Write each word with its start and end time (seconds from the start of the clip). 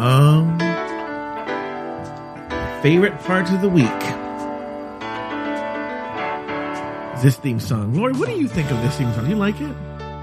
Um, 0.00 0.58
favorite 2.82 3.18
parts 3.20 3.50
of 3.50 3.60
the 3.60 3.68
week. 3.68 3.84
This 7.22 7.36
theme 7.36 7.60
song, 7.60 7.94
Lauri. 7.94 8.14
What 8.14 8.28
do 8.30 8.34
you 8.40 8.48
think 8.48 8.70
of 8.70 8.80
this 8.80 8.96
theme 8.96 9.12
song? 9.12 9.24
Do 9.24 9.30
you 9.30 9.36
like 9.36 9.60
it? 9.60 9.76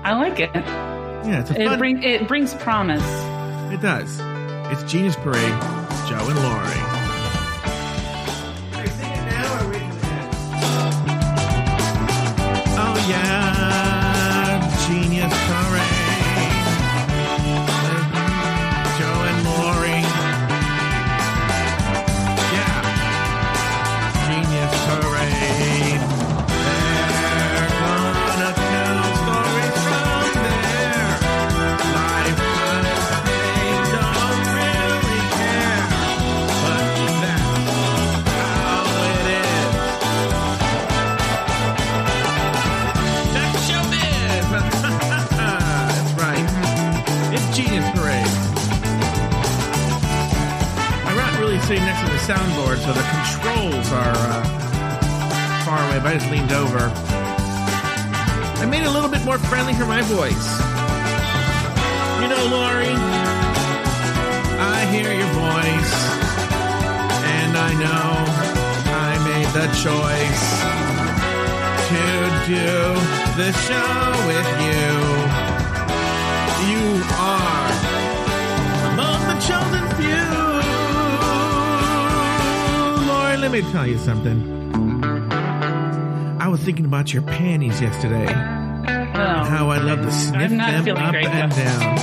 I 0.03 0.13
like 0.15 0.39
it. 0.39 0.49
Yeah, 0.55 1.41
it's 1.41 1.51
a 1.51 1.61
It 1.61 1.67
fun. 1.67 1.77
bring 1.79 2.01
it 2.03 2.27
brings 2.27 2.55
promise. 2.55 3.03
it 3.71 3.81
does. 3.81 4.19
It's 4.71 4.91
Genius 4.91 5.15
Parade. 5.17 5.37
Joe 6.09 6.25
and 6.27 6.39
Lauri. 6.39 6.96
Voice. 60.17 60.49
You 62.21 62.27
know, 62.27 62.43
Lauri, 62.49 62.95
I 64.59 64.87
hear 64.91 65.13
your 65.13 65.31
voice, 65.45 65.93
and 67.37 67.55
I 67.55 67.71
know 67.83 68.25
I 69.05 69.13
made 69.29 69.49
the 69.53 69.67
choice 69.85 70.45
to 71.91 72.03
do 72.49 72.71
the 73.37 73.51
show 73.67 73.99
with 74.25 74.49
you. 74.65 74.89
You 76.65 76.83
are 77.13 77.71
among 78.91 79.19
the 79.29 79.37
chosen 79.45 79.85
few. 79.97 80.29
Lauri, 83.07 83.37
let 83.37 83.51
me 83.51 83.61
tell 83.71 83.85
you 83.85 83.99
something. 83.99 84.39
I 86.41 86.47
was 86.47 86.59
thinking 86.61 86.85
about 86.85 87.13
your 87.13 87.21
panties 87.21 87.79
yesterday. 87.81 88.56
How 89.47 89.69
I 89.69 89.77
love 89.77 90.01
to 90.01 90.11
sniff 90.11 90.49
them 90.51 90.97
up 90.97 91.15
and 91.15 91.51
down. 91.55 91.97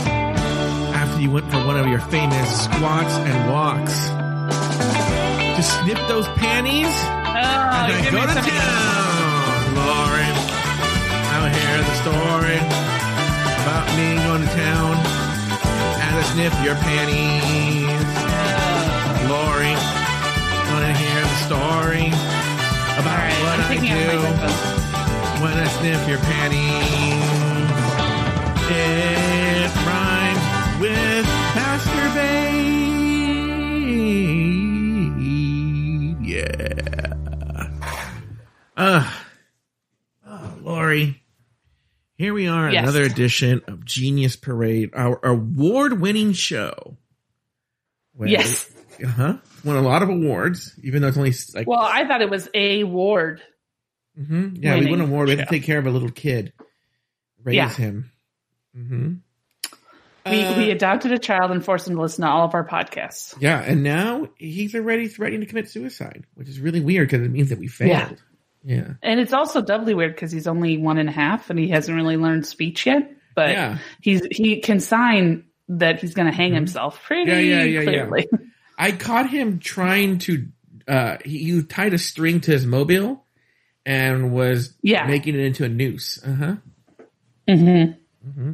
After 0.95 1.21
you 1.21 1.31
went 1.31 1.51
for 1.51 1.59
one 1.59 1.77
of 1.77 1.87
your 1.87 2.01
famous 2.01 2.65
squats 2.65 3.15
and 3.15 3.51
walks. 3.53 4.09
To 5.57 5.63
snip 5.63 5.99
those 6.09 6.27
panties 6.41 6.89
Oh, 6.89 7.91
and 7.93 8.03
give 8.03 8.13
go 8.13 8.27
to 8.27 8.35
town. 8.35 9.75
Lauren, 9.77 10.35
I'll 11.31 11.51
hear 11.53 11.79
the 11.85 11.97
story 12.01 12.59
about 13.63 13.87
me 13.97 14.17
going 14.25 14.43
to 14.43 14.49
town 14.57 14.97
and 16.01 16.17
I 16.17 16.23
sniff 16.33 16.55
your 16.65 16.77
panties. 16.77 17.85
Lauri, 19.29 19.75
gonna 20.71 20.95
hear 20.97 21.21
the 21.21 21.39
story 21.45 22.09
about 22.99 23.19
right, 23.19 23.43
what 23.43 23.53
I'm 23.53 23.61
I 23.61 23.69
taking 23.69 23.91
out 23.93 24.41
my 24.41 24.79
do. 24.79 24.84
When 25.45 25.53
I 25.53 25.69
sniff 25.69 26.09
your 26.09 26.17
panties. 26.17 26.63
It 28.71 29.71
rhymes 29.85 30.81
with 30.81 31.27
Pastor 31.53 32.07
Babe. 35.05 36.25
Yeah. 36.25 37.63
Uh, 38.75 39.13
oh, 40.27 40.55
Lauri. 40.63 41.23
Here 42.17 42.33
we 42.33 42.47
are, 42.49 42.71
Yes. 42.73 42.85
another 42.85 43.03
edition 43.03 43.61
of 43.69 43.85
Genius 43.85 44.37
Parade, 44.37 44.93
our 44.95 45.21
award-winning 45.23 46.33
show. 46.33 46.97
Yes. 48.19 48.71
Uh-huh. 49.05 49.37
Won 49.63 49.77
a 49.77 49.83
lot 49.83 50.03
of 50.03 50.09
awards, 50.09 50.73
even 50.83 51.03
though 51.03 51.09
it's 51.09 51.19
only 51.19 51.35
like 51.55 51.67
Well, 51.67 51.81
I 51.81 52.07
thought 52.09 52.23
it 52.23 52.31
was 52.31 52.49
a 52.55 52.85
ward. 52.85 53.43
Hmm 54.17 54.55
Yeah, 54.57 54.75
we 54.75 54.81
won 54.83 54.85
winning 54.91 54.95
an 54.95 55.01
award. 55.13 55.29
We 55.29 55.37
had 55.37 55.49
to 55.49 55.55
take 55.55 55.65
care 55.65 55.79
of 55.79 55.87
a 55.87 55.91
little 55.91 56.11
kid, 56.11 56.53
raise 57.43 57.57
Yeah. 57.57 57.69
him. 57.71 58.11
hmm 58.75 59.15
We, 60.27 60.41
Uh, 60.43 60.57
we 60.57 60.71
adopted 60.71 61.13
a 61.13 61.19
child 61.19 61.51
and 61.51 61.63
forced 61.65 61.87
him 61.89 61.97
to 61.97 62.01
listen 62.03 62.23
to 62.23 62.29
all 62.31 62.47
of 62.47 62.55
our 62.55 62.67
podcasts. 62.67 63.35
yeah, 63.41 63.61
and 63.61 63.83
now 63.83 64.29
he's 64.39 64.75
already 64.75 65.09
threatening 65.09 65.41
to 65.41 65.47
commit 65.47 65.69
suicide, 65.69 66.25
which 66.35 66.49
is 66.49 66.61
really 66.61 66.81
weird 66.81 67.09
because 67.11 67.27
it 67.27 67.31
means 67.31 67.51
that 67.51 67.59
we 67.59 67.67
failed. 67.69 68.23
Yeah, 68.67 68.95
And 69.03 69.21
it's 69.21 69.35
also 69.35 69.61
doubly 69.61 69.93
weird 69.93 70.15
because 70.15 70.33
he's 70.33 70.47
only 70.47 70.79
one 70.79 70.97
and 70.97 71.11
a 71.11 71.13
half 71.13 71.51
and 71.51 71.59
he 71.59 71.69
hasn't 71.69 71.95
really 71.95 72.17
learned 72.17 72.47
speech 72.47 72.87
yet. 72.87 73.11
But 73.35 73.51
Yeah. 73.51 73.79
he's 74.01 74.23
he 74.31 74.61
can 74.61 74.81
sign 74.81 75.45
that 75.69 76.01
he's 76.01 76.15
going 76.15 76.29
to 76.31 76.33
hang 76.35 76.55
himself 76.55 77.03
pretty 77.03 77.31
Yeah, 77.31 77.41
yeah, 77.41 77.63
yeah, 77.65 77.81
yeah. 77.81 77.85
clearly. 77.85 78.29
I 78.79 78.93
caught 78.93 79.29
him 79.29 79.59
trying 79.59 80.19
to. 80.21 80.47
Uh, 80.89 81.19
he, 81.25 81.39
he 81.53 81.63
tied 81.63 81.93
a 81.95 81.99
string 81.99 82.41
to 82.43 82.53
his 82.53 82.65
mobile 82.65 83.24
and 83.87 84.33
was 84.33 84.75
Yeah. 84.83 85.07
making 85.07 85.35
it 85.35 85.41
into 85.41 85.65
a 85.65 85.69
noose. 85.69 86.23
Uh 86.25 86.33
huh. 86.35 86.55
Mm-hmm. 87.49 88.53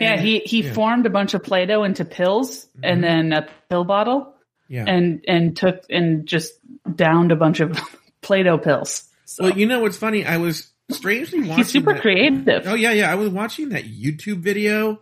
Yeah, 0.00 0.12
And- 0.12 0.20
he 0.20 0.40
he 0.40 0.58
yeah. 0.58 0.64
Mm-hmm. 0.66 0.74
formed 0.74 1.06
a 1.06 1.10
bunch 1.10 1.34
of 1.34 1.42
Play-Doh 1.42 1.84
into 1.84 2.04
pills 2.04 2.66
and 2.82 3.02
then 3.02 3.32
a 3.32 3.46
pill 3.70 3.84
bottle 3.84 4.34
Yeah. 4.68 4.84
and 4.86 5.24
and 5.26 5.56
took 5.56 5.84
and 5.90 6.26
just 6.26 6.52
downed 6.94 7.32
a 7.32 7.36
bunch 7.36 7.60
of 7.60 7.78
Play-Doh 8.22 8.58
pills. 8.58 9.04
So 9.24 9.44
well, 9.44 9.58
you 9.58 9.66
know 9.66 9.80
what's 9.80 9.96
funny? 9.96 10.24
I 10.24 10.36
was 10.36 10.70
strangely 10.90 11.40
watching. 11.40 11.56
he's 11.56 11.70
super 11.70 11.94
that- 11.94 12.02
creative. 12.02 12.66
Oh 12.66 12.74
yeah, 12.74 12.92
yeah. 12.92 13.10
I 13.10 13.14
was 13.14 13.30
watching 13.30 13.70
that 13.70 13.84
YouTube 13.84 14.38
video 14.40 15.00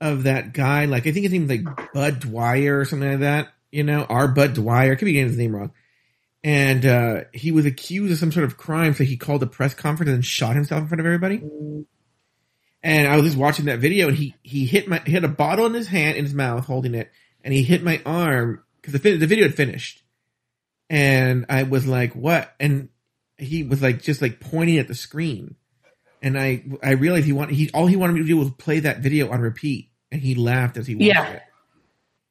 of 0.00 0.22
that 0.24 0.52
guy. 0.54 0.84
Like 0.86 1.06
I 1.06 1.12
think 1.12 1.24
his 1.24 1.32
name 1.32 1.46
was 1.48 1.50
like 1.58 1.92
Bud 1.92 2.20
Dwyer 2.20 2.78
or 2.78 2.84
something 2.84 3.10
like 3.10 3.20
that. 3.20 3.48
You 3.72 3.82
know, 3.84 4.04
our 4.04 4.28
Bud 4.28 4.54
Dwyer. 4.54 4.92
I 4.92 4.94
could 4.94 5.04
be 5.04 5.12
getting 5.12 5.28
his 5.28 5.36
name 5.38 5.54
wrong. 5.54 5.72
And 6.42 6.86
uh, 6.86 7.24
he 7.34 7.52
was 7.52 7.66
accused 7.66 8.12
of 8.12 8.18
some 8.18 8.32
sort 8.32 8.44
of 8.46 8.56
crime, 8.56 8.94
so 8.94 9.04
he 9.04 9.16
called 9.18 9.42
a 9.42 9.46
press 9.46 9.74
conference 9.74 10.10
and 10.10 10.24
shot 10.24 10.54
himself 10.54 10.80
in 10.82 10.88
front 10.88 11.00
of 11.00 11.06
everybody. 11.06 11.42
And 12.82 13.08
I 13.08 13.16
was 13.16 13.26
just 13.26 13.36
watching 13.36 13.66
that 13.66 13.78
video, 13.78 14.08
and 14.08 14.16
he 14.16 14.34
he 14.42 14.64
hit 14.64 14.88
my 14.88 15.02
he 15.04 15.12
had 15.12 15.24
a 15.24 15.28
bottle 15.28 15.66
in 15.66 15.74
his 15.74 15.86
hand 15.88 16.16
in 16.16 16.24
his 16.24 16.32
mouth, 16.32 16.64
holding 16.64 16.94
it, 16.94 17.10
and 17.44 17.52
he 17.52 17.62
hit 17.62 17.82
my 17.82 18.00
arm 18.06 18.62
because 18.80 18.94
the 18.98 19.16
the 19.18 19.26
video 19.26 19.44
had 19.44 19.54
finished, 19.54 20.02
and 20.88 21.44
I 21.50 21.64
was 21.64 21.86
like, 21.86 22.14
"What?" 22.14 22.50
And 22.58 22.88
he 23.36 23.62
was 23.62 23.82
like 23.82 24.00
just 24.00 24.22
like 24.22 24.40
pointing 24.40 24.78
at 24.78 24.88
the 24.88 24.94
screen 24.94 25.56
and 26.22 26.38
I 26.38 26.64
I 26.82 26.92
realized 26.92 27.26
he 27.26 27.32
wanted 27.32 27.54
he 27.54 27.70
all 27.72 27.86
he 27.86 27.96
wanted 27.96 28.14
me 28.14 28.20
to 28.20 28.26
do 28.26 28.36
was 28.36 28.50
play 28.50 28.80
that 28.80 29.00
video 29.00 29.30
on 29.30 29.40
repeat, 29.40 29.90
and 30.10 30.20
he 30.20 30.34
laughed 30.34 30.76
as 30.76 30.86
he 30.86 30.94
watched 30.94 31.06
Yeah. 31.06 31.30
it. 31.32 31.42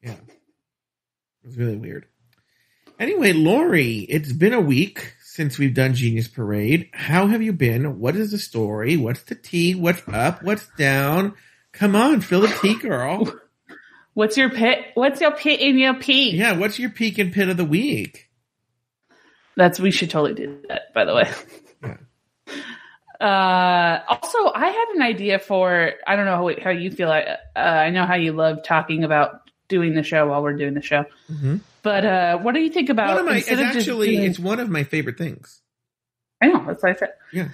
Yeah, 0.02 0.12
it 0.12 1.46
was 1.46 1.56
really 1.56 1.76
weird. 1.76 2.06
Anyway, 3.00 3.32
Lauri, 3.32 4.00
it's 4.10 4.30
been 4.30 4.52
a 4.52 4.60
week 4.60 5.14
since 5.22 5.56
we've 5.56 5.72
done 5.72 5.94
Genius 5.94 6.28
Parade. 6.28 6.90
How 6.92 7.28
have 7.28 7.40
you 7.40 7.54
been? 7.54 7.98
What 7.98 8.14
is 8.14 8.30
the 8.30 8.36
story? 8.36 8.98
What's 8.98 9.22
the 9.22 9.36
tea? 9.36 9.74
What's 9.74 10.02
up? 10.06 10.42
What's 10.42 10.68
down? 10.76 11.34
Come 11.72 11.96
on, 11.96 12.20
fill 12.20 12.42
the 12.42 12.54
tea, 12.60 12.74
girl. 12.74 13.32
What's 14.12 14.36
your 14.36 14.50
pit? 14.50 14.88
What's 14.92 15.22
your 15.22 15.30
pit 15.30 15.60
in 15.60 15.78
your 15.78 15.94
peak? 15.94 16.34
Yeah, 16.34 16.58
what's 16.58 16.78
your 16.78 16.90
peak 16.90 17.16
and 17.16 17.32
pit 17.32 17.48
of 17.48 17.56
the 17.56 17.64
week? 17.64 18.28
That's 19.56 19.80
we 19.80 19.92
should 19.92 20.10
totally 20.10 20.34
do 20.34 20.60
that. 20.68 20.92
By 20.92 21.04
the 21.06 21.14
way. 21.14 21.30
Yeah. 23.20 23.26
Uh, 23.26 24.02
also, 24.08 24.52
I 24.54 24.66
had 24.66 24.88
an 24.94 25.02
idea 25.02 25.38
for 25.38 25.92
I 26.06 26.16
don't 26.16 26.24
know 26.24 26.36
how, 26.36 26.62
how 26.64 26.70
you 26.70 26.90
feel. 26.90 27.10
I 27.10 27.36
uh, 27.54 27.58
I 27.58 27.90
know 27.90 28.04
how 28.04 28.16
you 28.16 28.32
love 28.32 28.62
talking 28.64 29.04
about 29.04 29.50
doing 29.68 29.94
the 29.94 30.02
show 30.02 30.26
while 30.26 30.42
we're 30.42 30.56
doing 30.56 30.74
the 30.74 30.82
show. 30.82 31.04
Mm-hmm. 31.30 31.58
But 31.82 32.04
uh, 32.04 32.38
what 32.38 32.54
do 32.54 32.60
you 32.60 32.70
think 32.70 32.88
about? 32.88 33.08
One 33.10 33.18
of 33.18 33.26
my, 33.26 33.36
it's 33.38 33.50
actually, 33.50 34.16
doing- 34.16 34.24
it's 34.24 34.38
one 34.38 34.60
of 34.60 34.68
my 34.68 34.84
favorite 34.84 35.18
things. 35.18 35.60
I 36.42 36.46
know 36.46 36.64
that's 36.66 36.82
what 36.82 36.92
I 36.92 36.94
said. 36.94 37.12
Yeah. 37.32 37.48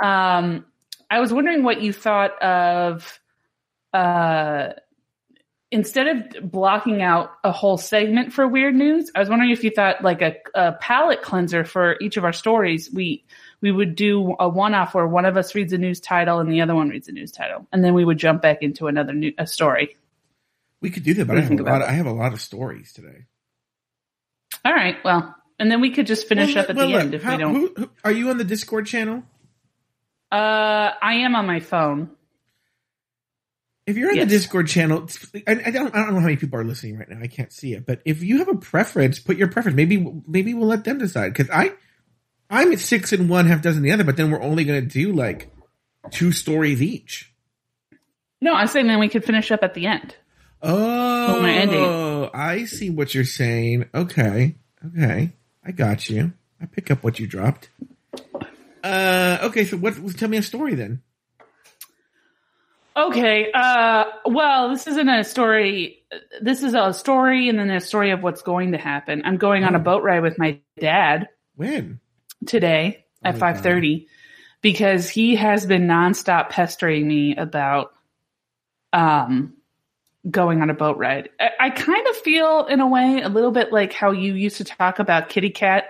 Um, 0.00 0.66
I 1.10 1.20
was 1.20 1.32
wondering 1.32 1.62
what 1.62 1.80
you 1.80 1.92
thought 1.92 2.40
of. 2.42 3.20
Uh, 3.92 4.72
instead 5.70 6.06
of 6.06 6.50
blocking 6.50 7.02
out 7.02 7.32
a 7.42 7.50
whole 7.50 7.78
segment 7.78 8.32
for 8.32 8.46
weird 8.46 8.74
news, 8.74 9.10
I 9.14 9.20
was 9.20 9.28
wondering 9.28 9.50
if 9.50 9.64
you 9.64 9.70
thought 9.70 10.02
like 10.02 10.22
a, 10.22 10.36
a 10.54 10.72
palette 10.72 11.22
cleanser 11.22 11.64
for 11.64 11.96
each 12.00 12.16
of 12.16 12.24
our 12.24 12.32
stories. 12.32 12.90
We 12.92 13.24
we 13.62 13.72
would 13.72 13.96
do 13.96 14.36
a 14.38 14.48
one 14.48 14.74
off 14.74 14.94
where 14.94 15.06
one 15.06 15.24
of 15.24 15.36
us 15.36 15.54
reads 15.54 15.72
a 15.72 15.78
news 15.78 16.00
title 16.00 16.40
and 16.40 16.52
the 16.52 16.60
other 16.60 16.74
one 16.74 16.88
reads 16.88 17.08
a 17.08 17.12
news 17.12 17.32
title, 17.32 17.66
and 17.72 17.82
then 17.82 17.94
we 17.94 18.04
would 18.04 18.18
jump 18.18 18.42
back 18.42 18.62
into 18.62 18.86
another 18.86 19.12
new 19.12 19.32
a 19.38 19.46
story. 19.46 19.96
We 20.80 20.90
could 20.90 21.04
do 21.04 21.14
that, 21.14 21.26
but 21.26 21.38
I 21.38 21.40
have 21.40 21.58
a 21.58 21.62
lot. 21.62 21.82
I 21.82 21.92
have 21.92 22.06
a 22.06 22.12
lot 22.12 22.32
of 22.32 22.40
stories 22.40 22.92
today. 22.92 23.24
All 24.66 24.72
right. 24.74 24.96
Well, 25.04 25.32
and 25.60 25.70
then 25.70 25.80
we 25.80 25.90
could 25.92 26.08
just 26.08 26.26
finish 26.26 26.56
Well, 26.56 26.64
up 26.64 26.70
at 26.70 26.76
well, 26.76 26.86
the 26.88 26.92
look, 26.92 27.00
end 27.02 27.14
if 27.14 27.22
how- 27.22 27.36
we 27.36 27.42
don't. 27.42 27.54
who- 27.54 27.72
who- 27.76 27.90
are 28.04 28.10
you 28.10 28.30
on 28.30 28.36
the 28.36 28.44
Discord 28.44 28.86
channel? 28.86 29.22
Uh, 30.32 30.90
I 31.00 31.14
am 31.24 31.36
on 31.36 31.46
my 31.46 31.60
phone. 31.60 32.10
If 33.86 33.96
you're 33.96 34.10
on 34.10 34.16
Yes. 34.16 34.24
the 34.28 34.30
Discord 34.36 34.66
channel, 34.66 35.08
I, 35.46 35.52
I 35.66 35.70
don't. 35.70 35.94
I 35.94 35.98
don't 36.04 36.14
know 36.14 36.18
how 36.20 36.26
many 36.26 36.34
people 36.36 36.58
are 36.58 36.64
listening 36.64 36.98
right 36.98 37.08
now. 37.08 37.20
I 37.22 37.28
can't 37.28 37.52
see 37.52 37.74
it, 37.74 37.86
but 37.86 38.00
if 38.04 38.20
you 38.24 38.38
have 38.38 38.48
a 38.48 38.56
preference, 38.56 39.20
put 39.20 39.36
your 39.36 39.46
preference. 39.46 39.76
Maybe 39.76 40.04
maybe 40.26 40.52
we'll 40.54 40.66
let 40.66 40.82
them 40.82 40.98
decide. 40.98 41.32
Because 41.32 41.48
I, 41.50 41.72
I'm 42.50 42.72
at 42.72 42.80
six 42.80 43.12
and 43.12 43.28
one, 43.28 43.46
half 43.46 43.62
dozen 43.62 43.84
the 43.84 43.92
other. 43.92 44.02
But 44.02 44.16
then 44.16 44.32
we're 44.32 44.42
only 44.42 44.64
going 44.64 44.80
to 44.82 44.88
do 44.88 45.12
like 45.12 45.52
two 46.10 46.32
stories 46.32 46.82
each. 46.82 47.32
No, 48.40 48.52
I'm 48.54 48.66
saying 48.66 48.88
then 48.88 48.98
we 48.98 49.08
could 49.08 49.24
finish 49.24 49.52
up 49.52 49.62
at 49.62 49.74
the 49.74 49.86
end. 49.86 50.16
Oh, 50.68 51.40
my 51.40 51.52
ending. 51.52 52.30
I 52.34 52.64
see 52.64 52.90
what 52.90 53.14
you're 53.14 53.24
saying. 53.24 53.86
Okay, 53.94 54.56
okay, 54.86 55.32
I 55.64 55.70
got 55.72 56.10
you. 56.10 56.32
I 56.60 56.66
pick 56.66 56.90
up 56.90 57.04
what 57.04 57.18
you 57.20 57.26
dropped. 57.26 57.70
Uh, 58.82 59.38
okay. 59.42 59.64
So 59.64 59.76
what? 59.76 59.94
Tell 60.16 60.28
me 60.28 60.36
a 60.38 60.42
story 60.42 60.74
then. 60.74 61.02
Okay. 62.96 63.50
Uh, 63.52 64.04
well, 64.24 64.70
this 64.70 64.86
isn't 64.86 65.08
a 65.08 65.22
story. 65.24 66.02
This 66.40 66.62
is 66.62 66.74
a 66.74 66.92
story, 66.94 67.48
and 67.48 67.58
then 67.58 67.70
a 67.70 67.80
story 67.80 68.10
of 68.10 68.22
what's 68.22 68.42
going 68.42 68.72
to 68.72 68.78
happen. 68.78 69.22
I'm 69.24 69.36
going 69.36 69.64
on 69.64 69.74
a 69.74 69.78
Oh. 69.78 69.82
boat 69.82 70.02
ride 70.02 70.20
with 70.22 70.38
my 70.38 70.60
dad 70.80 71.28
When? 71.56 72.00
today 72.46 73.04
Oh 73.24 73.28
at 73.28 73.34
my 73.34 73.40
five 73.40 73.60
thirty 73.60 74.08
because 74.62 75.08
he 75.10 75.36
has 75.36 75.66
been 75.66 75.86
nonstop 75.86 76.48
pestering 76.50 77.06
me 77.06 77.36
about 77.36 77.92
um 78.92 79.52
going 80.30 80.62
on 80.62 80.70
a 80.70 80.74
boat 80.74 80.96
ride. 80.98 81.28
I, 81.38 81.50
I 81.60 81.70
kind 81.70 82.06
of 82.08 82.16
feel 82.16 82.66
in 82.66 82.80
a 82.80 82.86
way 82.88 83.20
a 83.22 83.28
little 83.28 83.52
bit 83.52 83.72
like 83.72 83.92
how 83.92 84.10
you 84.10 84.34
used 84.34 84.56
to 84.58 84.64
talk 84.64 84.98
about 84.98 85.28
kitty 85.28 85.50
cat 85.50 85.84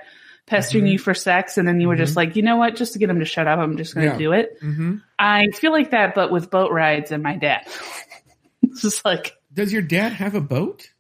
pestering 0.47 0.85
Mhm. 0.85 0.93
you 0.93 0.99
for 0.99 1.15
sex 1.15 1.59
and 1.59 1.67
then 1.67 1.81
you 1.81 1.89
were 1.89 1.97
just 1.97 2.13
Mhm. 2.13 2.17
like, 2.17 2.37
you 2.37 2.43
know 2.43 2.57
what, 2.57 2.77
just 2.77 2.93
to 2.93 2.99
get 2.99 3.11
him 3.11 3.19
to 3.19 3.25
shut 3.25 3.47
up, 3.49 3.59
I'm 3.59 3.77
just 3.77 3.95
gonna 3.95 4.07
Yeah. 4.09 4.19
do 4.19 4.33
it. 4.33 4.61
Mm-hmm. 4.63 4.97
I 5.19 5.47
feel 5.55 5.73
like 5.73 5.91
that 5.91 6.15
but 6.15 6.31
with 6.31 6.51
boat 6.51 6.71
rides 6.71 7.11
and 7.13 7.23
my 7.23 7.37
dad. 7.37 7.67
it's 8.63 8.83
just 8.83 9.05
like 9.05 9.37
Does 9.53 9.73
your 9.73 9.83
dad 9.83 10.13
have 10.13 10.35
a 10.35 10.41
boat? 10.41 10.91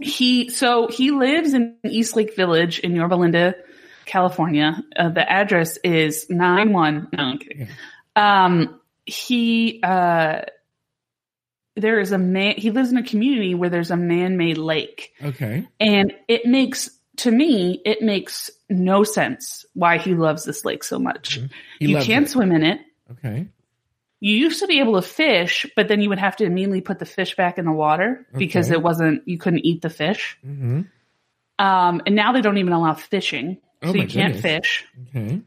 he 0.00 0.50
so 0.50 0.88
he 0.88 1.10
lives 1.12 1.54
in 1.54 1.76
East 1.84 2.16
Lake 2.16 2.34
Village 2.36 2.80
in 2.80 2.94
Yorba 2.96 3.14
Linda, 3.14 3.54
California. 4.06 4.82
Uh, 4.96 5.08
the 5.10 5.30
address 5.30 5.78
is 5.84 6.26
nine 6.28 6.72
one. 6.72 7.08
No, 7.16 7.22
I'm 7.24 7.38
kidding. 7.38 7.68
Um, 8.16 8.80
he 9.06 9.80
uh, 9.82 10.42
there 11.76 11.98
is 12.00 12.12
a 12.12 12.18
man. 12.18 12.54
He 12.56 12.70
lives 12.70 12.90
in 12.92 12.96
a 12.98 13.02
community 13.02 13.54
where 13.54 13.70
there's 13.70 13.90
a 13.90 13.96
man-made 13.96 14.58
lake, 14.58 15.12
Okay. 15.22 15.66
and 15.80 16.12
it 16.28 16.46
makes 16.46 16.90
to 17.18 17.30
me 17.30 17.80
it 17.84 18.02
makes 18.02 18.50
no 18.68 19.04
sense 19.04 19.64
why 19.74 19.98
he 19.98 20.14
loves 20.14 20.44
this 20.44 20.64
lake 20.64 20.82
so 20.84 20.98
much. 20.98 21.40
Mhm. 21.40 21.50
You 21.80 21.98
can't 21.98 22.26
it. 22.26 22.30
swim 22.30 22.50
in 22.52 22.64
it. 22.64 22.80
Okay. 23.12 23.46
You 24.20 24.36
used 24.36 24.60
to 24.60 24.66
be 24.66 24.80
able 24.80 24.94
to 24.94 25.02
fish, 25.06 25.66
but 25.76 25.86
then 25.88 26.00
you 26.00 26.08
would 26.08 26.18
have 26.18 26.36
to 26.36 26.44
immediately 26.44 26.80
put 26.80 26.98
the 26.98 27.04
fish 27.06 27.36
back 27.36 27.58
in 27.58 27.66
the 27.66 27.72
water 27.72 28.26
because 28.36 28.70
it 28.70 28.82
wasn't. 28.82 29.26
You 29.28 29.36
couldn't 29.38 29.66
eat 29.66 29.82
the 29.82 29.90
fish. 29.90 30.38
Mm-hmm. 30.46 30.82
Um, 31.58 32.02
and 32.06 32.14
now 32.16 32.32
they 32.32 32.40
don't 32.40 32.56
even 32.58 32.72
allow 32.72 32.94
fishing, 32.94 33.58
Oh 33.82 33.92
so 33.92 33.98
you 33.98 34.06
can't 34.08 34.34
goodness. 34.34 34.40
fish. 34.42 34.84
Okay. 35.14 35.40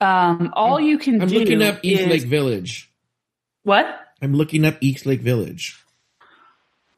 Um, 0.00 0.50
all 0.52 0.78
you 0.78 0.98
can 0.98 1.22
I'm 1.22 1.28
do 1.28 1.38
looking 1.38 1.62
up 1.62 1.78
East 1.82 2.02
is 2.02 2.06
Lake 2.06 2.22
Village. 2.24 2.90
what? 3.62 3.86
I'm 4.22 4.34
looking 4.34 4.64
up 4.64 4.76
East 4.80 5.06
Lake 5.06 5.20
Village. 5.20 5.78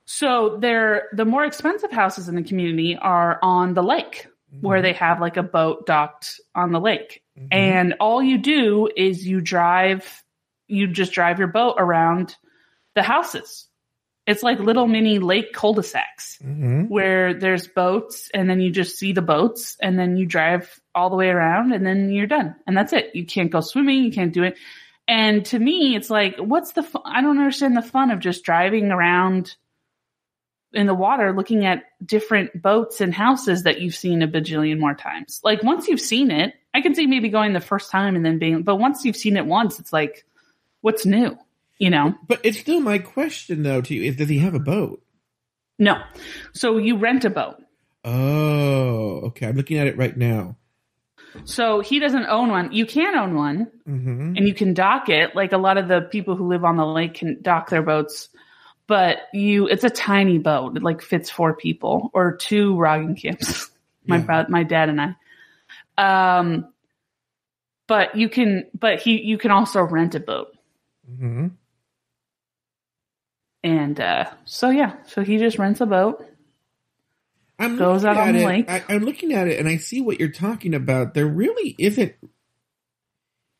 So 0.04 0.56
they're 0.60 1.08
the 1.12 1.24
more 1.24 1.44
expensive 1.44 1.90
houses 1.92 2.28
in 2.28 2.34
the 2.34 2.42
community 2.42 2.96
are 2.96 3.38
on 3.42 3.74
the 3.74 3.82
lake, 3.82 4.26
where 4.60 4.80
they 4.80 4.94
have 4.94 5.20
like 5.20 5.36
a 5.36 5.42
boat 5.42 5.84
docked 5.86 6.40
on 6.54 6.72
the 6.72 6.80
lake, 6.80 7.22
Mhm. 7.38 7.48
and 7.52 7.94
all 8.00 8.22
you 8.22 8.38
do 8.38 8.88
is 8.96 9.26
you 9.26 9.40
drive, 9.42 10.24
you 10.66 10.86
just 10.86 11.12
drive 11.12 11.38
your 11.38 11.48
boat 11.48 11.74
around 11.78 12.36
the 12.94 13.02
houses. 13.02 13.66
It's 14.26 14.42
like 14.42 14.58
little 14.60 14.86
mini 14.86 15.18
lake 15.18 15.52
cul-de-sacs. 15.52 16.38
Mhm. 16.42 16.88
where 16.88 17.34
there's 17.34 17.66
boats 17.66 18.30
and 18.32 18.48
then 18.48 18.60
you 18.60 18.70
just 18.70 18.96
see 18.98 19.12
the 19.12 19.22
boats 19.22 19.76
and 19.82 19.98
then 19.98 20.16
you 20.16 20.24
drive 20.26 20.80
all 20.94 21.10
the 21.10 21.16
way 21.16 21.28
around 21.28 21.72
and 21.72 21.84
then 21.86 22.10
you're 22.10 22.26
done 22.26 22.54
and 22.66 22.76
that's 22.76 22.92
it 22.92 23.10
you 23.14 23.24
can't 23.26 23.50
go 23.50 23.60
swimming 23.60 24.04
you 24.04 24.10
can't 24.12 24.32
do 24.32 24.42
it 24.44 24.56
and 25.08 25.44
to 25.44 25.58
me 25.58 25.96
it's 25.96 26.10
like 26.10 26.36
what's 26.36 26.72
the 26.72 26.82
fun? 26.82 27.02
i 27.04 27.20
don't 27.20 27.38
understand 27.38 27.76
the 27.76 27.82
fun 27.82 28.10
of 28.10 28.20
just 28.20 28.44
driving 28.44 28.90
around 28.92 29.56
in 30.74 30.86
the 30.86 30.94
water 30.94 31.32
looking 31.34 31.64
at 31.64 31.84
different 32.04 32.60
boats 32.60 33.00
and 33.00 33.14
houses 33.14 33.62
that 33.64 33.80
you've 33.80 33.96
seen 33.96 34.22
a 34.22 34.28
bajillion 34.28 34.78
more 34.78 34.94
times 34.94 35.40
like 35.42 35.62
once 35.62 35.88
you've 35.88 36.00
seen 36.00 36.30
it 36.30 36.54
i 36.74 36.80
can 36.80 36.94
see 36.94 37.06
maybe 37.06 37.28
going 37.28 37.52
the 37.54 37.60
first 37.60 37.90
time 37.90 38.14
and 38.14 38.24
then 38.24 38.38
being 38.38 38.62
but 38.62 38.76
once 38.76 39.04
you've 39.04 39.16
seen 39.16 39.36
it 39.36 39.46
once 39.46 39.80
it's 39.80 39.92
like 39.92 40.24
what's 40.82 41.04
new 41.06 41.36
you 41.78 41.90
know 41.90 42.14
But 42.28 42.40
it's 42.44 42.58
still 42.58 42.80
my 42.80 42.98
question 42.98 43.62
though 43.62 43.80
to 43.80 43.94
you: 43.94 44.02
is 44.02 44.16
does 44.16 44.28
he 44.28 44.38
have 44.38 44.54
a 44.54 44.60
boat? 44.60 45.02
no 45.78 46.02
so 46.52 46.76
you 46.76 46.98
rent 46.98 47.24
a 47.24 47.30
boat 47.30 47.56
Oh, 48.04 49.20
okay. 49.26 49.46
I'm 49.46 49.56
looking 49.56 49.76
at 49.76 49.86
it 49.86 49.98
right 49.98 50.16
now. 50.16 50.56
So 51.44 51.80
he 51.80 51.98
doesn't 51.98 52.26
own 52.26 52.50
one. 52.50 52.72
You 52.72 52.86
can 52.86 53.14
own 53.16 53.34
one 53.34 53.70
Mm-hmm. 53.88 54.36
and 54.36 54.46
you 54.46 54.54
can 54.54 54.74
dock 54.74 55.08
it. 55.08 55.34
Like 55.34 55.52
a 55.52 55.58
lot 55.58 55.78
of 55.78 55.88
the 55.88 56.02
people 56.02 56.36
who 56.36 56.48
live 56.48 56.64
on 56.64 56.76
the 56.76 56.84
lake 56.86 57.14
can 57.14 57.40
dock 57.42 57.70
their 57.70 57.82
boats, 57.82 58.28
but 58.86 59.18
you, 59.32 59.66
it's 59.68 59.84
a 59.84 59.90
tiny 59.90 60.38
boat. 60.38 60.76
It 60.76 60.82
like 60.82 61.00
fits 61.02 61.30
four 61.30 61.54
people 61.54 62.10
or 62.12 62.36
two 62.36 62.74
Roggenkamps. 62.74 63.70
my 64.06 64.16
Yeah. 64.18 64.22
bro- 64.22 64.46
my 64.48 64.62
dad 64.62 64.88
and 64.90 65.00
I. 65.98 66.38
Um, 66.38 66.72
but 67.86 68.14
you 68.16 68.28
can, 68.28 68.66
but 68.78 69.00
he, 69.00 69.22
you 69.22 69.38
can 69.38 69.50
also 69.50 69.82
rent 69.82 70.14
a 70.14 70.20
boat. 70.20 70.48
Mm-hmm. 71.10 71.48
And, 73.64 74.00
uh, 74.00 74.30
so 74.44 74.70
yeah, 74.70 74.94
so 75.06 75.22
he 75.22 75.38
just 75.38 75.58
rents 75.58 75.80
a 75.80 75.86
boat. 75.86 76.24
I'm 77.58 77.76
Goes 77.76 78.04
looking 78.04 78.18
out 78.18 78.22
on 78.22 78.28
at 78.28 78.32
the 78.32 78.44
it- 78.44 78.46
lake. 78.46 78.70
I, 78.70 78.84
I'm 78.88 79.04
looking 79.04 79.32
at 79.32 79.48
it 79.48 79.58
and 79.58 79.68
I 79.68 79.78
see 79.78 80.00
what 80.00 80.20
you're 80.20 80.28
talking 80.30 80.74
about. 80.74 81.14
There 81.14 81.26
really 81.26 81.74
isn't 81.78 82.14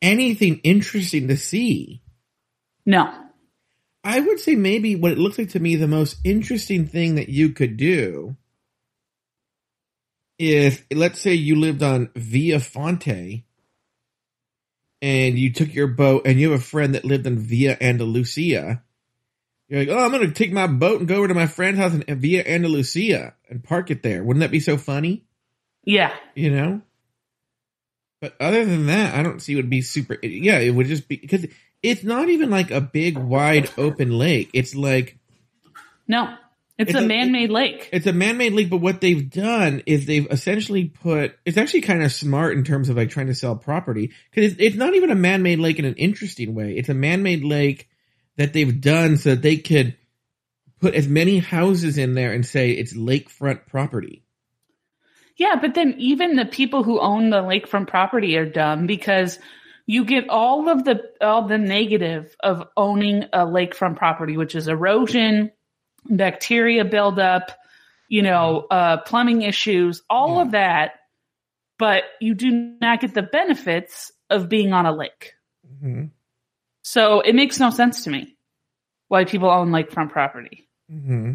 anything 0.01 0.61
interesting 0.63 1.27
to 1.27 1.37
see. 1.37 2.01
No. 2.85 3.13
I 4.03 4.21
would 4.21 4.39
say 4.39 4.55
maybe 4.55 4.95
what 4.95 5.11
it 5.11 5.17
looks 5.17 5.37
like 5.37 5.49
to 5.49 5.59
me 5.59 5.75
the 5.75 5.87
most 5.87 6.17
interesting 6.23 6.87
thing 6.87 7.15
that 7.15 7.27
you 7.29 7.49
could 7.49 7.75
do 7.75 8.37
is 10.37 10.81
let's 10.89 11.19
say 11.19 11.33
you 11.33 11.57
lived 11.57 11.83
on 11.83 12.09
Via 12.15 12.61
Fonte 12.61 13.43
and 15.01 15.37
you 15.37 15.51
took 15.51 15.73
your 15.73 15.87
boat 15.87 16.21
and 16.25 16.39
you 16.39 16.51
have 16.51 16.61
a 16.61 16.63
friend 16.63 16.95
that 16.95 17.03
lived 17.03 17.27
on 17.27 17.37
Via 17.37 17.77
Andalusia. 17.81 18.81
You're 19.69 19.79
like, 19.81 19.89
oh, 19.89 19.99
I'm 20.03 20.11
going 20.11 20.27
to 20.27 20.33
take 20.33 20.51
my 20.51 20.67
boat 20.67 20.99
and 20.99 21.07
go 21.07 21.15
over 21.17 21.27
to 21.27 21.33
my 21.35 21.47
friend's 21.47 21.79
house 21.79 21.93
in 21.93 22.19
Via 22.19 22.43
Andalusia 22.45 23.35
and 23.49 23.63
park 23.63 23.91
it 23.91 24.01
there. 24.03 24.23
Wouldn't 24.23 24.41
that 24.41 24.51
be 24.51 24.59
so 24.59 24.77
funny? 24.77 25.25
Yeah. 25.85 26.13
You 26.35 26.49
know? 26.51 26.81
But 28.21 28.35
other 28.39 28.65
than 28.65 28.87
that, 28.87 29.13
I 29.15 29.23
don't 29.23 29.39
see 29.41 29.53
it 29.53 29.57
would 29.57 29.69
be 29.69 29.81
super. 29.81 30.17
Yeah, 30.21 30.59
it 30.59 30.71
would 30.71 30.87
just 30.87 31.07
be 31.07 31.15
because 31.17 31.45
it's 31.81 32.03
not 32.03 32.29
even 32.29 32.49
like 32.49 32.71
a 32.71 32.81
big, 32.81 33.17
wide 33.17 33.69
open 33.77 34.11
lake. 34.17 34.49
It's 34.53 34.75
like 34.75 35.17
No. 36.07 36.35
It's, 36.77 36.91
It's 36.91 36.99
a, 36.99 37.03
a- 37.03 37.07
man-made 37.07 37.49
lake. 37.49 37.89
it's 37.91 38.07
a 38.07 38.13
man-made 38.13 38.53
lake. 38.53 38.69
But 38.69 38.77
what 38.77 39.01
they've 39.01 39.29
done 39.29 39.83
is 39.85 40.05
they've 40.05 40.27
essentially 40.31 40.85
put. 40.85 41.37
It's 41.45 41.57
actually 41.57 41.81
kind 41.81 42.01
of 42.03 42.11
smart 42.11 42.57
in 42.57 42.63
terms 42.63 42.87
of 42.89 42.95
like 42.97 43.09
trying 43.09 43.27
to 43.27 43.35
sell 43.35 43.55
property 43.57 44.11
because 44.31 44.53
it's, 44.53 44.61
it's 44.61 44.75
not 44.77 44.93
even 44.95 45.11
a 45.11 45.15
man-made 45.15 45.59
lake 45.59 45.77
in 45.77 45.85
an 45.85 45.95
interesting 45.95 46.55
way. 46.55 46.77
It's 46.77 46.87
a 46.89 46.93
man-made 46.93 47.43
lake 47.43 47.88
that 48.39 48.53
they've 48.53 48.79
done 48.79 49.17
so 49.17 49.31
that 49.31 49.41
they 49.41 49.57
could 49.57 49.95
put 50.79 50.95
as 50.95 51.09
many 51.09 51.39
houses 51.39 51.97
in 51.97 52.13
there 52.13 52.31
and 52.31 52.45
say 52.45 52.71
it's 52.71 52.95
lakefront 52.95 53.67
property. 53.67 54.23
Yeah, 55.35 55.55
but 55.61 55.73
then 55.75 55.95
even 55.97 56.37
the 56.37 56.45
people 56.45 56.83
who 56.83 57.01
own 57.01 57.29
the 57.29 57.41
lakefront 57.41 57.87
property 57.87 58.37
are 58.37 58.45
dumb 58.45 58.87
because 58.87 59.39
you 59.85 60.05
get 60.05 60.29
all 60.29 60.69
of 60.69 60.85
the 60.85 61.01
all 61.19 61.47
the 61.49 61.57
negative 61.57 62.33
of 62.39 62.65
owning 62.77 63.23
a 63.33 63.39
lakefront 63.39 63.97
property, 63.97 64.37
which 64.37 64.55
is 64.55 64.69
erosion, 64.69 65.51
bacteria 66.09 66.85
buildup, 66.85 67.51
you 68.07 68.21
know, 68.21 68.67
uh, 68.71 68.97
plumbing 69.01 69.41
issues, 69.41 70.01
all 70.09 70.35
Yeah. 70.37 70.41
of 70.43 70.51
that. 70.51 70.91
But 71.77 72.03
you 72.21 72.35
do 72.35 72.51
not 72.79 73.01
get 73.01 73.13
the 73.13 73.21
benefits 73.23 74.11
of 74.29 74.47
being 74.47 74.71
on 74.71 74.85
a 74.85 74.93
lake. 74.93 75.33
hmm 75.81 76.05
So 76.91 77.21
it 77.21 77.35
makes 77.35 77.59
no 77.59 77.69
sense 77.69 78.05
to 78.05 78.09
me 78.09 78.35
why 79.09 79.23
people 79.23 79.47
own 79.47 79.69
lakefront 79.69 80.09
property. 80.09 80.67
hmm 80.89 81.33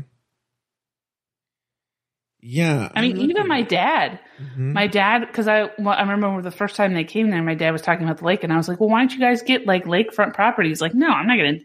Yeah, 2.41 2.91
I 2.97 3.01
mean, 3.03 3.19
even 3.19 3.47
my 3.47 3.63
dad, 3.63 4.19
Mhm. 4.43 4.73
My 4.73 4.89
dad, 4.89 5.21
because 5.21 5.47
I 5.47 5.71
well, 5.79 5.95
I 5.97 6.03
remember 6.03 6.43
the 6.43 6.51
first 6.51 6.75
time 6.75 6.93
they 6.93 7.05
came 7.05 7.31
there, 7.31 7.41
my 7.41 7.55
dad 7.55 7.71
was 7.71 7.83
talking 7.83 8.05
about 8.05 8.19
the 8.19 8.25
lake, 8.25 8.43
and 8.43 8.53
I 8.53 8.57
was 8.57 8.67
like, 8.67 8.81
"Well, 8.81 8.89
why 8.89 8.99
don't 8.99 9.15
you 9.15 9.21
guys 9.21 9.43
get 9.43 9.65
like 9.65 9.85
lakefront 9.85 10.35
properties?" 10.35 10.81
Like, 10.81 10.93
no, 10.93 11.07
I'm 11.09 11.29
not 11.29 11.37
gonna, 11.37 11.61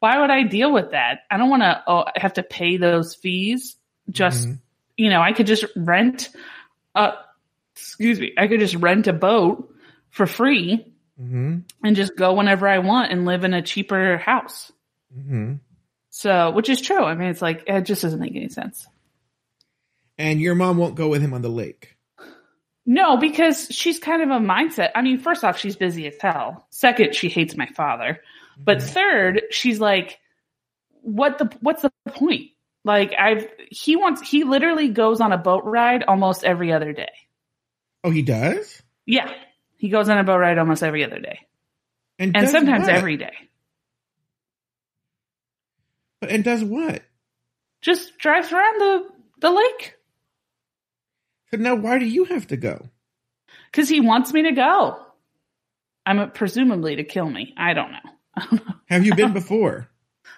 why 0.00 0.18
would 0.20 0.30
I 0.30 0.42
deal 0.42 0.72
with 0.72 0.90
that? 0.90 1.20
I 1.30 1.36
don't 1.36 1.50
want 1.50 1.62
to 1.62 1.84
oh, 1.86 2.06
have 2.16 2.32
to 2.32 2.42
pay 2.42 2.78
those 2.78 3.14
fees. 3.14 3.76
Just 4.10 4.48
Mhm. 4.48 4.58
you 4.96 5.08
know, 5.08 5.22
I 5.22 5.32
could 5.32 5.46
just 5.46 5.64
rent. 5.76 6.30
Uh, 6.96 7.12
excuse 7.76 8.18
me, 8.18 8.32
I 8.36 8.48
could 8.48 8.58
just 8.58 8.74
rent 8.74 9.06
a 9.06 9.12
boat 9.12 9.72
for 10.10 10.26
free 10.26 10.89
hmm 11.20 11.58
and 11.84 11.96
just 11.96 12.16
go 12.16 12.32
whenever 12.34 12.66
I 12.66 12.78
want 12.78 13.12
and 13.12 13.26
live 13.26 13.44
in 13.44 13.52
a 13.52 13.60
cheaper 13.62 14.16
house. 14.18 14.72
hmm 15.14 15.54
So, 16.08 16.50
which 16.52 16.68
is 16.70 16.80
true. 16.80 17.04
I 17.04 17.14
mean, 17.14 17.28
it's 17.28 17.42
like 17.42 17.64
it 17.66 17.82
just 17.82 18.02
doesn't 18.02 18.20
make 18.20 18.34
any 18.34 18.48
sense. 18.48 18.86
And 20.18 20.40
your 20.40 20.54
mom 20.54 20.76
won't 20.78 20.94
go 20.96 21.08
with 21.08 21.22
him 21.22 21.32
on 21.34 21.42
the 21.42 21.48
lake. 21.48 21.96
No, 22.86 23.16
because 23.18 23.68
she's 23.70 23.98
kind 23.98 24.22
of 24.22 24.30
a 24.30 24.44
mindset. 24.44 24.90
I 24.94 25.02
mean, 25.02 25.18
first 25.18 25.44
off, 25.44 25.58
she's 25.58 25.76
busy 25.76 26.06
as 26.06 26.16
hell. 26.20 26.66
Second, 26.70 27.14
she 27.14 27.28
hates 27.28 27.56
my 27.56 27.66
father. 27.66 28.20
But 28.58 28.78
Mhm. 28.78 28.82
third, 28.90 29.42
she's 29.50 29.80
like, 29.80 30.18
what 31.02 31.38
the 31.38 31.50
what's 31.60 31.82
the 31.82 31.92
point? 32.08 32.50
Like 32.84 33.14
I've 33.18 33.46
he 33.70 33.96
wants 33.96 34.20
he 34.26 34.44
literally 34.44 34.88
goes 34.88 35.20
on 35.20 35.32
a 35.32 35.38
boat 35.38 35.64
ride 35.64 36.02
almost 36.04 36.44
every 36.44 36.72
other 36.72 36.92
day. 36.92 37.12
oh, 38.04 38.10
he 38.10 38.22
does, 38.22 38.82
Yeah. 39.06 39.30
He 39.80 39.88
goes 39.88 40.10
on 40.10 40.18
a 40.18 40.24
boat 40.24 40.36
ride 40.36 40.58
almost 40.58 40.82
every 40.82 41.04
other 41.04 41.18
day. 41.18 41.38
and 42.18 42.36
And 42.36 42.50
sometimes 42.50 42.82
what? 42.82 42.94
every 42.94 43.16
day. 43.16 43.32
And 46.20 46.44
does 46.44 46.62
what? 46.62 47.02
Just 47.80 48.18
drives 48.18 48.52
around 48.52 48.78
the 48.78 49.08
the 49.40 49.50
lake 49.50 49.94
So 51.50 51.56
now, 51.56 51.74
why 51.76 51.98
do 51.98 52.04
you 52.04 52.24
have 52.26 52.46
to 52.48 52.58
go? 52.58 52.90
cuz 53.72 53.88
he 53.88 54.00
wants 54.00 54.34
me 54.34 54.42
to 54.42 54.52
go. 54.52 55.00
I'm 56.04 56.30
presumably 56.32 56.96
to 56.96 57.04
kill 57.04 57.30
me. 57.30 57.54
I 57.56 57.72
don't 57.72 57.92
know. 57.92 58.58
Have 58.90 59.06
you 59.06 59.14
been 59.14 59.32
before? 59.32 59.88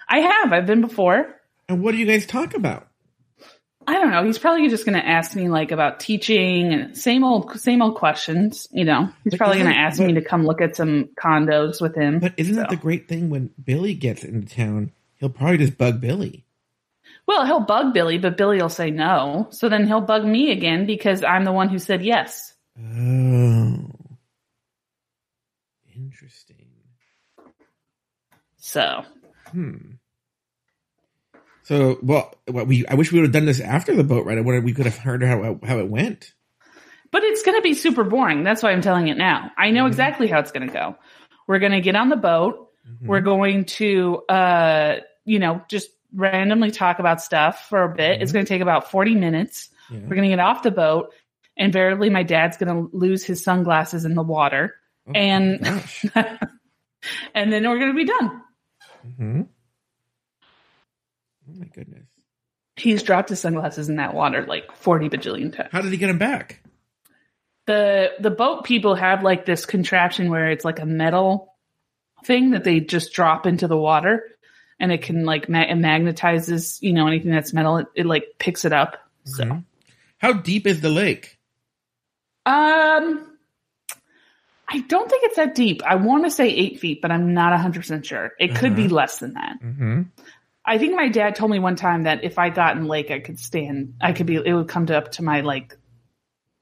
I 0.09 0.21
have. 0.21 0.53
I've 0.53 0.67
been 0.67 0.83
before. 0.83 1.35
And 1.69 1.83
what 1.83 1.93
do 1.93 1.99
you 1.99 2.07
guys 2.07 2.27
talk 2.27 2.55
about? 2.55 2.87
I 3.87 3.95
don't 3.95 4.11
know. 4.11 4.25
He's 4.25 4.39
probably 4.39 4.69
just 4.69 4.85
going 4.87 5.01
to 5.01 5.07
ask 5.07 5.35
me 5.35 5.49
like 5.49 5.73
about 5.73 6.01
teaching 6.01 6.73
and 6.73 6.97
same 6.97 7.25
old, 7.25 7.59
same 7.61 7.83
old 7.83 7.97
questions. 7.97 8.69
You 8.71 8.85
know, 8.85 9.09
he's 9.25 9.33
But 9.33 9.39
probably 9.39 9.59
going 9.59 9.71
to 9.73 9.77
ask 9.79 10.01
me 10.01 10.13
to 10.15 10.23
come 10.23 10.47
look 10.47 10.61
at 10.61 10.77
some 10.77 11.11
condos 11.17 11.81
with 11.81 11.95
him. 11.97 12.19
But 12.21 12.35
isn't 12.37 12.57
that 12.57 12.71
the 12.71 12.77
great 12.77 13.09
thing 13.09 13.31
when 13.31 13.51
Billy 13.63 13.95
gets 13.95 14.25
into 14.25 14.55
town? 14.55 14.93
He'll 15.17 15.29
probably 15.31 15.59
just 15.59 15.79
bug 15.79 16.01
Billy. 16.01 16.45
well, 17.27 17.45
he'll 17.47 17.61
bug 17.61 17.95
Billy, 17.95 18.19
but 18.19 18.37
Billy 18.37 18.61
will 18.61 18.69
say 18.69 18.91
no. 18.91 19.49
So 19.51 19.69
then 19.69 19.87
he'll 19.87 20.01
bug 20.01 20.25
me 20.25 20.51
again 20.53 20.87
because 20.87 21.23
I'm 21.25 21.45
the 21.45 21.53
one 21.53 21.69
who 21.69 21.79
said 21.79 22.05
yes. 22.05 22.55
Oh, 22.79 23.87
interesting. 25.95 26.67
So 28.57 29.05
Hmm. 29.51 29.92
So, 31.65 31.99
well, 32.03 32.35
what 32.47 32.67
we 32.67 32.87
I 32.87 32.95
wish 32.95 33.13
we 33.13 33.19
would 33.21 33.27
have 33.27 33.33
done 33.33 33.47
this 33.47 33.61
after 33.61 33.95
the 33.95 34.05
boat 34.05 34.27
ride. 34.27 34.39
I 34.39 34.41
wonder 34.41 34.61
we 34.61 34.73
could 34.75 34.87
have 34.87 34.97
heard 34.99 35.23
how 35.23 35.59
how 35.65 35.79
it 35.79 35.89
went. 35.89 36.33
But 37.11 37.23
it's 37.25 37.43
going 37.43 37.57
to 37.59 37.63
be 37.63 37.75
super 37.75 38.05
boring. 38.05 38.43
That's 38.43 38.63
why 38.63 38.73
I'm 38.73 38.81
telling 38.81 39.09
it 39.09 39.19
now. 39.19 39.51
I 39.59 39.71
know 39.71 39.85
Mhm. 39.85 39.89
exactly 39.89 40.27
how 40.29 40.39
it's 40.41 40.51
going 40.51 40.67
to 40.67 40.73
go. 40.73 40.97
We're 41.47 41.59
going 41.59 41.73
to 41.73 41.81
get 41.83 41.95
on 41.95 42.09
the 42.09 42.17
boat. 42.17 42.71
Mhm. 42.89 43.07
We're 43.07 43.21
going 43.21 43.65
to, 43.67 44.17
uh, 44.29 44.97
you 45.25 45.39
know, 45.39 45.61
just 45.69 45.91
randomly 46.15 46.71
talk 46.71 46.99
about 47.01 47.21
stuff 47.21 47.69
for 47.69 47.83
a 47.85 47.95
bit. 47.95 48.23
It's 48.23 48.31
Mhm. 48.31 48.35
going 48.35 48.45
to 48.47 48.49
take 48.49 48.63
about 48.63 48.91
40 48.91 49.15
minutes. 49.15 49.69
Yeah. 49.91 49.99
We're 50.01 50.17
going 50.17 50.23
to 50.23 50.29
get 50.29 50.39
off 50.41 50.63
the 50.63 50.71
boat. 50.71 51.13
Invariably, 51.57 52.09
my 52.09 52.23
dad's 52.23 52.57
going 52.57 52.75
to 52.75 52.97
lose 52.97 53.25
his 53.25 53.45
sunglasses 53.45 54.05
in 54.07 54.15
the 54.15 54.23
water. 54.23 54.75
Oh, 55.07 55.13
and- 55.15 55.61
and 57.35 57.53
then 57.53 57.69
we're 57.69 57.79
going 57.79 57.95
to 57.95 57.95
be 57.95 58.05
done. 58.07 59.53
Oh 61.53 61.59
my 61.59 61.67
goodness! 61.67 62.07
He's 62.77 63.03
dropped 63.03 63.29
his 63.29 63.41
sunglasses 63.41 63.89
in 63.89 63.97
that 63.97 64.15
water 64.15 64.47
like 64.47 64.73
40 64.77 65.09
bajillion 65.11 65.55
times. 65.55 65.69
How 65.73 65.81
did 65.83 65.93
he 65.93 65.99
get 65.99 66.07
them 66.09 66.19
back? 66.19 66.61
the 67.67 68.11
the 68.19 68.31
boat 68.31 68.65
people 68.65 68.97
have 68.97 69.23
like 69.23 69.47
this 69.47 69.67
contraption 69.67 70.31
where 70.31 70.51
it's 70.51 70.65
like 70.65 70.81
a 70.81 70.87
metal 70.87 71.55
thing 72.25 72.51
that 72.51 72.65
they 72.65 72.81
just 72.81 73.13
drop 73.13 73.47
into 73.47 73.69
the 73.69 73.77
water 73.77 74.25
and 74.81 74.91
it 74.91 75.03
can 75.03 75.25
like 75.25 75.49
ma- 75.49 75.61
it 75.63 75.77
magnetizes 75.77 76.83
you 76.83 76.93
know 76.93 77.07
anything 77.07 77.31
that's 77.31 77.53
metal 77.53 77.77
it, 77.77 77.87
it 77.95 78.05
like 78.07 78.25
picks 78.41 78.65
it 78.65 78.73
up 78.73 78.97
so 79.25 79.45
Mhm. 79.45 79.65
How 80.19 80.33
deep 80.33 80.67
is 80.67 80.81
the 80.81 80.89
lake? 80.91 81.39
um 82.47 83.29
i 84.69 84.81
don't 84.89 85.09
think 85.09 85.23
it's 85.25 85.37
that 85.37 85.55
deep 85.55 85.83
i 85.87 85.95
want 85.95 86.25
to 86.25 86.31
say 86.33 86.49
eight 86.49 86.81
feet 86.81 87.01
but 87.01 87.13
i'm 87.13 87.33
not 87.33 87.53
100% 87.59 88.05
sure 88.05 88.33
it 88.41 88.57
could 88.57 88.75
be 88.75 88.87
Uh-huh. 88.87 88.95
less 88.97 89.19
than 89.19 89.35
that 89.35 89.63
Mm-hmm. 89.63 90.03
I 90.65 90.79
think 90.79 90.95
my 90.95 91.09
dad 91.09 91.35
told 91.35 91.51
me 91.51 91.59
one 91.59 91.77
time 91.77 92.05
that 92.05 92.25
if 92.25 92.39
i 92.39 92.49
got 92.51 92.77
in 92.77 92.87
lake 92.87 93.11
i 93.11 93.19
could 93.19 93.39
stand 93.39 93.95
i 94.01 94.13
could 94.13 94.27
be 94.27 94.37
it 94.37 94.53
would 94.53 94.69
come 94.69 94.87
to 94.87 94.97
up 94.97 95.13
to 95.13 95.23
my 95.23 95.41
like 95.41 95.77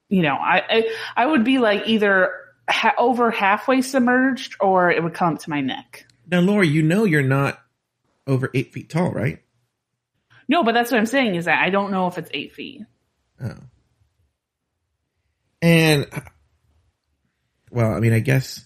you 0.09 0.21
know 0.21 0.35
i 0.35 0.61
i, 0.69 0.95
I 1.15 1.25
would 1.25 1.43
be 1.43 1.57
like 1.59 1.87
either 1.87 2.31
ha- 2.69 2.95
over 2.97 3.31
halfway 3.31 3.81
submerged 3.81 4.55
or 4.59 4.91
it 4.91 5.03
would 5.03 5.13
come 5.13 5.35
up 5.35 5.41
to 5.41 5.49
my 5.49 5.61
neck 5.61 6.05
Now, 6.29 6.39
Laura, 6.41 6.65
you 6.65 6.81
know 6.81 7.05
you're 7.05 7.21
not 7.23 7.59
over 8.27 8.49
eight 8.53 8.71
feet 8.73 8.89
tall, 8.89 9.11
right? 9.11 9.39
no 10.47 10.63
but 10.63 10.73
that's 10.73 10.91
what 10.91 10.99
i'm 10.99 11.05
saying 11.05 11.35
is 11.35 11.45
that 11.45 11.61
i 11.61 11.69
don't 11.69 11.91
know 11.91 12.07
if 12.07 12.17
it's 12.17 12.29
eight 12.33 12.53
feet 12.53 12.81
Oh. 13.43 13.55
And 15.63 16.07
well, 17.71 17.93
I 17.93 17.99
mean, 17.99 18.13
I 18.13 18.19
guess 18.19 18.63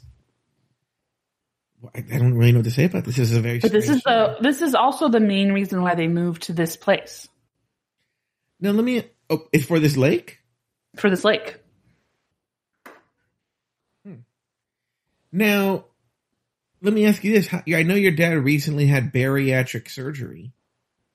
I, 1.93 1.99
I 1.99 2.17
don't 2.17 2.33
really 2.35 2.51
know 2.51 2.59
what 2.59 2.65
to 2.65 2.71
say 2.71 2.85
about 2.85 3.05
this. 3.05 3.17
This 3.17 3.31
is 3.31 3.37
a 3.37 3.41
very. 3.41 3.59
but 3.59 3.71
this 3.71 3.89
is 3.89 4.01
the 4.03 4.37
this 4.41 4.61
is 4.61 4.75
also 4.75 5.09
the 5.09 5.19
main 5.19 5.51
reason 5.51 5.81
why 5.81 5.95
they 5.95 6.07
moved 6.07 6.43
to 6.43 6.53
this 6.53 6.77
place 6.77 7.27
Now 8.59 8.71
let 8.71 8.83
me. 8.83 9.03
Oh, 9.29 9.47
it's 9.51 9.65
for 9.65 9.79
this 9.79 9.97
lake. 9.97 10.39
for 10.97 11.09
this 11.09 11.23
lake 11.23 11.57
hmm. 14.05 14.15
Now, 15.31 15.85
let 16.81 16.93
me 16.93 17.05
ask 17.05 17.23
you 17.23 17.33
this: 17.33 17.49
I 17.53 17.83
know 17.83 17.95
your 17.95 18.11
dad 18.11 18.33
recently 18.33 18.87
had 18.87 19.13
bariatric 19.13 19.89
surgery. 19.89 20.53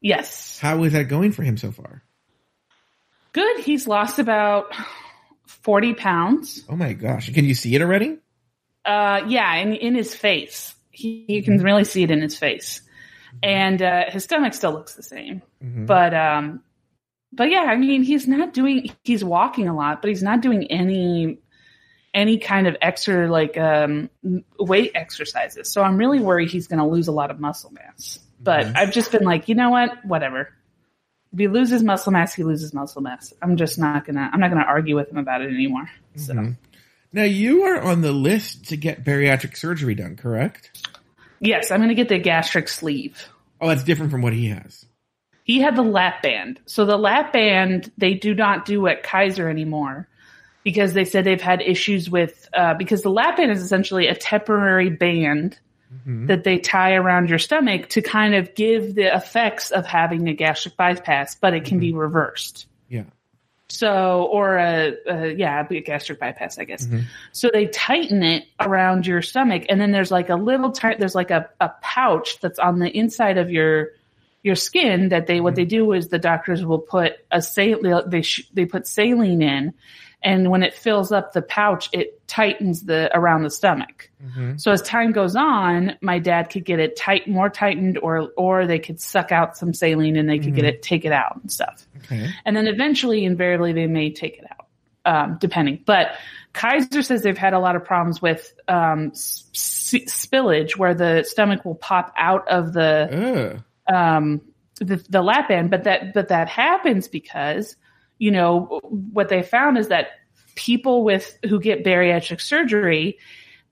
yes 0.00 0.58
How 0.58 0.82
is 0.84 0.92
that 0.92 1.08
going 1.08 1.32
for 1.32 1.42
him 1.42 1.56
so 1.56 1.72
far? 1.72 2.02
good 3.32 3.60
he's 3.60 3.86
lost 3.86 4.18
about 4.18 4.74
40 5.46 5.94
pounds 5.94 6.64
Oh 6.68 6.76
my 6.76 6.92
gosh! 6.92 7.32
Can 7.32 7.44
you 7.44 7.54
see 7.54 7.74
it 7.74 7.82
already? 7.82 8.18
Uh, 8.84 9.22
yeah, 9.28 9.54
in 9.56 9.74
in 9.74 9.94
his 9.94 10.14
face, 10.14 10.74
he, 10.90 11.24
you 11.28 11.42
can 11.42 11.62
really 11.62 11.84
see 11.84 12.02
it 12.02 12.10
in 12.10 12.20
his 12.20 12.36
face, 12.38 12.80
and 13.42 13.82
uh, 13.82 14.04
his 14.08 14.24
stomach 14.24 14.54
still 14.54 14.72
looks 14.72 14.94
the 14.94 15.02
same. 15.02 15.42
Mhm. 15.62 15.86
But 15.86 16.14
um, 16.14 16.62
but 17.32 17.50
yeah, 17.50 17.64
I 17.68 17.76
mean, 17.76 18.02
he's 18.02 18.26
not 18.26 18.52
doing. 18.54 18.90
He's 19.04 19.22
walking 19.24 19.68
a 19.68 19.74
lot, 19.76 20.00
but 20.02 20.08
he's 20.08 20.22
not 20.22 20.40
doing 20.40 20.64
any 20.70 21.38
any 22.12 22.38
kind 22.38 22.66
of 22.66 22.76
extra 22.82 23.30
like 23.30 23.56
um 23.58 24.10
weight 24.58 24.92
exercises. 24.94 25.70
So 25.70 25.82
I'm 25.82 25.96
really 25.96 26.18
worried 26.18 26.50
he's 26.50 26.66
going 26.66 26.80
to 26.80 26.86
lose 26.86 27.06
a 27.06 27.12
lot 27.12 27.30
of 27.30 27.38
muscle 27.38 27.70
mass. 27.70 28.18
But 28.40 28.66
Mhm. 28.66 28.76
I've 28.76 28.92
just 28.92 29.12
been 29.12 29.22
like, 29.22 29.48
you 29.48 29.54
know 29.54 29.70
what, 29.70 30.04
whatever. 30.04 30.48
If 31.32 31.38
he 31.38 31.46
loses 31.46 31.84
muscle 31.84 32.10
mass, 32.10 32.34
he 32.34 32.42
loses 32.42 32.74
muscle 32.74 33.00
mass. 33.02 33.32
I'm 33.42 33.56
just 33.56 33.78
not 33.78 34.04
gonna. 34.06 34.28
I'm 34.32 34.40
not 34.40 34.48
gonna 34.50 34.64
argue 34.66 34.96
with 34.96 35.10
him 35.10 35.18
about 35.18 35.42
it 35.42 35.50
anymore. 35.54 35.88
So. 36.16 36.32
Mhm. 36.34 36.56
Now 37.12 37.24
you 37.24 37.64
are 37.64 37.80
on 37.80 38.02
the 38.02 38.12
list 38.12 38.68
to 38.68 38.76
get 38.76 39.04
bariatric 39.04 39.56
surgery 39.56 39.94
done, 39.94 40.16
correct? 40.16 40.86
Yes, 41.40 41.70
I'm 41.70 41.78
going 41.78 41.88
to 41.88 41.94
get 41.94 42.08
the 42.08 42.18
gastric 42.18 42.68
sleeve. 42.68 43.28
Oh, 43.60 43.68
that's 43.68 43.82
different 43.84 44.10
from 44.12 44.22
what 44.22 44.32
he 44.32 44.48
has. 44.48 44.86
He 45.44 45.60
had 45.60 45.74
the 45.74 45.82
lap 45.82 46.22
band. 46.22 46.60
So 46.66 46.84
the 46.84 46.96
lap 46.96 47.32
band 47.32 47.90
they 47.98 48.14
do 48.14 48.34
not 48.34 48.64
do 48.64 48.86
at 48.86 49.02
Kaiser 49.02 49.48
anymore 49.48 50.06
because 50.62 50.92
they 50.92 51.04
said 51.04 51.24
they've 51.24 51.40
had 51.40 51.60
issues 51.62 52.08
with 52.08 52.48
uh, 52.54 52.74
because 52.74 53.02
the 53.02 53.10
lap 53.10 53.38
band 53.38 53.50
is 53.50 53.62
essentially 53.62 54.06
a 54.06 54.14
temporary 54.14 54.90
band 54.90 55.58
Mhm. 56.06 56.28
that 56.28 56.44
they 56.44 56.58
tie 56.58 56.92
around 56.94 57.28
your 57.28 57.40
stomach 57.40 57.88
to 57.88 58.00
kind 58.00 58.36
of 58.36 58.54
give 58.54 58.94
the 58.94 59.12
effects 59.12 59.72
of 59.72 59.84
having 59.86 60.28
a 60.28 60.34
gastric 60.34 60.76
bypass, 60.76 61.34
but 61.34 61.52
it 61.52 61.64
can 61.64 61.80
be 61.80 61.92
reversed. 61.92 62.66
Yeah. 62.88 63.02
So, 63.70 64.28
or 64.32 64.58
a, 64.58 64.94
a 65.06 65.32
yeah, 65.34 65.64
a 65.68 65.80
gastric 65.80 66.18
bypass, 66.18 66.58
I 66.58 66.64
guess. 66.64 66.86
Mhm. 66.86 67.04
So 67.32 67.50
they 67.52 67.66
tighten 67.66 68.22
it 68.22 68.44
around 68.58 69.06
your 69.06 69.22
stomach, 69.22 69.64
and 69.68 69.80
then 69.80 69.92
there's 69.92 70.10
like 70.10 70.28
a 70.28 70.34
little 70.34 70.72
tight. 70.72 70.98
There's 70.98 71.14
like 71.14 71.30
a, 71.30 71.48
a 71.60 71.70
pouch 71.80 72.40
that's 72.40 72.58
on 72.58 72.80
the 72.80 72.90
inside 72.90 73.38
of 73.38 73.50
your 73.50 73.90
your 74.42 74.56
skin 74.56 75.10
that 75.10 75.26
they 75.26 75.40
what 75.40 75.54
they 75.54 75.64
do 75.66 75.92
is 75.92 76.08
the 76.08 76.18
doctors 76.18 76.64
will 76.64 76.78
put 76.78 77.12
a 77.30 77.40
saline 77.42 78.02
they 78.08 78.22
sh- 78.22 78.48
they 78.52 78.64
put 78.64 78.86
saline 78.86 79.42
in, 79.42 79.74
and 80.22 80.50
when 80.50 80.62
it 80.62 80.74
fills 80.74 81.12
up 81.12 81.32
the 81.32 81.42
pouch, 81.42 81.88
it 81.92 82.26
tightens 82.28 82.82
the 82.84 83.10
around 83.16 83.42
the 83.42 83.50
stomach. 83.50 84.10
Mhm. 84.24 84.60
So 84.60 84.70
as 84.72 84.82
time 84.82 85.12
goes 85.12 85.34
on, 85.36 85.96
my 86.00 86.18
dad 86.18 86.50
could 86.50 86.64
get 86.64 86.78
it 86.78 86.96
tight, 86.96 87.26
more 87.26 87.48
tightened, 87.50 87.98
or 87.98 88.30
or 88.36 88.66
they 88.66 88.78
could 88.78 89.00
suck 89.00 89.32
out 89.32 89.56
some 89.56 89.72
saline 89.72 90.16
and 90.16 90.28
they 90.28 90.38
could 90.38 90.54
get 90.54 90.64
Mhm. 90.64 90.68
it, 90.68 90.82
take 90.82 91.04
it 91.04 91.12
out 91.12 91.36
and 91.40 91.50
stuff. 91.50 91.86
Okay. 92.04 92.28
And 92.44 92.56
then 92.56 92.66
eventually, 92.66 93.24
invariably, 93.24 93.72
they 93.72 93.86
may 93.86 94.10
take 94.12 94.38
it 94.38 94.44
out. 94.50 94.66
um, 95.06 95.38
depending. 95.40 95.80
But 95.86 96.08
Kaiser 96.52 97.00
says 97.00 97.22
they've 97.22 97.36
had 97.36 97.54
a 97.54 97.58
lot 97.58 97.74
of 97.74 97.86
problems 97.86 98.20
with 98.20 98.52
um, 98.68 99.12
s- 99.12 99.46
spillage, 99.54 100.76
where 100.76 100.92
the 100.92 101.24
stomach 101.24 101.64
will 101.64 101.74
pop 101.74 102.12
out 102.18 102.46
of 102.48 102.74
the 102.74 103.62
um, 103.88 104.42
the, 104.78 104.96
the 105.08 105.22
lap 105.22 105.48
band, 105.48 105.70
but 105.70 105.84
that 105.84 106.12
but 106.12 106.28
that 106.28 106.48
happens 106.48 107.08
because 107.08 107.76
you 108.20 108.30
know 108.30 108.80
what 108.84 109.28
they 109.28 109.42
found 109.42 109.78
is 109.78 109.88
that 109.88 110.10
people 110.54 111.02
with 111.02 111.36
who 111.48 111.58
get 111.58 111.82
bariatric 111.84 112.40
surgery, 112.40 113.18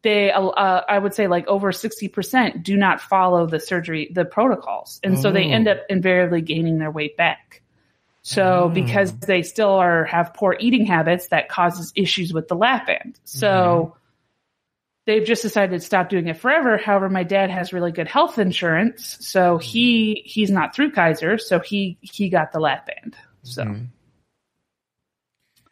they 0.02 0.32
uh, 0.32 0.80
I 0.88 0.98
would 0.98 1.14
say 1.14 1.26
like 1.28 1.46
over 1.46 1.70
sixty 1.70 2.08
percent 2.08 2.62
do 2.64 2.76
not 2.76 3.00
follow 3.00 3.46
the 3.46 3.60
surgery 3.60 4.10
the 4.12 4.24
protocols, 4.24 4.98
and 5.04 5.18
so 5.18 5.30
they 5.30 5.46
Oh. 5.46 5.50
end 5.52 5.68
up 5.68 5.78
invariably 5.88 6.40
gaining 6.40 6.78
their 6.78 6.90
weight 6.90 7.16
back. 7.16 7.62
So 8.22 8.64
Oh. 8.64 8.68
because 8.68 9.16
they 9.20 9.42
still 9.42 9.70
are 9.74 10.04
have 10.06 10.34
poor 10.34 10.56
eating 10.58 10.86
habits, 10.86 11.28
that 11.28 11.48
causes 11.48 11.92
issues 11.94 12.32
with 12.32 12.48
the 12.48 12.56
lap 12.56 12.86
band. 12.86 13.18
So 13.24 13.96
they've 15.06 15.24
just 15.26 15.42
decided 15.42 15.78
to 15.80 15.84
stop 15.86 16.08
doing 16.10 16.28
it 16.28 16.36
forever. 16.36 16.76
However, 16.76 17.08
my 17.08 17.22
dad 17.24 17.50
has 17.50 17.72
really 17.72 17.92
good 17.92 18.08
health 18.08 18.38
insurance, 18.38 19.16
so 19.20 19.58
he 19.58 20.22
he's 20.24 20.50
not 20.50 20.74
through 20.74 20.92
Kaiser, 20.92 21.38
so 21.38 21.58
he 21.60 21.98
he 22.02 22.28
got 22.28 22.52
the 22.52 22.60
lap 22.60 22.86
band. 22.86 23.16
So 23.42 23.64
Mhm. 23.64 23.86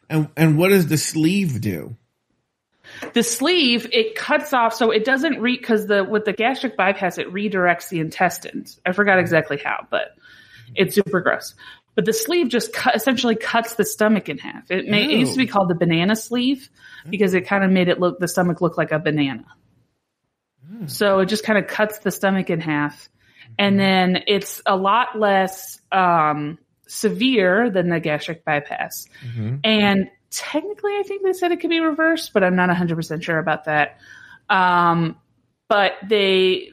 And 0.09 0.29
and 0.37 0.57
what 0.57 0.69
does 0.69 0.87
the 0.87 0.97
sleeve 0.97 1.61
do? 1.61 1.95
the 3.13 3.23
sleeve 3.23 3.87
it 3.91 4.15
cuts 4.15 4.53
off, 4.53 4.73
so 4.73 4.91
it 4.91 5.05
doesn't 5.05 5.39
re 5.39 5.57
because 5.57 5.87
the 5.87 6.03
with 6.03 6.25
the 6.25 6.33
gastric 6.33 6.77
bypass 6.77 7.17
it 7.17 7.31
redirects 7.31 7.89
the 7.89 7.99
intestines. 7.99 8.79
I 8.85 8.91
forgot 8.91 9.19
exactly 9.19 9.59
how, 9.63 9.87
but 9.89 10.15
it's 10.75 10.95
super 10.95 11.21
gross. 11.21 11.55
But 11.95 12.05
the 12.05 12.13
sleeve 12.13 12.49
just 12.49 12.73
cut, 12.73 12.95
essentially 12.95 13.35
cuts 13.35 13.75
the 13.75 13.85
stomach 13.85 14.29
in 14.29 14.37
half. 14.37 14.69
It, 14.69 14.87
may, 14.87 15.05
it 15.05 15.17
used 15.17 15.33
to 15.33 15.39
be 15.39 15.47
called 15.47 15.69
the 15.69 15.75
banana 15.75 16.15
sleeve 16.15 16.69
hmm. 17.03 17.09
because 17.09 17.33
it 17.33 17.47
kind 17.47 17.63
of 17.63 17.71
made 17.71 17.87
it 17.87 17.99
look 17.99 18.19
the 18.19 18.27
stomach 18.27 18.61
look 18.61 18.77
like 18.77 18.91
a 18.91 18.99
banana. 18.99 19.45
Hmm. 20.67 20.87
So 20.87 21.19
it 21.19 21.25
just 21.25 21.43
kind 21.43 21.57
of 21.57 21.67
cuts 21.67 21.99
the 21.99 22.11
stomach 22.11 22.49
in 22.49 22.61
half. 22.61 23.09
And 23.57 23.75
hmm. 23.75 23.79
then 23.79 24.23
it's 24.27 24.61
a 24.65 24.75
lot 24.75 25.17
less 25.17 25.81
um, 25.91 26.59
severe 26.87 27.69
than 27.69 27.89
the 27.89 27.99
gastric 27.99 28.43
bypass. 28.45 29.07
Mhm. 29.25 29.59
And 29.63 30.09
technically, 30.29 30.93
I 30.93 31.03
think 31.03 31.23
they 31.23 31.33
said 31.33 31.51
it 31.51 31.59
could 31.59 31.69
be 31.69 31.79
reversed, 31.79 32.33
but 32.33 32.43
I'm 32.43 32.55
not 32.55 32.69
100% 32.69 33.23
sure 33.23 33.39
about 33.39 33.65
that. 33.65 33.97
Um, 34.49 35.17
but 35.67 35.93
they, 36.07 36.71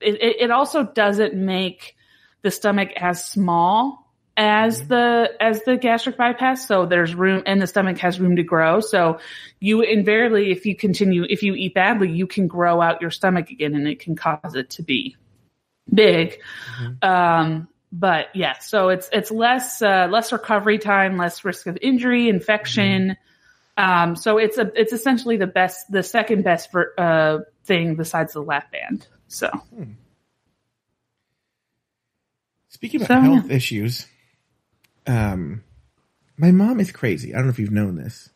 it, 0.00 0.22
it 0.22 0.36
it 0.40 0.50
also 0.50 0.84
doesn't 0.84 1.34
make 1.34 1.96
the 2.42 2.50
stomach 2.50 2.90
as 2.96 3.24
small 3.24 4.04
as 4.36 4.88
the 4.88 5.30
as 5.40 5.62
the 5.62 5.76
gastric 5.76 6.16
bypass 6.16 6.66
so 6.66 6.86
there's 6.86 7.14
room 7.14 7.42
and 7.46 7.62
the 7.62 7.66
stomach 7.66 7.98
has 7.98 8.18
room 8.18 8.34
to 8.34 8.42
grow 8.42 8.80
so 8.80 9.18
you 9.60 9.80
invariably 9.80 10.50
if 10.50 10.66
you 10.66 10.74
continue 10.74 11.24
if 11.28 11.42
you 11.42 11.54
eat 11.54 11.72
badly 11.72 12.10
you 12.10 12.26
can 12.26 12.48
grow 12.48 12.80
out 12.80 13.00
your 13.00 13.12
stomach 13.12 13.50
again 13.50 13.74
and 13.74 13.86
it 13.86 14.00
can 14.00 14.16
cause 14.16 14.54
it 14.54 14.70
to 14.70 14.82
be 14.82 15.16
big 15.92 16.40
um 17.02 17.68
but 17.96 18.26
yeah 18.34 18.58
so 18.58 18.88
it's 18.88 19.08
it's 19.12 19.30
less 19.30 19.80
uh, 19.80 20.08
less 20.10 20.32
recovery 20.32 20.78
time 20.78 21.16
less 21.16 21.44
risk 21.44 21.66
of 21.68 21.78
injury 21.80 22.28
infection. 22.28 23.16
Um 23.76 24.16
so 24.16 24.38
it's 24.38 24.58
a 24.58 24.70
it's 24.74 24.92
essentially 24.92 25.36
the 25.36 25.46
best 25.46 25.90
the 25.90 26.02
second 26.02 26.42
best 26.42 26.72
ver- 26.72 26.92
uh 26.98 27.38
thing 27.64 27.94
besides 27.94 28.32
the 28.32 28.42
lap 28.42 28.70
band. 28.72 29.06
So. 29.28 29.48
Speaking 32.68 33.02
about 33.02 33.08
So, 33.08 33.20
health 33.20 33.50
issues, 33.50 34.06
um, 35.06 35.62
my 36.36 36.50
mom 36.50 36.80
is 36.80 36.90
crazy. 36.92 37.32
I 37.32 37.36
don't 37.38 37.46
know 37.46 37.50
if 37.52 37.58
you've 37.58 37.70
known 37.70 37.96
this. 37.96 38.30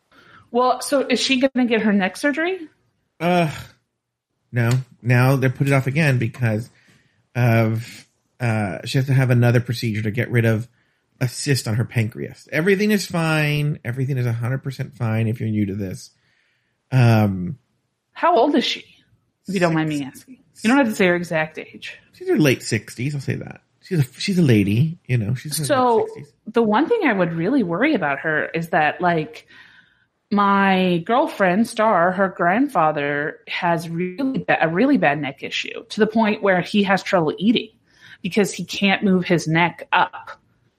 well 0.51 0.81
so 0.81 1.01
is 1.01 1.21
she 1.21 1.41
gonna 1.41 1.67
get 1.67 1.83
her 1.83 1.93
neck 1.93 2.17
surgery? 2.17 2.69
Uh, 3.21 3.51
no. 4.53 4.71
Now 5.03 5.37
they're 5.37 5.51
put 5.51 5.67
it 5.67 5.73
off 5.73 5.87
again 5.87 6.19
because 6.19 6.71
of 7.35 8.08
uh, 8.41 8.79
she 8.85 8.99
has 8.99 9.07
to 9.07 9.15
have 9.15 9.31
another 9.31 9.61
procedure 9.61 10.03
to 10.03 10.11
get 10.11 10.31
rid 10.31 10.45
of 10.45 10.69
a 11.21 11.29
cyst 11.29 11.67
on 11.67 11.75
her 11.75 11.85
pancreas. 11.85 12.49
Everything 12.53 12.91
is 12.93 13.05
fine. 13.07 13.79
Everything 13.85 14.19
is 14.19 14.27
hundred 14.27 14.63
percent 14.63 14.97
fine. 14.97 15.27
If 15.29 15.41
you're 15.41 15.49
new 15.51 15.67
to 15.67 15.75
this, 15.75 16.11
um, 16.93 17.59
how 18.13 18.37
old 18.37 18.55
is 18.55 18.65
she 18.65 18.85
if 19.47 19.55
you 19.55 19.61
don't 19.61 19.75
mind 19.75 19.89
me 19.89 20.05
asking 20.05 20.39
you 20.63 20.69
don't 20.69 20.79
have 20.79 20.89
to 20.89 20.95
say 20.95 21.07
her 21.07 21.15
exact 21.17 21.57
age 21.59 21.99
she's 22.13 22.29
in 22.29 22.37
her 22.37 22.41
late 22.41 22.63
sixties. 22.63 23.15
I'll 23.15 23.21
say 23.21 23.37
that 23.37 23.63
she's 23.81 24.01
a 24.01 24.21
she's 24.21 24.39
a 24.39 24.43
lady. 24.43 24.99
You 25.07 25.19
know, 25.19 25.35
she's 25.35 25.67
So 25.67 26.07
late 26.17 26.25
60s. 26.27 26.33
the 26.47 26.63
one 26.63 26.89
thing 26.89 27.01
I 27.05 27.13
would 27.13 27.33
really 27.33 27.63
worry 27.63 27.95
about 27.95 28.21
her 28.21 28.47
is 28.47 28.71
that 28.71 29.01
like 29.01 29.47
my 30.31 30.99
girlfriend 31.07 31.67
Star, 31.67 32.13
her 32.13 32.29
grandfather 32.29 33.39
has 33.49 33.89
really 33.89 34.39
ba- 34.41 34.59
a 34.61 34.69
really 34.69 34.99
bad 34.99 35.21
neck 35.21 35.43
issue 35.43 35.85
to 35.89 36.01
the 36.01 36.07
point 36.07 36.43
where 36.43 36.61
he 36.61 36.83
has 36.83 37.03
trouble 37.03 37.35
eating 37.39 37.71
because 38.23 38.53
he 38.53 38.65
can't 38.65 39.03
move 39.03 39.25
his 39.25 39.47
neck 39.49 39.87
up. 39.93 40.31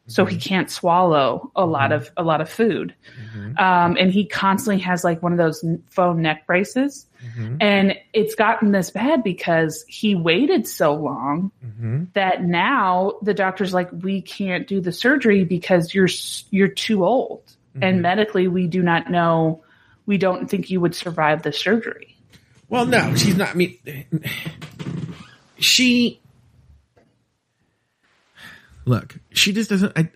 So 0.08 0.26
he 0.26 0.38
can't 0.38 0.72
swallow 0.72 1.52
a 1.56 1.68
lot 1.68 1.92
of 1.92 2.10
a 2.18 2.24
lot 2.24 2.42
of 2.42 2.50
food, 2.50 2.96
um, 3.60 3.96
and 3.96 4.12
he 4.12 4.26
constantly 4.26 4.82
has 4.82 5.04
like 5.04 5.22
one 5.22 5.32
of 5.34 5.38
those 5.38 5.64
foam 5.92 6.24
neck 6.24 6.48
braces, 6.48 7.06
Mhm. 7.38 7.58
and 7.62 7.96
it's 8.12 8.34
gotten 8.34 8.72
this 8.72 8.90
bad 8.90 9.24
because 9.24 9.86
he 9.88 10.16
waited 10.16 10.66
so 10.66 10.96
long 10.96 11.52
Mhm. 11.64 12.08
that 12.14 12.44
now 12.44 13.20
the 13.22 13.36
doctor's 13.36 13.72
like 13.72 13.88
we 14.02 14.20
can't 14.24 14.68
do 14.68 14.82
the 14.82 14.92
surgery 14.92 15.44
because 15.44 15.94
you're 15.94 16.10
you're 16.50 16.68
too 16.70 17.06
old 17.06 17.44
and 17.80 18.02
medically 18.02 18.48
we 18.48 18.66
do 18.66 18.82
not 18.82 19.12
know 19.12 19.62
we 20.08 20.18
don't 20.18 20.50
think 20.50 20.72
you 20.72 20.82
would 20.82 20.96
survive 20.96 21.44
the 21.44 21.54
surgery 21.54 22.16
Well, 22.68 22.88
no, 22.88 23.14
she's 23.16 23.38
not. 23.38 23.50
I 23.50 23.54
mean, 23.54 23.78
she. 25.60 26.20
Look, 28.86 29.18
she 29.32 29.54
just 29.54 29.70
doesn't. 29.70 29.98
I, 29.98 30.10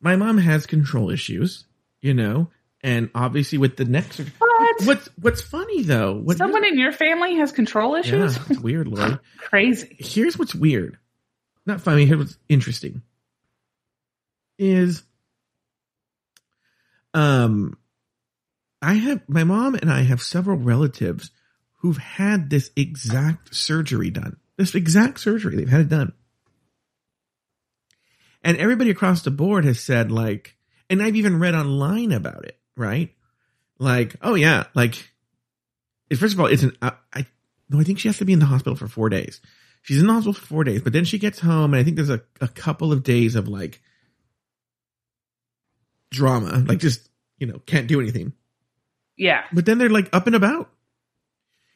my 0.00 0.16
mom 0.16 0.38
has 0.38 0.66
control 0.66 1.10
issues, 1.10 1.64
you 2.00 2.14
know, 2.14 2.50
and 2.82 3.10
obviously 3.14 3.58
with 3.58 3.76
the 3.76 3.84
next. 3.84 4.20
What? 4.38 4.86
What's 4.86 5.08
What's 5.20 5.42
funny 5.42 5.82
though? 5.82 6.14
What 6.14 6.36
someone 6.36 6.64
in 6.64 6.78
your 6.78 6.92
family 6.92 7.36
has 7.36 7.52
control 7.52 7.94
yeah, 7.94 8.00
issues 8.00 8.38
it's 8.48 8.60
weird, 8.60 8.88
Lauri. 8.88 9.18
crazy 9.38 9.96
Here's 9.98 10.38
what's 10.38 10.54
weird. 10.54 10.98
Not 11.66 11.80
funny. 11.80 12.06
Here's 12.06 12.18
what's 12.18 12.38
interesting. 12.48 13.02
Is 14.58 15.02
um, 17.12 17.78
I 18.82 18.94
have 18.94 19.22
my 19.28 19.44
mom 19.44 19.74
and 19.74 19.90
I 19.90 20.02
have 20.02 20.20
several 20.20 20.58
relatives 20.58 21.30
who've 21.78 21.96
had 21.96 22.50
this 22.50 22.70
exact 22.76 23.54
surgery 23.54 24.10
done. 24.10 24.36
This 24.56 24.74
exact 24.74 25.20
surgery. 25.20 25.56
They've 25.56 25.68
had 25.68 25.82
it 25.82 25.88
done. 25.88 26.12
And 28.44 28.58
everybody 28.58 28.90
across 28.90 29.22
the 29.22 29.30
board 29.30 29.64
has 29.64 29.80
said 29.80 30.12
like, 30.12 30.54
and 30.90 31.02
I've 31.02 31.16
even 31.16 31.40
read 31.40 31.54
online 31.54 32.12
about 32.12 32.44
it, 32.44 32.58
right? 32.76 33.12
Like, 33.78 34.16
oh 34.20 34.34
yeah, 34.34 34.64
like, 34.74 35.10
first 36.16 36.34
of 36.34 36.40
all, 36.40 36.46
it's 36.46 36.62
an, 36.62 36.76
I, 36.82 36.92
I, 37.12 37.26
no, 37.70 37.80
I 37.80 37.84
think 37.84 37.98
she 37.98 38.08
has 38.08 38.18
to 38.18 38.26
be 38.26 38.34
in 38.34 38.38
the 38.38 38.44
hospital 38.44 38.76
for 38.76 38.86
four 38.86 39.08
days. 39.08 39.40
She's 39.82 39.98
in 39.98 40.06
the 40.06 40.12
hospital 40.12 40.34
for 40.34 40.46
four 40.46 40.64
days, 40.64 40.82
but 40.82 40.92
then 40.92 41.06
she 41.06 41.18
gets 41.18 41.40
home 41.40 41.72
and 41.72 41.80
I 41.80 41.84
think 41.84 41.96
there's 41.96 42.10
a, 42.10 42.22
a 42.40 42.48
couple 42.48 42.92
of 42.92 43.02
days 43.02 43.34
of 43.34 43.48
like 43.48 43.80
drama, 46.10 46.62
like 46.66 46.78
just, 46.78 47.08
you 47.38 47.46
know, 47.46 47.60
can't 47.66 47.86
do 47.86 48.00
anything. 48.00 48.34
yeah 49.16 49.44
But 49.52 49.64
then 49.66 49.78
they're 49.78 49.88
like 49.88 50.10
up 50.12 50.26
and 50.26 50.36
about. 50.36 50.70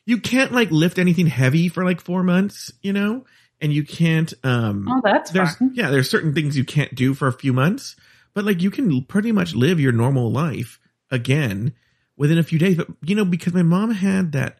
You 0.04 0.18
can't 0.18 0.52
like 0.52 0.70
lift 0.70 0.98
anything 0.98 1.26
heavy 1.26 1.68
for 1.68 1.84
like 1.84 2.00
four 2.00 2.22
months, 2.22 2.72
you 2.82 2.92
know, 2.92 3.24
and 3.60 3.72
you 3.72 3.84
can't. 3.84 4.32
um 4.44 4.86
oh 4.88 5.00
that's 5.02 5.30
There's 5.30 5.56
yeah, 5.72 5.90
there's 5.90 6.10
certain 6.10 6.34
things 6.34 6.56
you 6.56 6.64
can't 6.64 6.94
do 6.94 7.14
for 7.14 7.28
a 7.28 7.32
few 7.32 7.52
months, 7.52 7.96
but 8.34 8.44
like 8.44 8.62
you 8.62 8.70
can 8.70 9.04
pretty 9.04 9.32
much 9.32 9.54
live 9.54 9.80
your 9.80 9.92
normal 9.92 10.30
life 10.30 10.78
again 11.10 11.74
within 12.16 12.38
a 12.38 12.42
few 12.42 12.58
days. 12.58 12.76
But 12.76 12.88
you 13.02 13.14
know, 13.14 13.24
because 13.24 13.54
my 13.54 13.62
mom 13.62 13.90
had 13.90 14.32
that 14.32 14.58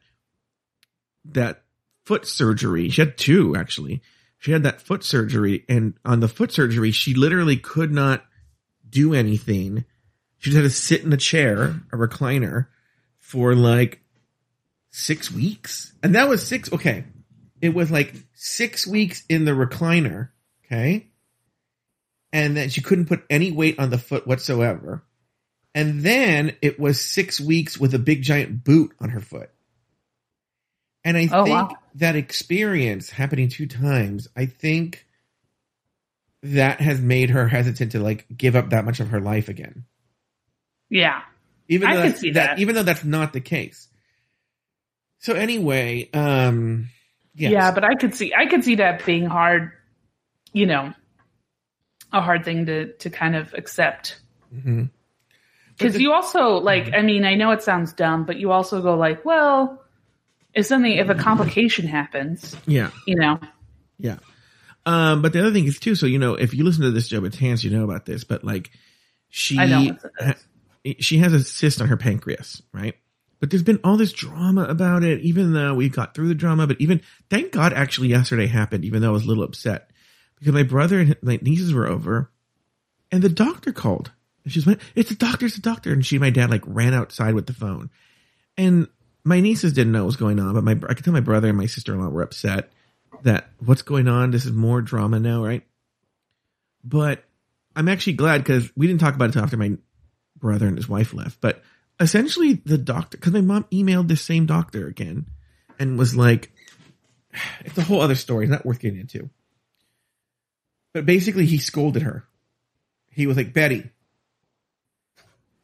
that 1.27 1.63
foot 2.05 2.27
surgery, 2.27 2.89
she 2.89 3.03
had 3.03 3.19
two 3.19 3.57
actually. 3.57 4.03
She 4.41 4.53
had 4.53 4.63
that 4.63 4.81
foot 4.81 5.03
surgery, 5.03 5.65
and 5.69 5.95
on 6.05 6.21
the 6.21 6.29
foot 6.29 6.53
surgery, 6.53 6.93
she 6.93 7.13
literally 7.15 7.57
could 7.57 7.91
not 7.91 8.25
do 8.89 9.13
anything. 9.13 9.85
She 10.39 10.51
just 10.51 10.57
had 10.57 10.63
to 10.63 10.71
sit 10.71 11.03
in 11.03 11.13
a 11.13 11.17
chair, 11.17 11.81
a 11.93 11.97
recliner, 11.97 12.69
for 13.19 13.55
like 13.57 14.01
six 14.91 15.31
weeks. 15.31 15.93
And 16.03 16.15
that 16.15 16.29
was 16.29 16.47
six, 16.47 16.73
okay. 16.73 17.05
It 17.61 17.75
was 17.75 17.91
like 17.91 18.15
six 18.35 18.87
weeks 18.87 19.23
in 19.29 19.45
the 19.45 19.53
recliner, 19.53 20.29
okay? 20.67 21.07
And 22.33 22.57
then 22.57 22.69
she 22.71 22.81
couldn't 22.83 23.07
put 23.07 23.25
any 23.31 23.53
weight 23.53 23.79
on 23.79 23.91
the 23.91 23.99
foot 23.99 24.27
whatsoever. 24.27 25.03
And 25.75 26.03
then 26.03 26.57
it 26.63 26.79
was 26.79 27.01
six 27.01 27.41
weeks 27.41 27.79
with 27.79 27.95
a 27.95 27.99
big 27.99 28.23
giant 28.23 28.65
boot 28.65 28.93
on 29.01 29.11
her 29.11 29.21
foot. 29.21 29.51
And 31.05 31.17
I 31.17 31.29
Oh, 31.33 31.45
think 31.45 31.71
wow. 31.71 31.77
that 31.97 32.17
experience 32.17 33.11
happening 33.11 33.49
two 33.49 33.67
times, 33.67 34.29
I 34.37 34.47
think 34.47 35.07
that 36.43 36.81
has 36.81 37.01
made 37.01 37.31
her 37.31 37.49
hesitant 37.49 37.93
to 37.93 38.01
like 38.01 38.27
give 38.37 38.57
up 38.57 38.71
that 38.71 38.85
much 38.85 39.01
of 39.01 39.09
her 39.09 39.21
life 39.21 39.49
again. 39.49 39.85
yeah 40.91 41.23
Even 41.69 41.91
though 41.91 41.97
that's- 41.97 42.21
see 42.21 42.31
that. 42.33 42.59
even 42.59 42.75
though 42.75 42.83
that's 42.83 43.05
not 43.05 43.33
the 43.33 43.41
case. 43.41 43.89
So 45.21 45.35
anyway, 45.35 46.09
um, 46.13 46.89
yes. 47.39 47.53
Yeah, 47.53 47.71
but 47.73 47.85
I 47.85 47.95
could 47.95 48.15
see 48.15 48.33
I 48.35 48.47
could 48.47 48.65
see 48.65 48.77
that 48.77 49.05
being 49.07 49.27
hard, 49.27 49.73
you 50.53 50.67
know, 50.67 50.93
a 52.13 52.21
hard 52.21 52.45
thing 52.45 52.67
to 52.67 52.93
to 52.95 53.11
kind 53.11 53.37
of 53.37 53.55
accept. 53.55 54.21
Mhm. 54.55 54.91
Because 55.77 55.95
the- 55.95 56.01
you 56.03 56.13
also 56.13 56.55
like, 56.59 56.93
I 56.95 57.03
mean, 57.03 57.25
I 57.25 57.35
know 57.35 57.51
it 57.53 57.63
sounds 57.63 57.93
dumb, 57.93 58.25
but 58.25 58.39
you 58.39 58.51
also 58.51 58.83
go 58.83 58.97
like, 58.97 59.25
well, 59.25 59.83
if 60.55 60.67
something 60.67 60.91
if 60.93 61.09
a 61.09 61.15
complication 61.15 61.87
happens, 61.87 62.57
yeah, 62.67 62.91
you 63.07 63.15
know, 63.17 63.39
yeah. 63.99 64.17
Um, 64.87 65.21
but 65.23 65.33
the 65.33 65.41
other 65.41 65.53
thing 65.53 65.67
is 65.67 65.79
too. 65.79 65.95
So 65.95 66.07
you 66.07 66.19
know, 66.19 66.35
if 66.35 66.55
you 66.55 66.65
listen 66.65 66.83
to 66.83 66.91
this 66.91 67.09
Joe 67.09 67.21
Betance, 67.21 67.63
you 67.63 67.71
know 67.71 67.85
about 67.85 68.07
this. 68.07 68.25
But 68.25 68.43
like, 68.43 68.71
she 69.29 69.59
I 69.59 69.67
don't 69.67 70.01
to 70.01 70.11
this. 70.85 70.95
she 71.01 71.19
has 71.19 71.33
a 71.35 71.45
cyst 71.45 71.81
on 71.83 71.89
her 71.89 71.97
pancreas, 71.99 72.63
right? 72.73 72.95
But 73.41 73.51
there's 73.51 73.63
been 73.63 73.81
all 73.85 73.97
this 73.97 74.13
drama 74.13 74.65
about 74.65 75.05
it, 75.05 75.21
even 75.21 75.53
though 75.53 75.75
we 75.75 75.89
got 75.89 76.15
through 76.15 76.29
the 76.29 76.35
drama. 76.35 76.67
But 76.67 76.81
even 76.81 77.01
thank 77.31 77.53
God, 77.53 77.73
actually, 77.73 78.09
yesterday 78.09 78.47
happened, 78.47 78.85
even 78.85 79.01
though 79.01 79.11
I 79.11 79.13
was 79.13 79.25
a 79.25 79.29
little 79.29 79.45
upset 79.45 79.91
because 80.39 80.55
my 80.55 80.63
brother 80.63 81.01
and 81.01 81.17
my 81.23 81.39
nieces 81.43 81.73
were 81.73 81.87
over, 81.87 82.31
and 83.11 83.23
the 83.23 83.29
doctor 83.29 83.73
called. 83.73 84.13
And 84.45 84.53
she's 84.53 84.67
like, 84.67 84.81
"It's 84.95 85.11
the 85.11 85.15
doctor, 85.15 85.47
it's 85.47 85.57
the 85.57 85.63
doctor," 85.63 85.93
and 85.93 86.05
she 86.05 86.17
and 86.17 86.23
my 86.23 86.31
dad 86.31 86.51
like 86.51 86.63
ran 86.67 86.95
outside 86.95 87.35
with 87.35 87.47
the 87.47 87.53
phone, 87.53 87.91
and 88.57 88.89
my 89.25 89.41
nieces 89.41 89.73
didn't 89.73 89.93
know 89.93 90.01
what 90.01 90.07
was 90.07 90.17
going 90.17 90.41
on, 90.41 90.55
but 90.55 90.65
my 90.65 90.73
I 90.89 90.95
could 90.95 91.05
tell 91.05 91.13
my 91.13 91.21
brother 91.21 91.49
and 91.49 91.59
my 91.59 91.67
sister 91.67 91.95
in 91.95 92.01
law 92.01 92.09
were 92.09 92.23
upset 92.23 92.73
that 93.23 93.51
what's 93.65 93.83
going 93.83 94.09
on. 94.09 94.31
This 94.31 94.47
is 94.47 94.53
more 94.53 94.81
drama 94.81 95.21
now, 95.21 95.45
right? 95.45 95.65
But 96.85 97.25
I'm 97.75 97.89
actually 97.89 98.15
glad 98.15 98.39
because 98.39 98.71
we 98.77 98.87
didn't 98.87 99.01
talk 99.01 99.15
about 99.15 99.27
it 99.27 99.29
until 99.29 99.45
after 99.45 99.57
my 99.57 99.77
brother 100.39 100.67
and 100.67 100.77
his 100.77 100.89
wife 100.89 101.13
left. 101.13 101.41
But 101.41 101.63
essentially, 102.01 102.55
the 102.65 102.79
doctor, 102.79 103.17
because 103.19 103.33
my 103.33 103.41
mom 103.41 103.65
emailed 103.73 104.09
this 104.09 104.23
same 104.23 104.47
doctor 104.47 104.87
again 104.87 105.27
and 105.79 105.99
was 105.99 106.15
like, 106.17 106.53
it's 107.61 107.79
a 107.79 107.83
whole 107.83 108.01
other 108.01 108.15
story. 108.15 108.45
It's 108.45 108.51
not 108.53 108.67
worth 108.67 108.81
getting 108.81 109.01
into. 109.01 109.31
But 110.95 111.07
basically, 111.07 111.47
he 111.47 111.59
scolded 111.59 112.03
her. 112.03 112.25
He 113.11 113.27
was 113.27 113.37
like, 113.37 113.53
Betty, 113.53 113.91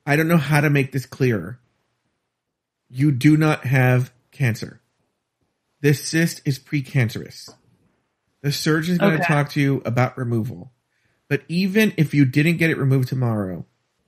I 0.06 0.16
don't 0.16 0.28
know 0.28 0.36
how 0.36 0.60
to 0.60 0.70
make 0.70 0.92
this 0.92 1.06
clearer. 1.06 1.58
You 2.90 3.10
do 3.10 3.36
not 3.36 3.64
have 3.64 4.12
cancer. 4.30 4.80
This 5.80 6.06
cyst 6.06 6.42
is 6.44 6.58
precancerous. 6.58 7.50
The 8.42 8.52
surgeon's 8.52 8.98
going 8.98 9.12
to 9.12 9.18
Okay. 9.24 9.32
talk 9.32 9.50
to 9.50 9.60
you 9.60 9.82
about 9.84 10.18
removal. 10.18 10.72
But 11.28 11.42
even 11.48 11.94
if 11.96 12.12
you 12.12 12.26
didn't 12.26 12.58
get 12.58 12.70
it 12.70 12.76
removed 12.76 13.08
tomorrow, 13.08 13.64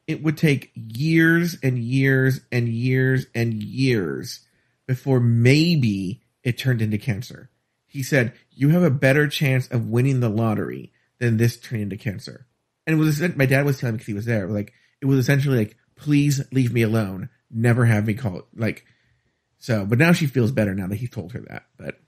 it 0.06 0.22
would 0.22 0.36
take 0.36 0.72
years 0.74 1.56
and 1.62 1.78
years 1.78 2.40
and 2.52 2.68
years 2.68 3.26
and 3.34 3.54
years 3.62 4.40
before 4.86 5.20
maybe 5.20 6.22
it 6.44 6.58
turned 6.58 6.80
into 6.80 6.98
cancer. 6.98 7.50
He 7.86 8.02
said, 8.02 8.32
You 8.52 8.68
have 8.70 8.82
a 8.82 8.90
better 8.90 9.26
chance 9.28 9.68
of 9.68 9.88
winning 9.88 10.20
the 10.20 10.28
lottery 10.28 10.92
than 11.18 11.36
this 11.36 11.56
turning 11.56 11.84
into 11.84 11.96
cancer. 11.96 12.46
And 12.86 12.94
it 12.94 12.98
was 12.98 13.20
my 13.36 13.46
dad 13.46 13.64
was 13.64 13.78
telling 13.78 13.94
me 13.94 13.98
because 13.98 14.06
he 14.06 14.14
was 14.14 14.26
there, 14.26 14.46
like 14.46 14.72
it 15.00 15.06
was 15.06 15.18
essentially 15.18 15.58
like, 15.58 15.76
please 15.96 16.42
leave 16.52 16.72
me 16.72 16.82
alone. 16.82 17.30
Never 17.50 17.84
have 17.84 18.06
me 18.06 18.14
call 18.14 18.38
it 18.38 18.44
like 18.54 18.84
so, 19.58 19.84
but 19.84 19.98
now 19.98 20.12
she 20.12 20.26
feels 20.26 20.52
better 20.52 20.74
now 20.74 20.86
that 20.86 20.96
he 20.96 21.08
told 21.08 21.32
her 21.32 21.40
that. 21.48 21.64
But 21.76 21.98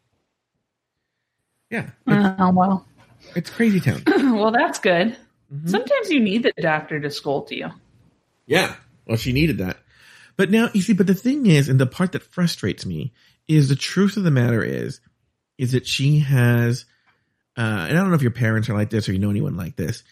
yeah, 1.71 1.91
oh 2.07 2.53
well, 2.53 2.87
it's 3.35 3.51
crazy 3.51 3.81
town. 3.81 4.03
well 4.37 4.53
that's 4.53 4.79
good. 4.79 5.17
Mhm. 5.53 5.69
Sometimes 5.69 6.11
you 6.11 6.21
need 6.21 6.43
the 6.43 6.53
doctor 6.61 7.01
to 7.01 7.11
scold 7.11 7.51
you. 7.51 7.71
Yeah. 8.49 8.75
Well, 9.07 9.17
she 9.17 9.33
needed 9.33 9.59
that. 9.59 9.79
But 10.37 10.51
now, 10.51 10.71
you 10.73 10.83
see, 10.83 10.95
but 10.95 11.07
the 11.07 11.15
thing 11.15 11.47
is, 11.47 11.69
and 11.69 11.79
the 11.79 11.87
part 11.87 12.13
that 12.13 12.23
frustrates 12.23 12.85
me 12.87 13.13
is 13.47 13.69
the 13.69 13.77
truth 13.77 14.17
of 14.17 14.25
the 14.25 14.31
matter 14.31 14.63
is, 14.63 15.01
is 15.59 15.73
that 15.73 15.87
she 15.87 16.21
has, 16.21 16.85
uh, 17.57 17.61
and 17.61 17.97
I 17.97 18.01
don't 18.01 18.09
know 18.09 18.15
if 18.15 18.23
your 18.23 18.31
parents 18.31 18.69
are 18.69 18.75
like 18.75 18.91
this 18.91 19.09
or 19.09 19.13
you 19.13 19.19
know 19.19 19.31
anyone 19.31 19.57
like 19.57 19.77
this. 19.77 20.03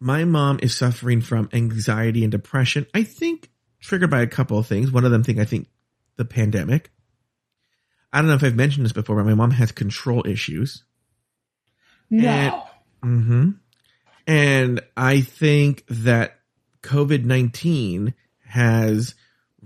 My 0.00 0.24
mom 0.24 0.58
is 0.62 0.76
suffering 0.76 1.20
from 1.20 1.48
anxiety 1.52 2.22
and 2.24 2.32
depression. 2.32 2.86
I 2.92 3.04
think 3.04 3.50
triggered 3.80 4.10
by 4.10 4.22
a 4.22 4.26
couple 4.26 4.58
of 4.58 4.66
things. 4.66 4.90
One 4.90 5.04
of 5.04 5.10
them 5.10 5.22
thing 5.22 5.40
I 5.40 5.44
think 5.44 5.68
the 6.16 6.24
pandemic. 6.24 6.90
I 8.12 8.18
don't 8.18 8.28
know 8.28 8.34
if 8.34 8.44
I've 8.44 8.54
mentioned 8.54 8.84
this 8.84 8.92
before, 8.92 9.16
but 9.16 9.24
my 9.24 9.34
mom 9.34 9.52
has 9.52 9.72
control 9.72 10.26
issues. 10.26 10.84
No. 12.10 12.64
hmm 13.02 13.50
And 14.26 14.80
I 14.96 15.20
think 15.20 15.84
that 15.88 16.38
COVID 16.84 17.24
19 17.24 18.14
has 18.46 19.14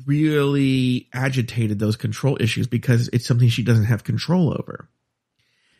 really 0.06 1.08
agitated 1.12 1.78
those 1.78 1.96
control 1.96 2.36
issues 2.40 2.66
because 2.66 3.08
it's 3.12 3.26
something 3.26 3.48
she 3.48 3.64
doesn't 3.64 3.86
have 3.86 4.04
control 4.04 4.50
over. 4.50 4.88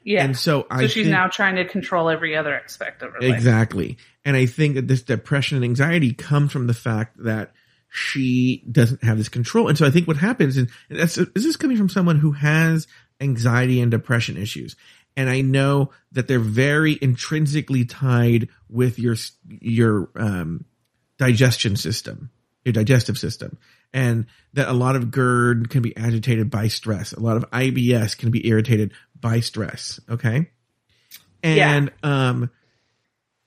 yeah. 0.05 0.25
And 0.25 0.37
so 0.37 0.67
I 0.71 0.83
so 0.83 0.87
she's 0.89 1.05
think- 1.05 1.11
now 1.11 1.29
trying 1.29 1.57
to 1.57 1.65
control 1.65 2.11
every 2.11 2.37
other 2.37 2.55
aspect 2.55 3.03
of 3.03 3.13
her 3.13 3.21
life. 3.21 3.33
Exactly. 3.33 3.97
And 4.25 4.37
I 4.37 4.47
think 4.47 4.75
that 4.75 4.89
this 4.89 5.03
depression 5.03 5.57
and 5.57 5.65
anxiety 5.65 6.13
comes 6.13 6.51
from 6.53 6.67
the 6.67 6.75
fact 6.75 7.23
that 7.25 7.53
she 7.89 8.65
doesn't 8.71 9.03
have 9.05 9.17
this 9.17 9.29
control. 9.31 9.69
And 9.69 9.79
so 9.79 9.87
I 9.87 9.91
think 9.91 10.07
what 10.07 10.17
happens, 10.19 10.57
and 10.57 10.69
that's, 10.91 11.15
this 11.15 11.45
is 11.45 11.57
coming 11.57 11.77
from 11.79 11.89
someone 11.89 12.19
who 12.19 12.33
has 12.33 12.87
anxiety 13.21 13.81
and 13.81 13.91
depression 13.91 14.37
issues. 14.37 14.77
And 15.17 15.31
I 15.31 15.41
know 15.41 15.91
that 16.13 16.29
they're 16.29 16.39
very 16.39 16.99
intrinsically 17.01 17.85
tied 17.85 18.49
with 18.69 18.99
your, 18.99 19.17
your, 19.49 20.11
um, 20.17 20.65
digestion 21.19 21.77
system, 21.77 22.31
your 22.65 22.73
digestive 22.73 23.19
system. 23.19 23.59
And 23.93 24.27
that 24.53 24.69
a 24.69 24.73
lot 24.73 24.97
of 24.97 25.11
GERD 25.11 25.71
can 25.71 25.83
be 25.83 25.97
agitated 25.97 26.51
by 26.51 26.69
stress. 26.69 27.13
A 27.13 27.21
lot 27.21 27.37
of 27.37 27.51
IBS 27.51 28.17
can 28.17 28.31
be 28.31 28.47
irritated 28.47 28.93
by 29.19 29.41
stress. 29.41 29.99
Okay. 30.11 30.51
And, 31.43 31.91
um, 32.03 32.51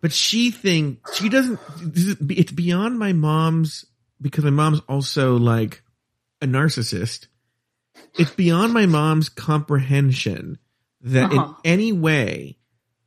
but 0.01 0.11
she 0.11 0.49
thinks 0.51 1.15
she 1.17 1.29
doesn't, 1.29 1.59
this 1.77 2.05
is, 2.07 2.17
it's 2.29 2.51
beyond 2.51 2.97
my 2.97 3.13
mom's 3.13 3.85
because 4.19 4.43
my 4.43 4.49
mom's 4.49 4.81
also 4.89 5.37
like 5.37 5.83
a 6.41 6.47
narcissist. 6.47 7.27
It's 8.17 8.31
beyond 8.31 8.73
my 8.73 8.85
mom's 8.87 9.29
comprehension 9.29 10.57
that 11.01 11.31
Uh-huh. 11.31 11.53
in 11.63 11.71
any 11.71 11.91
way 11.91 12.57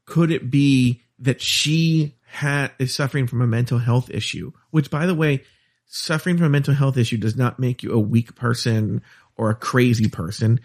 could 0.07 0.31
it 0.31 0.50
be 0.50 1.03
that 1.20 1.40
she 1.40 2.16
had 2.35 2.73
is 2.79 2.94
suffering 2.94 3.27
from 3.27 3.40
a 3.40 3.47
mental 3.47 3.79
health 3.79 4.11
issue, 4.11 4.53
which 4.70 4.90
by 4.90 5.07
the 5.07 5.14
way, 5.14 5.42
suffering 5.87 6.37
from 6.37 6.47
a 6.47 6.51
mental 6.51 6.75
health 6.75 6.97
issue 6.97 7.16
does 7.16 7.37
not 7.37 7.59
make 7.59 7.83
you 7.83 7.92
a 7.92 7.99
weak 7.99 8.35
person 8.35 9.03
or 9.37 9.51
a 9.51 9.55
crazy 9.55 10.09
person. 10.09 10.61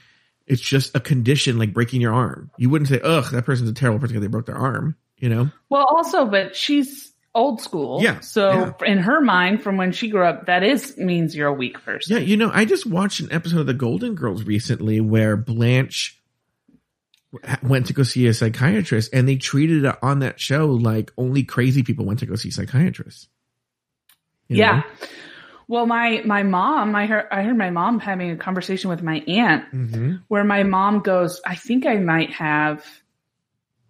It's 0.48 0.62
just 0.62 0.96
a 0.96 1.00
condition 1.00 1.60
like 1.60 1.74
breaking 1.74 2.02
your 2.02 2.14
arm. 2.14 2.50
You 2.58 2.70
wouldn't 2.70 2.90
say, 2.90 3.00
ugh, 3.04 3.32
that 3.32 3.46
person's 3.46 3.70
a 3.70 3.74
terrible 3.74 4.00
person 4.00 4.16
because 4.16 4.24
they 4.24 4.32
broke 4.32 4.48
their 4.48 4.58
arm, 4.58 4.96
you 5.18 5.30
know? 5.30 5.52
Well, 5.70 5.86
also, 5.88 6.26
but 6.26 6.56
she's 6.56 7.14
old 7.36 7.62
school. 7.62 8.02
Yeah, 8.02 8.20
So 8.22 8.76
in 8.84 8.98
her 8.98 9.22
mind, 9.22 9.62
from 9.62 9.78
when 9.78 9.92
she 9.92 10.10
grew 10.10 10.26
up, 10.26 10.48
that 10.48 10.64
is 10.64 10.98
means 10.98 11.36
you're 11.36 11.48
a 11.48 11.54
weak 11.54 11.82
person. 11.84 12.18
Yeah, 12.18 12.24
you 12.24 12.36
know, 12.36 12.50
I 12.52 12.66
just 12.66 12.86
watched 12.86 13.20
an 13.20 13.32
episode 13.32 13.60
of 13.60 13.68
The 13.68 13.74
Golden 13.76 14.16
Girls 14.16 14.44
recently 14.44 15.00
where 15.00 15.38
Blanche 15.38 16.19
went 17.62 17.88
to 17.88 17.94
go 17.94 18.04
see 18.04 18.26
a 18.28 18.34
psychiatrist 18.34 19.14
and 19.14 19.28
they 19.28 19.36
treated 19.36 19.86
it 19.86 19.96
on 20.02 20.20
that 20.20 20.40
show 20.40 20.68
like 20.68 21.12
only 21.18 21.44
crazy 21.44 21.84
people 21.84 22.06
went 22.06 22.20
to 22.20 22.26
go 22.26 22.36
see 22.36 22.50
psychiatrists. 22.52 23.28
You 24.48 24.58
know? 24.58 24.62
Yeah. 24.64 24.84
Well, 25.68 25.86
my 25.86 26.24
my 26.26 26.42
mom, 26.42 26.96
I 26.96 27.06
heard 27.06 27.28
I 27.32 27.44
heard 27.44 27.56
my 27.58 27.70
mom 27.70 28.00
having 28.00 28.32
a 28.32 28.38
conversation 28.38 28.90
with 28.90 29.04
my 29.04 29.20
aunt 29.28 29.72
Mhm. 29.72 30.22
where 30.28 30.44
my 30.44 30.64
mom 30.64 31.02
goes, 31.02 31.40
"I 31.46 31.54
think 31.54 31.86
I 31.86 31.98
might 31.98 32.32
have 32.34 32.84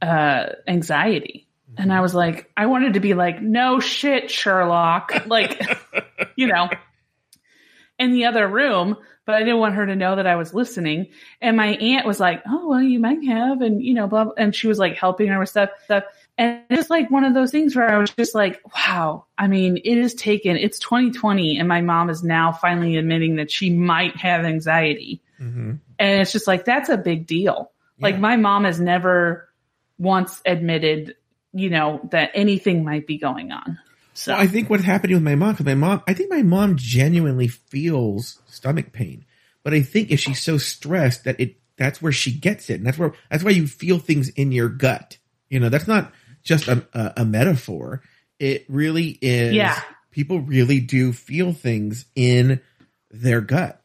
uh 0.01 0.47
anxiety." 0.67 1.47
And 1.77 1.93
I 1.93 2.01
was 2.01 2.13
like, 2.13 2.51
I 2.57 2.65
wanted 2.65 2.95
to 2.95 2.99
be 2.99 3.13
like, 3.13 3.41
"No 3.41 3.79
shit, 3.79 4.29
Sherlock." 4.29 5.13
Like, 5.27 5.61
you 6.35 6.47
know, 6.47 6.67
in 7.97 8.11
the 8.11 8.25
other 8.25 8.45
room, 8.45 8.97
but 9.29 9.35
I 9.35 9.43
didn't 9.43 9.59
want 9.59 9.75
her 9.75 9.85
to 9.85 9.95
know 9.95 10.15
that 10.15 10.25
I 10.25 10.35
was 10.35 10.55
listening. 10.55 11.05
And 11.39 11.55
my 11.55 11.75
aunt 11.75 12.07
was 12.07 12.19
like, 12.19 12.41
"Oh, 12.47 12.69
well, 12.69 12.81
you 12.81 12.99
might 12.99 13.23
have," 13.25 13.61
and 13.61 13.79
you 13.79 13.93
know, 13.93 14.07
blah. 14.07 14.23
blah. 14.23 14.33
And 14.37 14.55
she 14.55 14.67
was 14.67 14.79
like 14.79 14.95
helping 14.95 15.27
her 15.27 15.37
with 15.37 15.49
stuff, 15.49 15.69
stuff. 15.83 16.03
And 16.39 16.63
it's 16.71 16.89
like 16.89 17.11
one 17.11 17.23
of 17.23 17.35
those 17.35 17.51
things 17.51 17.75
where 17.75 17.87
I 17.87 17.99
was 17.99 18.09
just 18.09 18.33
like, 18.33 18.59
"Wow." 18.75 19.25
I 19.37 19.45
mean, 19.47 19.77
it 19.77 19.99
is 19.99 20.15
taken. 20.15 20.57
It's 20.57 20.79
2020, 20.79 21.59
and 21.59 21.67
my 21.67 21.79
mom 21.79 22.09
is 22.09 22.23
now 22.23 22.51
finally 22.51 22.97
admitting 22.97 23.35
that 23.35 23.51
she 23.51 23.69
might 23.69 24.15
have 24.15 24.45
anxiety, 24.45 25.21
Mhm. 25.39 25.77
and 25.99 26.21
it's 26.21 26.31
just 26.31 26.47
like 26.47 26.65
that's 26.65 26.89
a 26.89 26.97
big 26.97 27.27
deal. 27.27 27.69
Like 28.01 28.17
my 28.17 28.35
mom 28.35 28.63
has 28.63 28.81
never 28.81 29.47
once 29.99 30.41
admitted, 30.47 31.15
you 31.53 31.69
know, 31.69 31.99
that 32.09 32.31
anything 32.33 32.83
might 32.83 33.05
be 33.05 33.19
going 33.19 33.51
on. 33.51 33.77
So 34.19 34.33
Well, 34.33 34.41
I 34.41 34.47
think 34.47 34.69
what's 34.69 34.83
happening 34.83 35.15
with 35.15 35.23
my 35.23 35.35
mom, 35.35 35.53
because 35.53 35.65
my 35.65 35.75
mom, 35.75 36.03
I 36.05 36.13
think 36.13 36.29
my 36.29 36.41
mom 36.41 36.75
genuinely 36.75 37.47
feels 37.47 38.41
stomach 38.47 38.91
pain, 38.91 39.23
but 39.63 39.73
I 39.73 39.81
think 39.81 40.11
if 40.11 40.19
she's 40.19 40.41
so 40.41 40.57
stressed 40.57 41.23
that 41.23 41.39
it, 41.39 41.55
that's 41.77 42.01
where 42.01 42.11
she 42.11 42.33
gets 42.33 42.69
it. 42.69 42.73
And 42.75 42.85
that's 42.85 42.97
where, 42.97 43.13
that's 43.31 43.45
why 43.45 43.51
you 43.51 43.65
feel 43.65 43.97
things 43.97 44.27
in 44.27 44.51
your 44.51 44.67
gut. 44.67 45.17
You 45.47 45.61
know, 45.61 45.69
that's 45.69 45.87
not 45.87 46.11
just 46.43 46.67
a, 46.67 46.85
a, 46.93 47.13
a 47.21 47.25
metaphor. 47.25 48.01
It 48.39 48.65
really 48.67 49.17
is 49.21 49.53
Yeah. 49.53 49.81
people 50.11 50.41
really 50.41 50.81
do 50.81 51.13
feel 51.13 51.53
things 51.53 52.03
in 52.13 52.59
their 53.11 53.39
gut, 53.39 53.81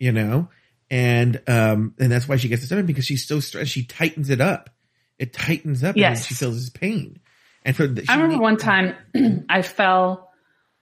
you 0.00 0.10
know, 0.10 0.48
and 0.90 1.40
um, 1.46 1.94
and 2.00 2.10
that's 2.10 2.28
why 2.28 2.36
she 2.38 2.48
gets 2.48 2.62
the 2.62 2.66
stomach 2.66 2.86
because 2.86 3.04
she's 3.04 3.26
so 3.26 3.38
stressed. 3.38 3.70
She 3.70 3.84
tightens 3.84 4.30
it 4.30 4.40
up. 4.40 4.68
It 5.16 5.32
tightens 5.32 5.84
up, 5.84 5.96
Yes. 5.96 6.18
and 6.18 6.26
she 6.26 6.34
feels 6.34 6.56
this 6.58 6.70
pain. 6.70 7.20
And 7.66 7.76
she 7.98 8.04
I 8.08 8.14
remember 8.14 8.42
one 8.42 8.56
time 8.56 8.94
I 9.48 9.62
fell, 9.62 10.30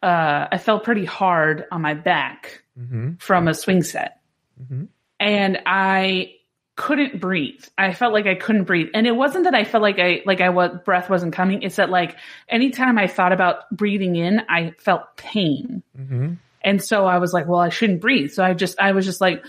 uh, 0.03 0.49
I 0.53 0.59
fell 0.59 0.81
pretty 0.81 1.05
hard 1.05 1.65
on 1.73 1.81
my 1.83 1.95
back 1.95 2.63
Mhm, 2.79 3.21
from 3.23 3.49
a 3.49 3.55
swing 3.55 3.83
set, 3.83 4.21
mhm. 4.61 4.89
and 5.21 5.59
I 5.65 6.33
couldn't 6.77 7.21
breathe. 7.21 7.63
I 7.79 7.93
felt 7.95 8.13
like 8.13 8.27
I 8.27 8.35
couldn't 8.35 8.65
breathe, 8.65 8.89
and 8.95 9.07
it 9.07 9.13
wasn't 9.15 9.45
that 9.45 9.55
I 9.55 9.63
felt 9.65 9.81
like 9.83 9.99
I 10.01 10.23
like 10.27 10.41
I 10.41 10.49
was 10.51 10.73
breath 10.85 11.09
wasn't 11.09 11.33
coming. 11.33 11.63
It's 11.63 11.77
that 11.77 11.89
like 11.89 12.17
anytime 12.49 12.99
I 12.99 13.07
thought 13.07 13.33
about 13.33 13.71
breathing 13.71 14.17
in, 14.17 14.43
I 14.49 14.73
felt 14.79 15.17
pain, 15.17 15.83
Mhm, 15.97 16.39
and 16.63 16.83
so 16.83 17.07
I 17.07 17.19
was 17.19 17.33
like, 17.33 17.47
well, 17.47 17.61
I 17.61 17.69
shouldn't 17.69 18.01
breathe. 18.01 18.33
So 18.33 18.45
I 18.45 18.55
just 18.55 18.79
I 18.81 18.91
was 18.93 19.05
just 19.07 19.21
like, 19.21 19.45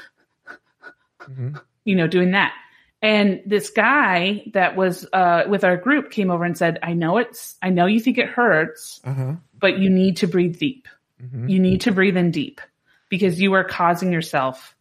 mhm. 1.28 1.60
you 1.84 1.96
know, 1.96 2.08
doing 2.08 2.32
that. 2.32 2.54
And 3.06 3.42
this 3.46 3.70
guy 3.70 4.44
that 4.54 4.76
was 4.76 5.06
uh, 5.14 5.44
with 5.48 5.64
our 5.64 5.78
group 5.78 6.10
came 6.10 6.32
over 6.32 6.44
and 6.44 6.58
said, 6.58 6.80
I 6.82 6.94
know 6.94 7.18
it's, 7.18 7.56
I 7.62 7.70
know 7.70 7.86
you 7.86 8.00
think 8.00 8.18
it 8.18 8.28
hurts, 8.28 9.00
Uh-huh. 9.04 9.34
but 9.60 9.78
you 9.78 9.90
need 9.92 10.18
to 10.18 10.28
breathe 10.28 10.58
deep. 10.58 10.88
Mhm. 11.24 11.48
You 11.50 11.60
need 11.60 11.82
to 11.82 11.92
breathe 11.92 12.18
in 12.18 12.32
deep 12.32 12.60
because 13.10 13.40
you 13.40 13.54
are 13.54 13.64
causing 13.64 14.12
yourself 14.12 14.76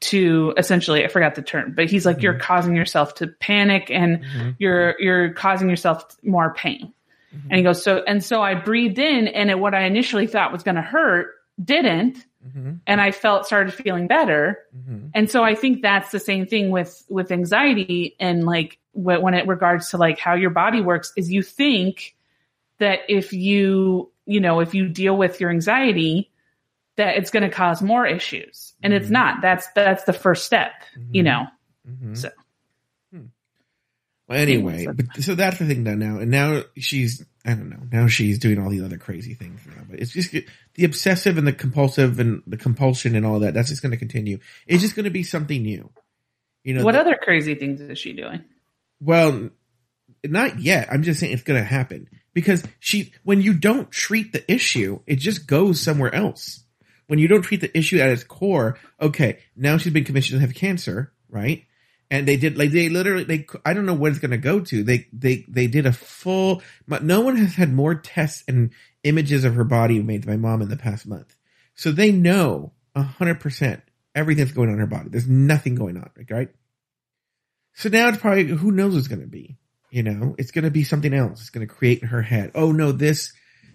to 0.00 0.52
essentially, 0.58 1.04
I 1.04 1.08
forgot 1.08 1.34
the 1.34 1.42
term, 1.42 1.72
but 1.74 1.88
he's 1.90 2.04
like, 2.04 2.20
you're 2.22 2.38
causing 2.38 2.76
yourself 2.76 3.14
to 3.16 3.28
panic 3.28 3.90
and 3.90 4.18
Mhm. 4.22 4.56
you're, 4.58 4.94
you're 5.00 5.32
causing 5.32 5.70
yourself 5.70 6.04
more 6.22 6.52
pain. 6.54 6.92
And 7.48 7.56
he 7.56 7.62
goes, 7.62 7.82
so, 7.82 8.02
and 8.06 8.22
so 8.22 8.42
I 8.42 8.54
breathed 8.54 8.98
in 8.98 9.26
and 9.28 9.58
what 9.62 9.74
I 9.74 9.84
initially 9.84 10.26
thought 10.26 10.52
was 10.52 10.62
going 10.62 10.74
to 10.74 10.82
hurt 10.82 11.28
didn't. 11.62 12.18
Mhm. 12.46 12.80
And 12.86 13.00
I 13.00 13.10
felt, 13.12 13.46
started 13.46 13.72
feeling 13.72 14.06
better. 14.08 14.58
Mhm. 14.76 15.10
And 15.14 15.30
so 15.30 15.44
I 15.44 15.54
think 15.54 15.82
that's 15.82 16.10
the 16.10 16.18
same 16.18 16.46
thing 16.46 16.70
with 16.70 17.04
with 17.08 17.30
anxiety 17.30 18.16
and 18.18 18.44
like 18.44 18.78
wh- 18.92 19.22
when 19.22 19.34
it 19.34 19.46
regards 19.46 19.90
to 19.90 19.96
like 19.96 20.18
how 20.18 20.34
your 20.34 20.50
body 20.50 20.80
works 20.80 21.12
is 21.16 21.30
you 21.30 21.42
think 21.42 22.16
that 22.78 23.00
if 23.08 23.32
you 23.32 24.10
you 24.26 24.40
know 24.40 24.60
if 24.60 24.74
you 24.74 24.88
deal 24.88 25.16
with 25.16 25.40
your 25.40 25.50
anxiety 25.50 26.30
that 26.96 27.16
it's 27.16 27.30
going 27.30 27.42
to 27.42 27.48
cause 27.48 27.80
more 27.82 28.06
issues 28.06 28.74
and 28.82 28.92
it's 28.92 29.08
Mhm. 29.08 29.12
not 29.12 29.40
that's 29.40 29.68
that's 29.74 30.04
the 30.04 30.12
first 30.12 30.44
step 30.44 30.72
you 31.12 31.22
Mhm. 31.22 31.26
know 31.26 31.46
Mhm. 31.88 32.16
So-. 32.16 32.30
Well, 34.32 34.40
anyway, 34.40 34.84
So- 34.84 34.92
but 34.92 35.06
so 35.22 35.34
that's 35.34 35.58
the 35.58 35.66
thing 35.66 35.84
done 35.84 35.98
now, 35.98 36.18
and 36.18 36.30
now 36.30 36.62
she's 36.76 37.24
I 37.44 37.54
don't 37.54 37.70
know. 37.70 37.82
Now 37.90 38.06
she's 38.06 38.38
doing 38.38 38.58
all 38.58 38.70
these 38.70 38.82
other 38.82 38.98
crazy 38.98 39.34
things 39.34 39.60
now, 39.66 39.82
but 39.90 39.98
it's 39.98 40.12
just 40.12 40.30
the 40.30 40.84
obsessive 40.84 41.38
and 41.38 41.46
the 41.46 41.52
compulsive 41.52 42.20
and 42.20 42.42
the 42.46 42.56
compulsion 42.56 43.16
and 43.16 43.26
all 43.26 43.40
that. 43.40 43.52
That's 43.52 43.68
just 43.68 43.82
going 43.82 43.90
to 43.90 43.96
continue. 43.98 44.38
It's 44.66 44.80
just 44.80 44.94
going 44.94 45.04
to 45.04 45.10
be 45.10 45.24
something 45.24 45.60
new. 45.62 45.90
You 46.64 46.74
know 46.74 46.84
what 46.84 46.92
the- 46.92 47.00
other 47.00 47.18
crazy 47.20 47.54
things 47.56 47.80
is 47.80 47.98
she 47.98 48.12
doing 48.12 48.44
Well, 49.00 49.50
not 50.24 50.60
yet. 50.60 50.88
I'm 50.92 51.02
just 51.02 51.18
saying 51.18 51.32
it's 51.32 51.42
going 51.42 51.60
to 51.60 51.66
happen 51.68 52.08
because 52.32 52.64
she, 52.78 53.12
when 53.24 53.40
you 53.42 53.54
don't 53.54 53.90
treat 53.90 54.32
the 54.32 54.50
issue, 54.50 55.00
it 55.06 55.16
just 55.16 55.46
goes 55.48 55.80
somewhere 55.80 56.14
else. 56.14 56.62
When 57.08 57.18
you 57.18 57.26
don't 57.28 57.42
treat 57.42 57.60
the 57.60 57.76
issue 57.76 57.98
at 57.98 58.10
its 58.10 58.22
core, 58.24 58.78
okay, 59.00 59.40
now 59.56 59.76
she's 59.78 59.92
been 59.92 60.04
commissioned 60.04 60.40
to 60.40 60.46
have 60.46 60.54
cancer, 60.54 61.12
right? 61.28 61.64
And 62.12 62.28
they 62.28 62.36
did, 62.36 62.58
like, 62.58 62.70
they 62.70 62.90
literally, 62.90 63.24
they, 63.24 63.46
I 63.64 63.72
don't 63.72 63.86
know 63.86 63.94
what 63.94 64.10
it's 64.10 64.20
going 64.20 64.32
to 64.32 64.36
go 64.36 64.60
to. 64.60 64.84
They, 64.84 65.08
they, 65.14 65.46
they 65.48 65.66
did 65.66 65.86
a 65.86 65.92
full, 65.92 66.62
no 66.86 67.22
one 67.22 67.36
has 67.36 67.54
had 67.54 67.72
more 67.72 67.94
tests 67.94 68.44
and 68.46 68.70
images 69.02 69.44
of 69.44 69.54
her 69.54 69.64
body 69.64 70.02
made 70.02 70.26
by 70.26 70.32
my 70.32 70.48
mom 70.50 70.60
in 70.60 70.68
the 70.68 70.76
past 70.76 71.06
month. 71.06 71.34
So 71.74 71.90
they 71.90 72.12
know 72.12 72.72
a 72.94 73.02
hundred 73.02 73.40
percent 73.40 73.82
everything's 74.14 74.52
going 74.52 74.68
on 74.68 74.74
in 74.74 74.80
her 74.80 74.86
body. 74.86 75.08
There's 75.08 75.28
nothing 75.28 75.74
going 75.74 75.96
on, 75.96 76.10
right? 76.30 76.50
So 77.74 77.88
now 77.88 78.08
it's 78.08 78.18
probably 78.18 78.44
who 78.44 78.70
knows 78.70 78.94
what's 78.94 79.08
going 79.08 79.22
to 79.22 79.26
be. 79.26 79.58
You 79.90 80.02
know, 80.02 80.34
it's 80.38 80.50
going 80.50 80.64
to 80.64 80.70
be 80.70 80.84
something 80.84 81.12
else. 81.12 81.40
It's 81.40 81.50
going 81.50 81.66
to 81.66 81.72
create 81.72 82.02
in 82.02 82.08
her 82.08 82.22
head. 82.22 82.52
Oh 82.54 82.72
no, 82.72 82.92
this 82.92 83.32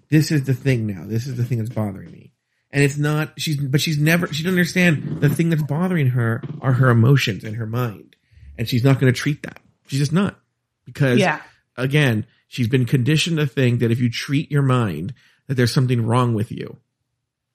this 0.10 0.32
is 0.32 0.44
the 0.46 0.54
thing 0.54 0.88
now. 0.88 1.06
This 1.06 1.28
is 1.28 1.38
the 1.38 1.44
thing 1.44 1.58
that's 1.58 1.70
bothering 1.70 2.12
me. 2.12 2.34
And 2.72 2.84
it's 2.84 2.98
not 2.98 3.34
she's 3.38 3.58
but 3.58 3.82
she's 3.82 3.98
never 3.98 4.28
she 4.28 4.44
doesn't 4.44 4.58
understand 4.58 5.22
the 5.22 5.30
thing 5.30 5.50
that's 5.50 5.64
bothering 5.64 6.08
her 6.08 6.44
are 6.62 6.74
her 6.74 6.90
emotions 6.90 7.44
and 7.44 7.56
her 7.56 7.66
mind. 7.66 8.16
And 8.58 8.68
she's 8.68 8.84
not 8.84 9.00
going 9.00 9.12
to 9.14 9.20
treat 9.20 9.44
that. 9.44 9.60
She's 9.88 10.00
just 10.00 10.14
not. 10.14 10.40
Because 10.86 11.20
yeah 11.20 11.42
again, 11.76 12.26
she's 12.48 12.68
been 12.68 12.86
conditioned 12.86 13.38
to 13.38 13.46
think 13.46 13.80
that 13.80 13.92
if 13.92 14.00
you 14.00 14.10
treat 14.10 14.52
your 14.52 14.64
mind 14.64 15.14
that 15.48 15.56
there's 15.56 15.74
something 15.74 16.06
wrong 16.06 16.34
with 16.34 16.52
you. 16.52 16.78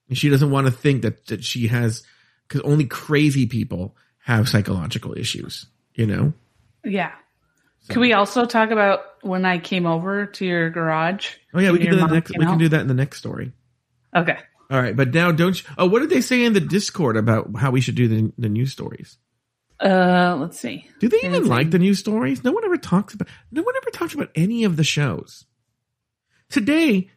And 0.09 0.17
she 0.17 0.29
doesn't 0.29 0.49
want 0.51 0.65
to 0.67 0.71
think 0.71 1.01
that 1.01 1.25
that 1.27 1.43
she 1.43 1.67
has 1.67 2.03
cuz 2.47 2.61
only 2.61 2.85
crazy 2.85 3.45
people 3.45 3.95
have 4.25 4.47
psychological 4.49 5.13
issues, 5.17 5.65
you 5.95 6.05
know? 6.05 6.33
yeah 6.85 7.11
So- 7.81 7.93
can 7.93 8.01
we 8.01 8.13
also 8.13 8.45
talk 8.45 8.71
about 8.71 8.99
when 9.21 9.45
i 9.45 9.57
came 9.57 9.85
over 9.85 10.25
to 10.25 10.45
your 10.45 10.69
garage 10.69 11.29
Oh 11.53 11.59
yeah, 11.59 11.71
we 11.71 11.79
can 11.79 11.91
do 11.91 11.95
that 11.97 12.11
next. 12.11 12.31
We 12.37 12.45
can 12.45 12.57
do 12.57 12.69
that 12.69 12.81
in 12.81 12.87
the 12.87 12.93
next 12.93 13.17
story. 13.19 13.51
okay 14.15 14.37
All 14.71 14.81
right, 14.81 14.95
but 14.95 15.13
now 15.13 15.31
don't. 15.31 15.57
You, 15.61 15.69
oh, 15.77 15.87
what 15.87 15.99
did 15.99 16.09
they 16.09 16.21
say 16.21 16.43
in 16.43 16.53
the 16.53 16.59
Discord 16.59 17.15
about 17.17 17.55
how 17.57 17.71
we 17.71 17.81
should 17.81 17.95
do 17.95 18.07
the 18.07 18.33
the 18.37 18.49
news 18.49 18.71
stories? 18.71 19.17
Uh 19.79 20.37
let's 20.39 20.59
see 20.59 20.87
Do 20.99 21.09
they 21.09 21.19
even 21.23 21.47
like 21.47 21.71
the 21.71 21.79
news 21.79 21.99
stories? 21.99 22.43
No 22.43 22.51
one 22.51 22.63
ever 22.65 22.77
talks 22.77 23.13
about. 23.13 23.27
No 23.51 23.63
one 23.63 23.75
ever 23.75 23.89
talks 23.89 24.13
about 24.13 24.29
any 24.35 24.63
of 24.63 24.77
the 24.77 24.83
shows. 24.83 25.45
Today, 26.49 27.09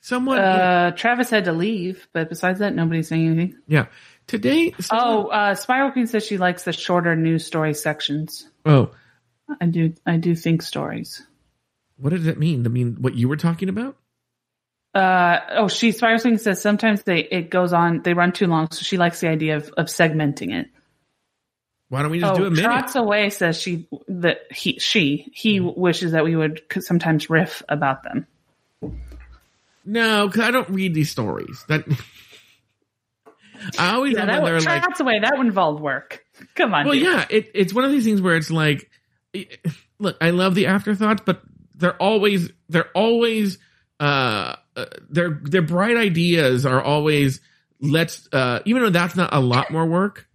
someone. 0.00 0.38
uh 0.38 0.92
travis 0.92 1.30
had 1.30 1.44
to 1.44 1.52
leave 1.52 2.08
but 2.12 2.28
besides 2.28 2.60
that 2.60 2.74
nobody's 2.74 3.08
saying 3.08 3.26
anything 3.26 3.58
yeah, 3.66 3.86
today. 4.26 4.72
Oh, 4.90 5.26
uh, 5.26 5.54
Spiral 5.54 5.90
Queen 5.90 6.06
says 6.06 6.24
she 6.24 6.38
likes 6.38 6.62
the 6.64 6.72
shorter 6.72 7.16
news 7.16 7.44
story 7.44 7.74
sections. 7.74 8.48
oh, 8.64 8.90
I 9.60 9.66
do, 9.66 9.92
I 10.06 10.16
do 10.16 10.36
think 10.36 10.62
stories. 10.62 11.26
what 11.96 12.10
does 12.10 12.24
that 12.24 12.38
mean? 12.38 12.64
I 12.64 12.68
mean, 12.68 12.96
what 13.00 13.14
you 13.16 13.28
were 13.28 13.36
talking 13.36 13.68
about? 13.68 13.96
Uh, 14.94 15.38
oh, 15.50 15.68
she 15.68 15.92
Spiral 15.92 16.20
Queen 16.20 16.38
says 16.38 16.60
sometimes 16.60 17.02
they 17.02 17.20
it 17.20 17.50
goes 17.50 17.72
on, 17.72 18.02
they 18.02 18.14
run 18.14 18.32
too 18.32 18.46
long, 18.46 18.70
so 18.70 18.82
she 18.82 18.96
likes 18.96 19.20
the 19.20 19.28
idea 19.28 19.56
of, 19.56 19.68
of 19.76 19.86
segmenting 19.86 20.52
it. 20.52 20.68
Why 21.90 22.02
don't 22.02 22.12
we 22.12 22.20
just 22.20 22.32
oh, 22.32 22.36
do 22.36 22.46
a 22.46 22.50
minute? 22.50 22.62
Trots 22.62 22.94
away 22.94 23.30
says 23.30 23.60
she 23.60 23.88
that 24.06 24.42
he 24.52 24.78
she 24.78 25.28
he 25.34 25.58
wishes 25.58 26.12
that 26.12 26.22
we 26.22 26.36
would 26.36 26.62
sometimes 26.78 27.28
riff 27.28 27.64
about 27.68 28.04
them. 28.04 28.28
No, 29.84 30.28
because 30.28 30.40
I 30.40 30.52
don't 30.52 30.70
read 30.70 30.94
these 30.94 31.10
stories. 31.10 31.64
That 31.66 31.84
I 33.78 33.94
always 33.94 34.14
Yeah, 34.14 34.26
that 34.26 34.40
would, 34.40 34.48
they're 34.48 34.60
like, 34.60 34.84
Trots 34.84 35.00
away 35.00 35.18
that 35.18 35.36
would 35.36 35.48
involve 35.48 35.80
work. 35.80 36.24
Come 36.54 36.74
on, 36.74 36.86
Well, 36.86 36.94
dude. 36.94 37.02
yeah, 37.02 37.26
it, 37.28 37.50
it's 37.54 37.74
one 37.74 37.84
of 37.84 37.90
these 37.90 38.04
things 38.04 38.22
where 38.22 38.36
it's 38.36 38.52
like, 38.52 38.88
look, 39.98 40.16
I 40.20 40.30
love 40.30 40.54
the 40.54 40.66
afterthoughts, 40.66 41.22
but 41.26 41.42
they're 41.74 42.00
always 42.00 42.50
they're 42.68 42.90
always 42.94 43.58
uh, 43.98 44.54
uh 44.76 44.86
their 45.08 45.40
their 45.42 45.62
bright 45.62 45.96
ideas 45.96 46.64
are 46.66 46.80
always 46.80 47.40
let's 47.80 48.28
uh 48.32 48.60
even 48.64 48.82
though 48.84 48.90
that's 48.90 49.16
not 49.16 49.34
a 49.34 49.40
lot 49.40 49.72
more 49.72 49.86
work. 49.86 50.28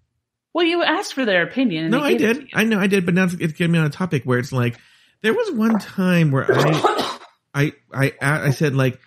Well, 0.56 0.64
you 0.64 0.84
asked 0.84 1.14
for 1.14 1.26
their 1.26 1.44
opinion. 1.44 1.92
No, 1.92 2.00
I 2.00 2.14
did. 2.14 2.48
I 2.54 2.64
know 2.64 2.80
I 2.80 2.88
did, 2.88 3.06
but 3.06 3.14
now 3.14 3.26
it's, 3.26 3.34
it's 3.34 3.52
getting 3.52 3.74
me 3.74 3.80
on 3.80 3.88
a 3.88 3.90
topic 3.90 4.24
where 4.24 4.40
it's 4.40 4.54
like 4.54 4.80
there 5.22 5.34
was 5.34 5.52
one 5.52 5.80
time 5.80 6.32
where 6.32 6.46
I 6.50 7.20
I 7.54 7.74
I 7.94 8.14
I 8.22 8.50
said 8.52 8.74
like. 8.74 8.98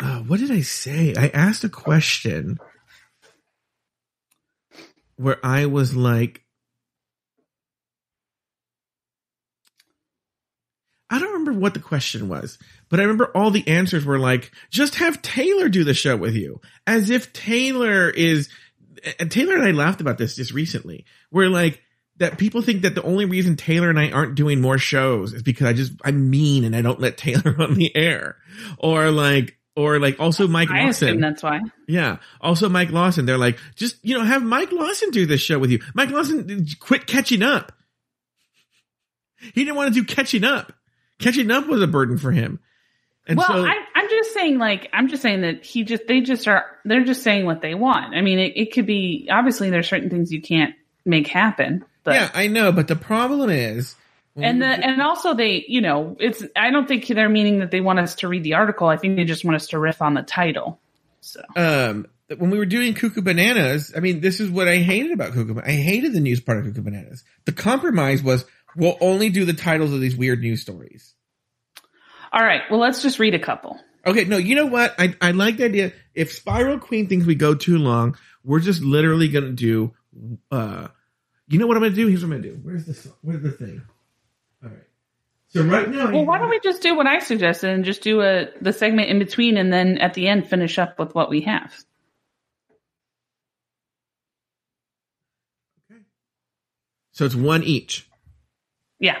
Uh, 0.00 0.20
what 0.20 0.40
did 0.40 0.50
I 0.50 0.62
say? 0.62 1.14
I 1.14 1.28
asked 1.28 1.64
a 1.64 1.68
question 1.68 2.56
where 5.16 5.36
I 5.44 5.66
was 5.66 5.94
like, 5.94 6.42
I 11.10 11.18
don't 11.18 11.32
remember 11.34 11.52
what 11.52 11.74
the 11.74 11.80
question 11.80 12.28
was, 12.28 12.58
but 12.88 13.00
I 13.00 13.02
remember 13.02 13.30
all 13.34 13.50
the 13.50 13.68
answers 13.68 14.04
were 14.06 14.18
like, 14.18 14.50
just 14.70 14.96
have 14.96 15.20
Taylor 15.20 15.68
do 15.68 15.84
the 15.84 15.94
show 15.94 16.16
with 16.16 16.34
you. 16.34 16.60
As 16.86 17.10
if 17.10 17.34
Taylor 17.34 18.08
is, 18.10 18.48
and 19.18 19.30
Taylor 19.30 19.54
and 19.54 19.64
I 19.64 19.70
laughed 19.72 20.00
about 20.00 20.18
this 20.18 20.36
just 20.36 20.52
recently, 20.52 21.04
where 21.30 21.48
like, 21.48 21.82
that 22.18 22.38
people 22.38 22.62
think 22.62 22.82
that 22.82 22.94
the 22.94 23.02
only 23.02 23.26
reason 23.26 23.56
Taylor 23.56 23.90
and 23.90 23.98
I 23.98 24.10
aren't 24.10 24.36
doing 24.36 24.60
more 24.60 24.78
shows 24.78 25.34
is 25.34 25.42
because 25.42 25.66
I 25.66 25.74
just, 25.74 25.92
I'm 26.02 26.30
mean 26.30 26.64
and 26.64 26.74
I 26.74 26.80
don't 26.80 27.00
let 27.00 27.18
Taylor 27.18 27.54
on 27.60 27.74
the 27.74 27.94
air. 27.94 28.36
Or 28.78 29.10
like, 29.10 29.58
or 29.76 29.98
like 29.98 30.18
also 30.18 30.48
Mike 30.48 30.70
I 30.70 30.88
assume 30.88 31.08
Lawson. 31.08 31.20
that's 31.20 31.42
why. 31.42 31.60
Yeah. 31.86 32.16
Also 32.40 32.70
Mike 32.70 32.90
Lawson. 32.90 33.26
They're 33.26 33.36
like, 33.36 33.58
just, 33.74 34.02
you 34.02 34.16
know, 34.16 34.24
have 34.24 34.42
Mike 34.42 34.72
Lawson 34.72 35.10
do 35.10 35.26
this 35.26 35.42
show 35.42 35.58
with 35.58 35.70
you. 35.70 35.82
Mike 35.94 36.08
Lawson 36.08 36.66
quit 36.80 37.06
catching 37.06 37.42
up. 37.42 37.72
He 39.38 39.64
didn't 39.64 39.76
want 39.76 39.94
to 39.94 40.00
do 40.00 40.06
catching 40.06 40.44
up. 40.44 40.72
Catching 41.18 41.50
up 41.50 41.66
was 41.66 41.82
a 41.82 41.86
burden 41.86 42.16
for 42.16 42.32
him. 42.32 42.60
And 43.28 43.36
well, 43.36 43.48
so, 43.48 43.66
I, 43.66 43.74
I'm 44.06 44.10
just 44.10 44.34
saying, 44.34 44.58
like, 44.58 44.88
I'm 44.92 45.08
just 45.08 45.22
saying 45.22 45.40
that 45.40 45.64
he 45.64 45.82
just, 45.82 46.06
they 46.06 46.20
just 46.20 46.46
are, 46.46 46.64
they're 46.84 47.04
just 47.04 47.22
saying 47.22 47.44
what 47.44 47.60
they 47.60 47.74
want. 47.74 48.14
I 48.14 48.20
mean, 48.20 48.38
it, 48.38 48.52
it 48.56 48.72
could 48.72 48.86
be, 48.86 49.28
obviously, 49.30 49.70
there's 49.70 49.88
certain 49.88 50.10
things 50.10 50.32
you 50.32 50.40
can't 50.40 50.74
make 51.04 51.26
happen, 51.26 51.84
but 52.04 52.14
yeah, 52.14 52.30
I 52.34 52.46
know, 52.46 52.70
but 52.70 52.86
the 52.86 52.94
problem 52.94 53.50
is 53.50 53.96
and 54.36 54.60
the 54.60 54.66
and 54.66 55.00
also 55.00 55.34
they 55.34 55.64
you 55.66 55.80
know 55.80 56.16
it's 56.20 56.42
I 56.54 56.70
don't 56.70 56.86
think 56.86 57.06
they're 57.06 57.28
meaning 57.28 57.60
that 57.60 57.70
they 57.70 57.80
want 57.80 57.98
us 57.98 58.16
to 58.16 58.28
read 58.28 58.44
the 58.44 58.54
article. 58.54 58.88
I 58.88 58.96
think 58.96 59.16
they 59.16 59.24
just 59.24 59.44
want 59.44 59.56
us 59.56 59.68
to 59.68 59.78
riff 59.78 60.02
on 60.02 60.14
the 60.14 60.22
title. 60.22 60.78
So 61.20 61.42
um 61.56 62.06
when 62.36 62.50
we 62.50 62.58
were 62.58 62.66
doing 62.66 62.94
Cuckoo 62.94 63.22
Bananas, 63.22 63.92
I 63.96 64.00
mean, 64.00 64.20
this 64.20 64.40
is 64.40 64.50
what 64.50 64.68
I 64.68 64.78
hated 64.78 65.12
about 65.12 65.32
Cuckoo. 65.32 65.60
I 65.64 65.72
hated 65.72 66.12
the 66.12 66.20
news 66.20 66.40
part 66.40 66.58
of 66.58 66.64
Cuckoo 66.64 66.82
Bananas. 66.82 67.24
The 67.44 67.52
compromise 67.52 68.22
was 68.22 68.44
we'll 68.76 68.98
only 69.00 69.30
do 69.30 69.44
the 69.44 69.52
titles 69.52 69.92
of 69.92 70.00
these 70.00 70.16
weird 70.16 70.40
news 70.40 70.60
stories. 70.60 71.14
All 72.32 72.42
right, 72.42 72.62
well, 72.70 72.80
let's 72.80 73.02
just 73.02 73.18
read 73.18 73.34
a 73.34 73.38
couple. 73.38 73.80
Okay, 74.06 74.24
no, 74.24 74.36
you 74.36 74.54
know 74.54 74.66
what? 74.66 74.94
I 74.98 75.14
I 75.20 75.32
like 75.32 75.56
the 75.56 75.64
idea. 75.64 75.92
If 76.14 76.32
Spiral 76.32 76.78
Queen 76.78 77.08
thinks 77.08 77.26
we 77.26 77.34
go 77.34 77.54
too 77.54 77.78
long, 77.78 78.16
we're 78.44 78.60
just 78.60 78.82
literally 78.82 79.28
gonna 79.28 79.50
do. 79.52 79.94
uh 80.50 80.88
You 81.48 81.58
know 81.58 81.66
what 81.66 81.76
I'm 81.76 81.82
gonna 81.82 81.94
do? 81.94 82.06
Here's 82.06 82.24
what 82.24 82.32
I'm 82.34 82.42
gonna 82.42 82.54
do. 82.54 82.60
Where's 82.62 82.86
the 82.86 83.12
where's 83.22 83.42
the 83.42 83.50
thing? 83.50 83.82
All 84.62 84.70
right. 84.70 84.78
So 85.48 85.62
right 85.62 85.88
now, 85.90 86.12
well, 86.12 86.24
why 86.24 86.38
don't 86.38 86.50
we 86.50 86.60
just 86.60 86.82
do 86.82 86.96
what 86.96 87.06
I 87.06 87.18
suggested 87.18 87.70
and 87.70 87.84
just 87.84 88.02
do 88.02 88.20
a 88.22 88.48
the 88.60 88.72
segment 88.72 89.10
in 89.10 89.18
between, 89.18 89.56
and 89.56 89.72
then 89.72 89.98
at 89.98 90.14
the 90.14 90.28
end 90.28 90.48
finish 90.48 90.78
up 90.78 90.98
with 90.98 91.14
what 91.14 91.28
we 91.28 91.42
have. 91.42 91.74
Okay. 95.90 96.00
So 97.12 97.24
it's 97.24 97.34
one 97.34 97.64
each. 97.64 98.08
Yeah. 99.00 99.18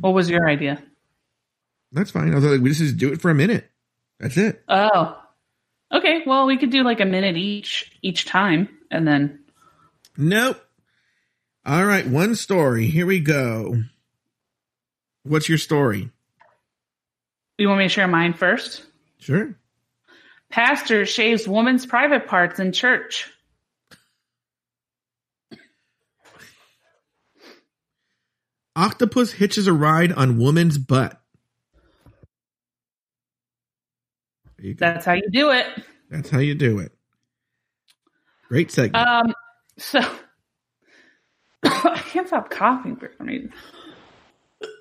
What 0.00 0.12
was 0.12 0.28
your 0.28 0.46
idea? 0.48 0.82
That's 1.92 2.10
fine. 2.10 2.32
I 2.32 2.36
was 2.36 2.44
like, 2.44 2.60
we 2.60 2.72
just 2.72 2.96
do 2.96 3.12
it 3.12 3.20
for 3.20 3.30
a 3.30 3.34
minute. 3.34 3.70
That's 4.20 4.36
it. 4.36 4.62
Oh. 4.68 5.20
Okay. 5.92 6.22
Well, 6.26 6.46
we 6.46 6.58
could 6.58 6.70
do 6.70 6.82
like 6.82 7.00
a 7.00 7.06
minute 7.06 7.36
each 7.36 7.92
each 8.02 8.26
time, 8.26 8.68
and 8.90 9.06
then. 9.06 9.40
Nope. 10.16 10.62
All 11.64 11.84
right, 11.84 12.06
one 12.06 12.34
story. 12.34 12.86
Here 12.86 13.06
we 13.06 13.20
go. 13.20 13.82
What's 15.22 15.48
your 15.48 15.58
story? 15.58 16.10
You 17.58 17.68
want 17.68 17.78
me 17.80 17.84
to 17.84 17.88
share 17.90 18.08
mine 18.08 18.32
first? 18.32 18.84
Sure. 19.18 19.54
Pastor 20.48 21.04
shaves 21.04 21.46
woman's 21.46 21.84
private 21.84 22.26
parts 22.26 22.58
in 22.58 22.72
church. 22.72 23.30
Octopus 28.74 29.32
hitches 29.32 29.66
a 29.66 29.72
ride 29.72 30.12
on 30.12 30.38
woman's 30.38 30.78
butt. 30.78 31.20
That's 34.78 35.04
how 35.04 35.12
you 35.14 35.30
do 35.30 35.50
it. 35.50 35.66
That's 36.10 36.30
how 36.30 36.38
you 36.38 36.54
do 36.54 36.78
it. 36.80 36.92
Great 38.48 38.70
segment. 38.70 39.06
Um, 39.06 39.34
so 39.76 40.00
I 41.64 42.02
can't 42.10 42.26
stop 42.26 42.50
coughing 42.50 42.96
for 42.96 43.10
some 43.18 43.26
reason. 43.26 43.52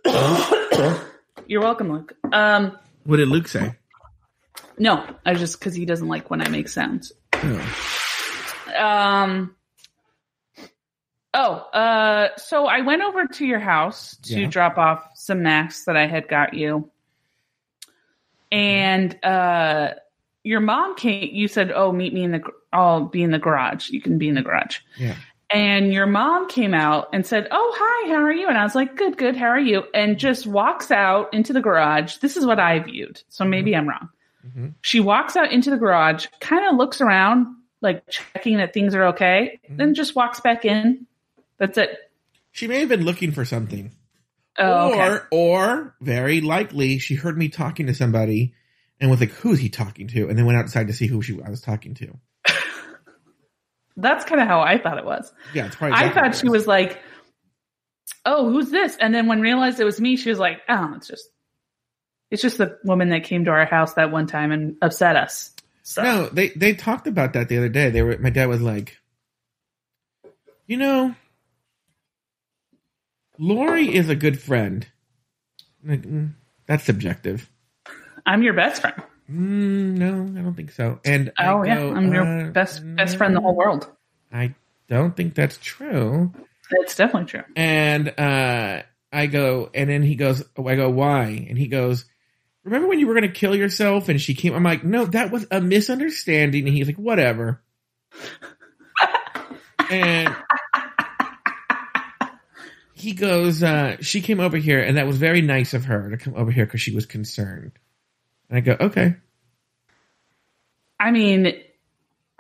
You're 1.48 1.62
welcome, 1.62 1.92
Luke. 1.92 2.14
Um, 2.32 2.78
what 3.04 3.18
did 3.18 3.28
Luke 3.28 3.48
say? 3.48 3.76
No, 4.80 5.06
I 5.26 5.34
just 5.34 5.60
because 5.60 5.74
he 5.76 5.86
doesn't 5.86 6.08
like 6.08 6.30
when 6.30 6.42
I 6.42 6.50
make 6.50 6.68
sounds. 6.70 7.12
Oh. 7.34 7.76
Um. 8.80 9.56
Oh, 11.34 11.54
uh, 11.54 12.30
so 12.38 12.66
I 12.66 12.82
went 12.82 13.04
over 13.04 13.28
to 13.28 13.46
your 13.46 13.60
house 13.60 14.16
to 14.24 14.42
Yeah. 14.42 14.48
drop 14.48 14.78
off 14.78 15.08
some 15.16 15.44
masks 15.44 15.86
that 15.86 15.96
I 15.96 16.08
had 16.08 16.28
got 16.28 16.54
you, 16.56 16.90
and 18.52 19.24
uh, 19.24 19.94
your 20.44 20.60
mom 20.60 20.96
came. 20.96 21.30
You 21.34 21.48
said, 21.48 21.72
"Oh, 21.72 21.92
meet 21.92 22.14
me 22.14 22.24
in 22.24 22.32
the. 22.32 22.42
I'll 22.74 23.06
be 23.06 23.24
in 23.24 23.32
the 23.32 23.40
garage. 23.40 23.90
You 23.90 24.02
can 24.02 24.18
be 24.18 24.28
in 24.28 24.36
the 24.36 24.42
garage." 24.42 24.80
Yeah. 24.98 25.16
And 25.50 25.94
your 25.94 26.08
mom 26.08 26.50
came 26.50 26.74
out 26.74 27.08
and 27.14 27.26
said, 27.26 27.48
"Oh, 27.52 27.74
hi, 27.78 28.10
how 28.10 28.22
are 28.22 28.34
you?" 28.34 28.48
And 28.50 28.58
I 28.58 28.64
was 28.64 28.76
like, 28.76 28.96
"Good, 28.96 29.18
good. 29.18 29.36
How 29.38 29.48
are 29.48 29.60
you?" 29.60 29.84
And 29.94 30.18
just 30.18 30.46
walks 30.46 30.92
out 30.92 31.34
into 31.34 31.54
the 31.54 31.62
garage. 31.62 32.18
This 32.18 32.36
is 32.36 32.46
what 32.46 32.60
I 32.60 32.80
viewed, 32.80 33.22
so 33.30 33.46
maybe 33.46 33.76
I'm 33.76 33.88
wrong. 33.88 34.10
Mhm. 34.46 34.74
She 34.82 35.00
walks 35.00 35.36
out 35.36 35.52
into 35.52 35.70
the 35.70 35.78
garage, 35.78 36.28
kind 36.42 36.68
of 36.68 36.76
looks 36.76 37.02
around, 37.02 37.48
like 37.82 38.04
checking 38.10 38.58
that 38.58 38.74
things 38.74 38.94
are 38.96 39.06
okay, 39.08 39.60
then 39.70 39.94
just 39.94 40.16
walks 40.16 40.40
back 40.40 40.66
in. 40.66 41.06
That's 41.58 41.78
it. 41.78 41.98
She 42.52 42.68
may 42.68 42.80
have 42.80 42.90
been 42.90 43.06
looking 43.06 43.32
for 43.32 43.46
something. 43.46 43.92
Oh, 44.58 44.94
or, 44.94 45.16
okay. 45.18 45.26
or 45.32 45.96
very 46.02 46.42
likely, 46.42 46.98
she 47.00 47.16
heard 47.16 47.38
me 47.38 47.50
talking 47.50 47.88
to 47.88 47.94
somebody 47.94 48.54
and 49.00 49.10
was 49.10 49.20
like, 49.20 49.32
"Who's 49.32 49.60
he 49.60 49.70
talking 49.70 50.08
to?" 50.10 50.28
And 50.28 50.38
then 50.38 50.46
went 50.46 50.58
outside 50.58 50.88
to 50.88 50.94
see 50.94 51.08
who 51.08 51.22
she 51.22 51.40
I 51.44 51.50
was 51.50 51.62
talking 51.62 51.94
to. 51.96 52.18
That's 53.98 54.26
kind 54.26 54.42
of 54.42 54.48
how 54.48 54.62
I 54.62 54.78
thought 54.78 54.98
it 54.98 55.06
was. 55.06 55.32
Yeah, 55.54 55.68
it's 55.68 55.76
probably. 55.76 55.98
I 55.98 56.10
thought 56.10 56.36
she 56.36 56.50
was 56.50 56.66
like, 56.66 57.00
"Oh, 58.26 58.50
who's 58.50 58.70
this?" 58.70 58.98
And 59.00 59.14
then 59.14 59.28
when 59.28 59.42
realized 59.42 59.80
it 59.80 59.86
was 59.86 60.02
me, 60.02 60.18
she 60.18 60.30
was 60.30 60.40
like, 60.40 60.62
"Oh, 60.68 60.94
it's 60.96 61.08
just, 61.08 61.30
it's 62.32 62.42
just 62.42 62.58
the 62.58 62.78
woman 62.84 63.10
that 63.10 63.24
came 63.24 63.46
to 63.46 63.52
our 63.52 63.66
house 63.66 63.94
that 63.94 64.12
one 64.12 64.28
time 64.28 64.52
and 64.52 64.78
upset 64.82 65.16
us." 65.16 65.54
So 65.84 66.02
No, 66.02 66.30
they 66.30 66.50
they 66.50 66.74
talked 66.74 67.08
about 67.08 67.34
that 67.34 67.48
the 67.48 67.58
other 67.58 67.70
day. 67.70 67.92
They 67.92 68.02
were 68.02 68.18
my 68.18 68.30
dad 68.30 68.48
was 68.48 68.62
like, 68.62 68.98
you 70.66 70.78
know, 70.78 71.16
Lauri 73.40 73.94
is 73.94 74.10
a 74.10 74.16
good 74.16 74.40
friend. 74.42 74.88
Like, 75.84 76.02
mm, 76.02 76.34
that's 76.66 76.84
subjective. 76.84 77.50
I'm 78.26 78.44
your 78.44 78.54
best 78.54 78.82
friend. 78.82 79.02
Mm, 79.30 79.98
no, 79.98 80.40
I 80.40 80.44
don't 80.44 80.56
think 80.56 80.72
so. 80.72 81.00
And 81.06 81.32
I 81.38 81.48
Oh 81.48 81.64
yeah, 81.64 81.76
go, 81.76 81.94
I'm 81.94 82.14
your 82.14 82.48
uh, 82.48 82.52
best 82.52 82.82
best 82.96 83.18
friend 83.18 83.32
in 83.32 83.36
the 83.36 83.42
whole 83.42 83.56
world. 83.56 83.90
I 84.32 84.56
don't 84.88 85.16
think 85.16 85.36
that's 85.36 85.58
true. 85.62 86.34
It's 86.72 86.96
definitely 86.96 87.30
true. 87.30 87.44
And 87.56 88.10
uh, 88.20 88.84
I 89.12 89.28
go, 89.28 89.70
and 89.74 89.90
then 89.90 90.02
he 90.02 90.16
goes, 90.16 90.44
oh, 90.58 90.68
I 90.68 90.76
go, 90.76 90.90
why? 90.90 91.46
And 91.50 91.58
he 91.58 91.68
goes, 91.68 92.06
remember 92.64 92.88
when 92.88 93.00
you 93.00 93.08
were 93.08 93.14
going 93.14 93.28
to 93.28 93.40
kill 93.40 93.56
yourself? 93.56 94.10
And 94.10 94.20
she 94.20 94.34
came, 94.34 94.54
I'm 94.54 94.64
like, 94.64 94.84
no, 94.84 95.06
that 95.06 95.32
was 95.32 95.46
a 95.52 95.62
misunderstanding. 95.62 96.68
And 96.68 96.76
he's 96.76 96.88
like, 96.88 96.98
whatever. 96.98 97.62
and 99.90 100.36
he 102.98 103.14
goes, 103.14 103.62
uh, 103.62 103.98
she 104.02 104.22
came 104.22 104.40
over 104.40 104.58
here, 104.58 104.82
and 104.82 104.98
that 104.98 105.06
was 105.06 105.18
very 105.18 105.42
nice 105.42 105.74
of 105.76 105.86
her 105.86 106.10
to 106.10 106.18
come 106.18 106.34
over 106.36 106.50
here 106.52 106.66
because 106.66 106.82
she 106.82 106.96
was 106.96 107.06
concerned. 107.06 107.74
And 108.50 108.58
I 108.58 108.62
go, 108.62 108.76
okay. 108.80 109.16
I 111.00 111.12
mean, 111.12 111.54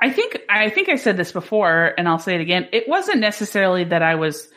I 0.01 0.09
think 0.09 0.39
I 0.49 0.69
think 0.69 0.89
I 0.89 0.95
said 0.95 1.15
this 1.15 1.31
before, 1.31 1.93
and 1.97 2.07
I'll 2.07 2.17
say 2.17 2.33
it 2.33 2.41
again. 2.41 2.67
It 2.71 2.89
wasn't 2.89 3.19
necessarily 3.19 3.83
that 3.85 4.01
I 4.01 4.15
was 4.15 4.47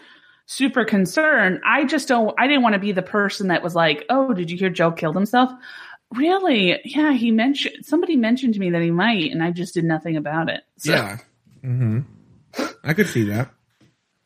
super 0.47 0.87
concerned. 0.87 1.61
I 1.67 1.85
just 1.85 2.09
don't. 2.09 2.35
I 2.39 2.47
didn't 2.47 2.63
want 2.63 2.75
to 2.75 2.79
be 2.81 2.93
the 2.93 3.03
person 3.03 3.49
that 3.49 3.63
was 3.63 3.75
like, 3.75 4.07
"Oh, 4.09 4.33
did 4.33 4.51
you 4.51 4.57
hear 4.57 4.71
Joe 4.71 4.93
killed 4.93 5.17
himself?" 5.17 5.51
Really? 6.15 6.81
Yeah, 6.85 7.13
he 7.13 7.31
mentioned 7.31 7.85
somebody 7.85 8.17
mentioned 8.17 8.55
to 8.55 8.61
me 8.61 8.71
that 8.71 8.81
he 8.81 8.91
might, 8.91 9.31
and 9.33 9.43
I 9.43 9.51
just 9.51 9.75
did 9.75 9.85
nothing 9.85 10.17
about 10.17 10.49
it. 10.49 10.63
So, 10.79 10.93
Yeah. 10.93 11.19
hmm 11.63 12.01
I 12.83 12.95
could 12.95 13.07
see 13.07 13.25
that. 13.25 13.51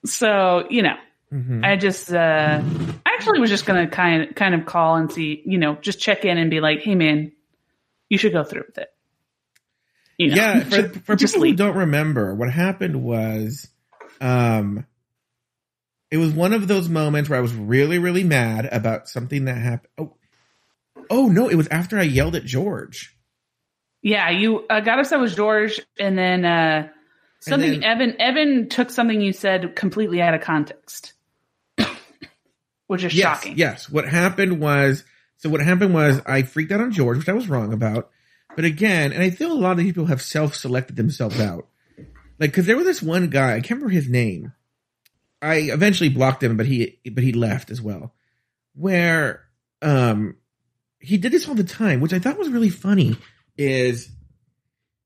So 0.04 0.66
you 0.70 0.82
know, 0.82 0.96
hmm 1.34 1.64
I 1.64 1.76
just 1.76 2.12
uh, 2.12 2.62
I 3.06 3.10
actually 3.14 3.40
was 3.40 3.50
just 3.50 3.66
gonna 3.66 3.88
kind 3.88 4.28
of 4.28 4.34
kind 4.36 4.54
of 4.54 4.66
call 4.66 4.96
and 4.96 5.10
see, 5.10 5.42
you 5.44 5.58
know, 5.58 5.74
just 5.80 5.98
check 5.98 6.24
in 6.24 6.38
and 6.38 6.50
be 6.50 6.60
like, 6.60 6.80
"Hey, 6.80 6.94
man, 6.94 7.32
you 8.08 8.18
should 8.18 8.32
go 8.32 8.44
through 8.44 8.64
with 8.68 8.78
it." 8.78 8.88
You 10.16 10.28
know, 10.28 10.36
Yeah, 10.36 10.60
for, 10.64 10.88
for 11.00 11.16
just 11.16 11.34
people 11.34 11.46
who 11.46 11.50
leave. 11.50 11.56
don't 11.58 11.76
remember, 11.76 12.34
what 12.34 12.50
happened 12.52 13.02
was, 13.02 13.68
um, 14.20 14.86
it 16.10 16.18
was 16.18 16.32
one 16.32 16.52
of 16.52 16.68
those 16.68 16.88
moments 16.88 17.28
where 17.28 17.38
I 17.38 17.42
was 17.42 17.52
really, 17.52 17.98
really 17.98 18.22
mad 18.22 18.68
about 18.70 19.08
something 19.08 19.46
that 19.46 19.56
happened. 19.56 19.90
Oh, 19.98 20.14
oh 21.10 21.26
no, 21.26 21.48
it 21.48 21.56
was 21.56 21.66
after 21.68 21.98
I 21.98 22.02
yelled 22.02 22.36
at 22.36 22.44
George. 22.44 23.16
Yeah, 24.02 24.30
you 24.30 24.64
uh, 24.70 24.80
got 24.80 25.00
upset 25.00 25.18
with 25.18 25.34
George, 25.34 25.80
and 25.98 26.16
then 26.16 26.44
uh, 26.44 26.88
something 27.40 27.80
then- 27.80 27.82
Evan 27.82 28.20
Evan 28.20 28.68
took 28.68 28.90
something 28.90 29.20
you 29.20 29.32
said 29.32 29.74
completely 29.74 30.20
out 30.22 30.34
of 30.34 30.42
context, 30.42 31.13
which 32.86 33.04
is 33.04 33.14
Yes, 33.14 33.38
shocking. 33.38 33.58
yes. 33.58 33.88
What 33.90 34.08
happened 34.08 34.60
was, 34.60 35.04
so 35.38 35.48
what 35.48 35.60
happened 35.60 35.94
was 35.94 36.20
I 36.26 36.42
freaked 36.42 36.72
out 36.72 36.80
on 36.80 36.92
George, 36.92 37.18
which 37.18 37.28
I 37.28 37.32
was 37.32 37.48
wrong 37.48 37.72
about. 37.72 38.10
But 38.56 38.64
again, 38.64 39.12
and 39.12 39.22
I 39.22 39.30
feel 39.30 39.52
a 39.52 39.54
lot 39.54 39.72
of 39.72 39.78
these 39.78 39.86
people 39.86 40.06
have 40.06 40.22
self-selected 40.22 40.96
themselves 40.96 41.40
out. 41.40 41.66
Like, 42.38 42.52
cause 42.52 42.66
there 42.66 42.76
was 42.76 42.86
this 42.86 43.02
one 43.02 43.28
guy, 43.28 43.52
I 43.52 43.60
can't 43.60 43.80
remember 43.80 43.90
his 43.90 44.08
name. 44.08 44.52
I 45.42 45.56
eventually 45.56 46.08
blocked 46.10 46.42
him, 46.42 46.56
but 46.56 46.66
he, 46.66 46.98
but 47.12 47.22
he 47.24 47.32
left 47.32 47.70
as 47.70 47.80
well. 47.82 48.14
Where, 48.74 49.44
um, 49.82 50.36
he 50.98 51.18
did 51.18 51.32
this 51.32 51.48
all 51.48 51.54
the 51.54 51.64
time, 51.64 52.00
which 52.00 52.12
I 52.12 52.18
thought 52.18 52.38
was 52.38 52.48
really 52.48 52.70
funny 52.70 53.16
is 53.58 54.08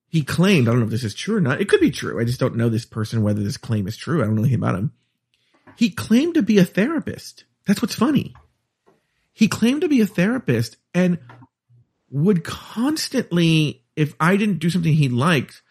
he 0.08 0.22
claimed, 0.22 0.68
I 0.68 0.70
don't 0.70 0.80
know 0.80 0.86
if 0.86 0.90
this 0.92 1.04
is 1.04 1.14
true 1.14 1.36
or 1.36 1.40
not. 1.40 1.60
It 1.60 1.68
could 1.68 1.80
be 1.80 1.90
true. 1.90 2.20
I 2.20 2.24
just 2.24 2.40
don't 2.40 2.56
know 2.56 2.68
this 2.68 2.84
person, 2.86 3.22
whether 3.22 3.42
this 3.42 3.56
claim 3.56 3.86
is 3.88 3.96
true. 3.96 4.22
I 4.22 4.26
don't 4.26 4.36
know 4.36 4.42
anything 4.42 4.60
about 4.62 4.76
him. 4.76 4.92
He 5.76 5.90
claimed 5.90 6.34
to 6.34 6.42
be 6.42 6.58
a 6.58 6.64
therapist. 6.64 7.44
That's 7.68 7.82
what's 7.82 7.94
funny. 7.94 8.34
He 9.32 9.46
claimed 9.46 9.82
to 9.82 9.88
be 9.88 10.00
a 10.00 10.06
therapist 10.06 10.78
and 10.94 11.18
would 12.10 12.42
constantly, 12.42 13.84
if 13.94 14.14
I 14.18 14.36
didn't 14.36 14.58
do 14.58 14.70
something 14.70 14.92
he 14.92 15.10
liked, 15.10 15.62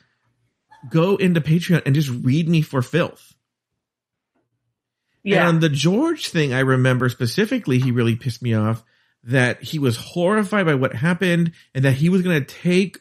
go 0.90 1.18
into 1.18 1.42
Patreon 1.42 1.82
and 1.86 1.96
just 1.96 2.10
read 2.10 2.48
me 2.48 2.62
for 2.62 2.84
filth. 2.84 3.34
Yeah. 5.24 5.50
And 5.50 5.60
the 5.60 5.70
George 5.70 6.30
thing, 6.30 6.54
I 6.54 6.60
remember 6.60 7.10
specifically, 7.10 7.80
he 7.80 7.92
really 7.92 8.16
pissed 8.16 8.44
me 8.44 8.54
off 8.54 8.84
that 9.24 9.64
he 9.64 9.80
was 9.80 9.98
horrified 9.98 10.68
by 10.68 10.76
what 10.76 10.94
happened 10.94 11.52
and 11.74 11.84
that 11.84 11.94
he 11.94 12.10
was 12.10 12.22
going 12.22 12.40
to 12.40 12.54
take 12.62 13.00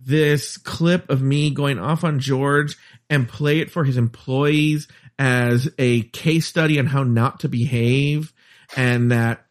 this 0.00 0.56
clip 0.56 1.10
of 1.10 1.20
me 1.20 1.50
going 1.50 1.78
off 1.78 2.02
on 2.02 2.18
George 2.18 2.78
and 3.10 3.28
play 3.28 3.60
it 3.60 3.70
for 3.70 3.84
his 3.84 3.98
employees 3.98 4.88
as 5.18 5.68
a 5.78 6.02
case 6.02 6.46
study 6.46 6.78
on 6.78 6.86
how 6.86 7.02
not 7.02 7.40
to 7.40 7.48
behave 7.48 8.32
and 8.76 9.10
that, 9.12 9.44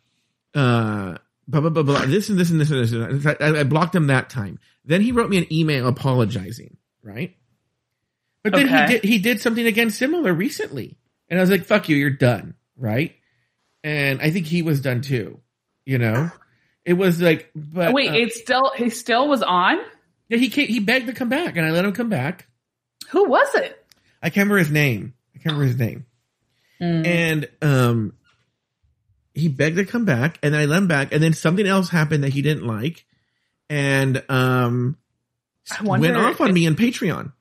uh, 0.55 1.17
blah, 1.47 1.61
blah, 1.61 1.69
blah, 1.69 1.83
blah, 1.83 2.05
this 2.05 2.29
and 2.29 2.37
this 2.39 2.49
and 2.49 2.59
this 2.59 2.71
and 2.71 2.81
this. 2.81 2.91
And 2.91 3.21
this. 3.21 3.35
I, 3.39 3.59
I 3.59 3.63
blocked 3.63 3.95
him 3.95 4.07
that 4.07 4.29
time. 4.29 4.59
Then 4.85 5.01
he 5.01 5.11
wrote 5.11 5.29
me 5.29 5.37
an 5.37 5.51
email 5.53 5.87
apologizing, 5.87 6.77
right? 7.03 7.35
But 8.43 8.53
then 8.53 8.67
Okay. 8.67 8.81
he 8.81 8.87
did, 8.93 9.03
he 9.03 9.19
did 9.19 9.41
something 9.41 9.65
again 9.65 9.89
similar 9.89 10.33
recently. 10.33 10.97
And 11.29 11.39
I 11.39 11.41
was 11.41 11.49
like, 11.49 11.65
fuck 11.65 11.89
you, 11.89 11.97
you're 11.97 12.09
done, 12.09 12.53
right? 12.77 13.13
And 13.83 14.21
I 14.21 14.31
think 14.31 14.45
he 14.45 14.61
was 14.61 14.79
done 14.81 15.01
too, 15.01 15.39
you 15.85 15.97
know? 15.97 16.31
It 16.85 16.93
was 16.93 17.21
like, 17.21 17.51
but 17.53 17.93
Wait, 17.93 18.09
uh, 18.11 18.13
it 18.13 18.31
still 18.31 18.71
he 18.77 18.89
still 18.89 19.27
was 19.27 19.43
on. 19.43 19.77
yeah, 20.29 20.37
he 20.37 20.47
came, 20.49 20.67
he 20.67 20.79
begged 20.79 21.07
to 21.07 21.13
come 21.13 21.27
back, 21.27 21.57
and 21.57 21.65
I 21.65 21.71
let 21.71 21.83
him 21.83 21.91
come 21.91 22.07
back. 22.07 22.47
Who 23.09 23.27
was 23.27 23.53
it? 23.55 23.85
I 24.23 24.29
can't 24.29 24.45
remember 24.45 24.59
his 24.59 24.71
name. 24.71 25.13
I 25.35 25.39
can't 25.39 25.57
remember 25.57 25.65
his 25.65 25.77
name. 25.77 26.05
Mm. 26.81 27.05
And 27.05 27.49
um, 27.61 28.13
he 29.37 29.47
begged 29.47 29.77
to 29.77 29.85
come 29.85 30.05
back, 30.05 30.39
and 30.43 30.53
then 30.53 30.61
I 30.61 30.65
let 30.65 30.77
him 30.79 30.87
back, 30.87 31.13
and 31.13 31.21
then 31.21 31.33
something 31.33 31.65
else 31.67 31.89
happened 31.89 32.23
that 32.23 32.33
he 32.33 32.41
didn't 32.41 32.65
like, 32.65 33.05
and 33.69 34.23
um, 34.29 34.97
went 35.83 36.17
off 36.17 36.41
on 36.41 36.49
it- 36.49 36.53
me 36.53 36.65
in 36.65 36.75
Patreon. 36.75 37.31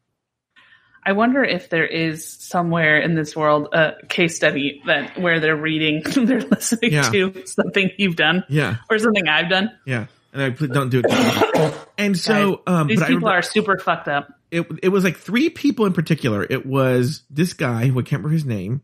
I 1.09 1.13
wonder 1.13 1.45
if 1.45 1.71
there 1.71 1.87
is 1.87 2.27
somewhere 2.27 2.99
in 2.99 3.15
this 3.15 3.37
world 3.37 3.69
a 3.73 3.93
case 4.09 4.35
study 4.35 4.83
that 4.87 5.17
where 5.17 5.39
they're 5.39 5.55
reading, 5.55 6.03
they're 6.17 6.41
listening 6.41 6.95
Yeah. 6.95 7.09
to 7.11 7.45
something 7.47 7.91
you've 7.97 8.17
done 8.17 8.43
Yeah, 8.49 8.79
or 8.91 8.99
something 8.99 9.29
I've 9.29 9.49
done. 9.49 9.71
yeah. 9.87 10.07
And 10.33 10.43
I 10.43 10.51
put, 10.51 10.71
don't 10.73 10.91
do 10.91 11.03
it. 11.05 11.75
and 11.99 12.15
so, 12.19 12.61
um, 12.67 12.89
These 12.89 12.99
but 12.99 13.05
I 13.05 13.09
people 13.09 13.21
remember- 13.29 13.39
are 13.39 13.43
super 13.43 13.79
fucked 13.79 14.09
up. 14.09 14.29
it 14.51 14.67
it 14.83 14.89
was 14.91 15.03
like 15.05 15.17
three 15.17 15.49
people 15.49 15.87
in 15.87 15.93
particular. 15.95 16.43
It 16.43 16.67
was 16.67 17.23
this 17.31 17.53
guy 17.55 17.87
who 17.87 17.93
I 17.99 18.03
can't 18.03 18.23
remember 18.25 18.31
his 18.31 18.45
name. 18.45 18.83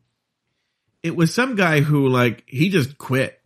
It 1.02 1.16
was 1.16 1.34
some 1.34 1.56
guy 1.56 1.80
who 1.80 2.08
like 2.08 2.44
he 2.46 2.68
just 2.70 2.98
quit, 2.98 3.40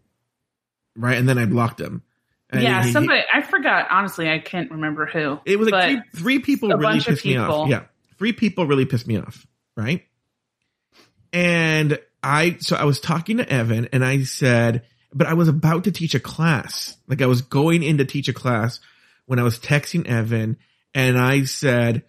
right? 0.96 1.16
And 1.16 1.28
then 1.28 1.38
I 1.38 1.46
blocked 1.46 1.80
him. 1.80 2.02
And 2.50 2.62
yeah, 2.62 2.84
he- 2.84 2.92
somebody 2.92 3.22
I 3.32 3.42
forgot. 3.42 3.88
Honestly, 3.90 4.28
I 4.30 4.38
can't 4.38 4.70
remember 4.70 5.06
who. 5.06 5.38
it 5.44 5.58
was 5.58 5.70
like 5.70 6.04
three, 6.12 6.20
three 6.20 6.38
people 6.40 6.70
a 6.72 6.76
really 6.76 6.94
bunch 6.94 7.08
of 7.08 7.14
pissed 7.14 7.26
me 7.26 7.36
off. 7.36 7.68
Yeah, 7.68 7.84
three 8.18 8.32
people 8.32 8.66
really 8.66 8.84
pissed 8.84 9.06
me 9.06 9.18
off, 9.18 9.46
right? 9.76 10.04
And 11.32 11.98
I 12.22 12.56
so 12.60 12.76
I 12.76 12.84
was 12.84 13.00
talking 13.00 13.38
to 13.38 13.48
Evan, 13.48 13.88
and 13.92 14.04
I 14.04 14.22
said, 14.24 14.82
but 15.12 15.26
I 15.26 15.34
was 15.34 15.48
about 15.48 15.84
to 15.84 15.92
teach 15.92 16.14
a 16.14 16.20
class, 16.20 16.96
like 17.08 17.22
I 17.22 17.26
was 17.26 17.42
going 17.42 17.82
in 17.82 17.98
to 17.98 18.04
teach 18.04 18.28
a 18.28 18.32
class 18.32 18.80
when 19.26 19.38
I 19.38 19.42
was 19.42 19.58
texting 19.58 20.06
Evan, 20.06 20.56
and 20.94 21.18
I 21.18 21.44
said, 21.44 22.04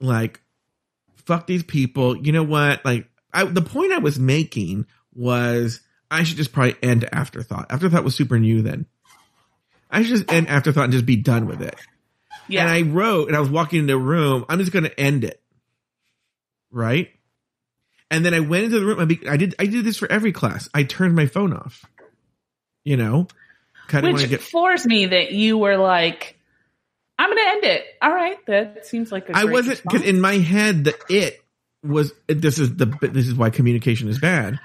like, 0.00 0.40
fuck 1.26 1.46
these 1.46 1.62
people. 1.62 2.16
You 2.16 2.32
know 2.32 2.42
what? 2.42 2.84
Like, 2.84 3.08
I, 3.32 3.44
the 3.44 3.62
point 3.62 3.92
I 3.92 3.98
was 3.98 4.18
making 4.18 4.86
was 5.14 5.80
I 6.10 6.24
should 6.24 6.36
just 6.36 6.52
probably 6.52 6.76
end 6.82 7.08
Afterthought. 7.12 7.70
Afterthought 7.70 8.04
was 8.04 8.14
super 8.14 8.38
new 8.38 8.62
then. 8.62 8.86
I 9.90 10.02
should 10.02 10.10
just 10.16 10.32
end 10.32 10.48
Afterthought 10.48 10.84
and 10.84 10.92
just 10.92 11.06
be 11.06 11.16
done 11.16 11.46
with 11.46 11.62
it. 11.62 11.76
yeah, 12.48 12.62
And 12.62 12.70
I 12.70 12.82
wrote, 12.82 13.28
and 13.28 13.36
I 13.36 13.40
was 13.40 13.50
walking 13.50 13.80
into 13.80 13.94
a 13.94 13.98
room. 13.98 14.44
I'm 14.48 14.58
just 14.58 14.72
going 14.72 14.84
to 14.84 15.00
end 15.00 15.24
it, 15.24 15.40
right? 16.70 17.10
And 18.10 18.24
then 18.24 18.34
I 18.34 18.40
went 18.40 18.64
into 18.64 18.80
the 18.80 18.86
room. 18.86 18.98
I, 18.98 19.04
be, 19.04 19.28
I 19.28 19.36
did. 19.36 19.54
I 19.58 19.66
did 19.66 19.84
this 19.84 19.96
for 19.96 20.10
every 20.10 20.32
class. 20.32 20.68
I 20.74 20.82
turned 20.82 21.14
my 21.14 21.26
phone 21.26 21.52
off. 21.52 21.84
You 22.82 22.96
know, 22.96 23.28
kind 23.86 24.06
of 24.06 24.14
which 24.14 24.28
get. 24.28 24.40
floors 24.40 24.84
me 24.84 25.06
that 25.06 25.30
you 25.30 25.58
were 25.58 25.76
like, 25.76 26.36
"I'm 27.18 27.28
going 27.28 27.38
to 27.38 27.50
end 27.50 27.64
it." 27.64 27.84
All 28.02 28.12
right, 28.12 28.44
that 28.46 28.86
seems 28.86 29.12
like 29.12 29.28
a 29.28 29.36
I 29.36 29.42
great 29.42 29.52
wasn't 29.52 29.82
because 29.84 30.02
in 30.02 30.20
my 30.20 30.38
head 30.38 30.84
the 30.84 30.96
it 31.08 31.40
was. 31.82 32.12
This 32.26 32.58
is 32.58 32.76
the. 32.76 32.86
This 33.00 33.26
is 33.28 33.34
why 33.34 33.50
communication 33.50 34.08
is 34.08 34.18
bad. 34.18 34.58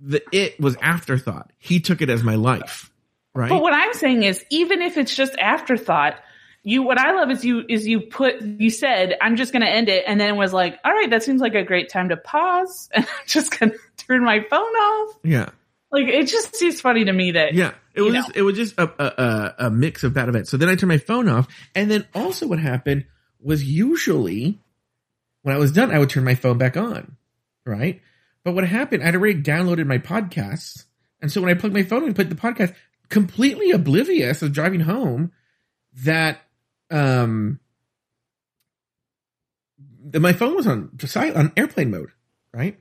The 0.00 0.22
it 0.32 0.60
was 0.60 0.76
afterthought. 0.80 1.50
He 1.58 1.80
took 1.80 2.02
it 2.02 2.10
as 2.10 2.22
my 2.22 2.36
life, 2.36 2.90
right? 3.34 3.48
But 3.48 3.62
what 3.62 3.72
I'm 3.72 3.94
saying 3.94 4.22
is, 4.22 4.44
even 4.50 4.80
if 4.82 4.96
it's 4.96 5.14
just 5.14 5.36
afterthought, 5.38 6.16
you 6.62 6.82
what 6.82 6.98
I 6.98 7.12
love 7.12 7.30
is 7.30 7.44
you 7.44 7.64
is 7.68 7.86
you 7.86 8.00
put 8.00 8.40
you 8.42 8.70
said 8.70 9.16
I'm 9.20 9.36
just 9.36 9.52
going 9.52 9.62
to 9.62 9.68
end 9.68 9.88
it, 9.88 10.04
and 10.06 10.20
then 10.20 10.36
was 10.36 10.52
like, 10.52 10.78
all 10.84 10.92
right, 10.92 11.10
that 11.10 11.22
seems 11.22 11.40
like 11.40 11.54
a 11.54 11.64
great 11.64 11.88
time 11.88 12.10
to 12.10 12.16
pause, 12.16 12.88
and 12.94 13.04
I'm 13.04 13.26
just 13.26 13.58
going 13.58 13.72
to 13.72 13.78
turn 13.96 14.24
my 14.24 14.40
phone 14.48 14.60
off. 14.60 15.18
yeah. 15.22 15.50
Like 15.90 16.06
it 16.06 16.26
just 16.26 16.54
seems 16.54 16.82
funny 16.82 17.06
to 17.06 17.12
me 17.12 17.32
that 17.32 17.54
Yeah, 17.54 17.72
it 17.94 18.02
was 18.02 18.12
just, 18.12 18.36
it 18.36 18.42
was 18.42 18.56
just 18.56 18.74
a, 18.78 18.82
a 19.02 19.22
a 19.22 19.54
a 19.66 19.70
mix 19.70 20.04
of 20.04 20.12
bad 20.12 20.28
events. 20.28 20.50
So 20.50 20.58
then 20.58 20.68
I 20.68 20.74
turned 20.74 20.88
my 20.90 20.98
phone 20.98 21.30
off, 21.30 21.48
and 21.74 21.90
then 21.90 22.06
also 22.14 22.46
what 22.46 22.58
happened 22.58 23.06
was 23.40 23.64
usually 23.64 24.60
when 25.42 25.54
I 25.54 25.58
was 25.58 25.72
done, 25.72 25.90
I 25.90 25.98
would 25.98 26.10
turn 26.10 26.24
my 26.24 26.34
phone 26.34 26.58
back 26.58 26.76
on, 26.76 27.16
right? 27.64 28.00
But 28.44 28.54
what 28.54 28.66
happened, 28.66 29.02
I'd 29.04 29.14
already 29.14 29.40
downloaded 29.42 29.86
my 29.86 29.98
podcasts, 29.98 30.84
and 31.20 31.30
so 31.30 31.40
when 31.40 31.50
I 31.50 31.54
plugged 31.54 31.74
my 31.74 31.82
phone 31.82 32.02
in 32.02 32.06
and 32.08 32.16
put 32.16 32.28
the 32.30 32.36
podcast, 32.36 32.74
completely 33.08 33.70
oblivious 33.70 34.42
of 34.42 34.52
driving 34.52 34.80
home, 34.80 35.32
that 36.04 36.40
um, 36.90 37.60
that 40.10 40.20
my 40.20 40.32
phone 40.32 40.54
was 40.56 40.66
on 40.66 40.90
on 41.34 41.52
airplane 41.56 41.90
mode, 41.90 42.10
right? 42.52 42.78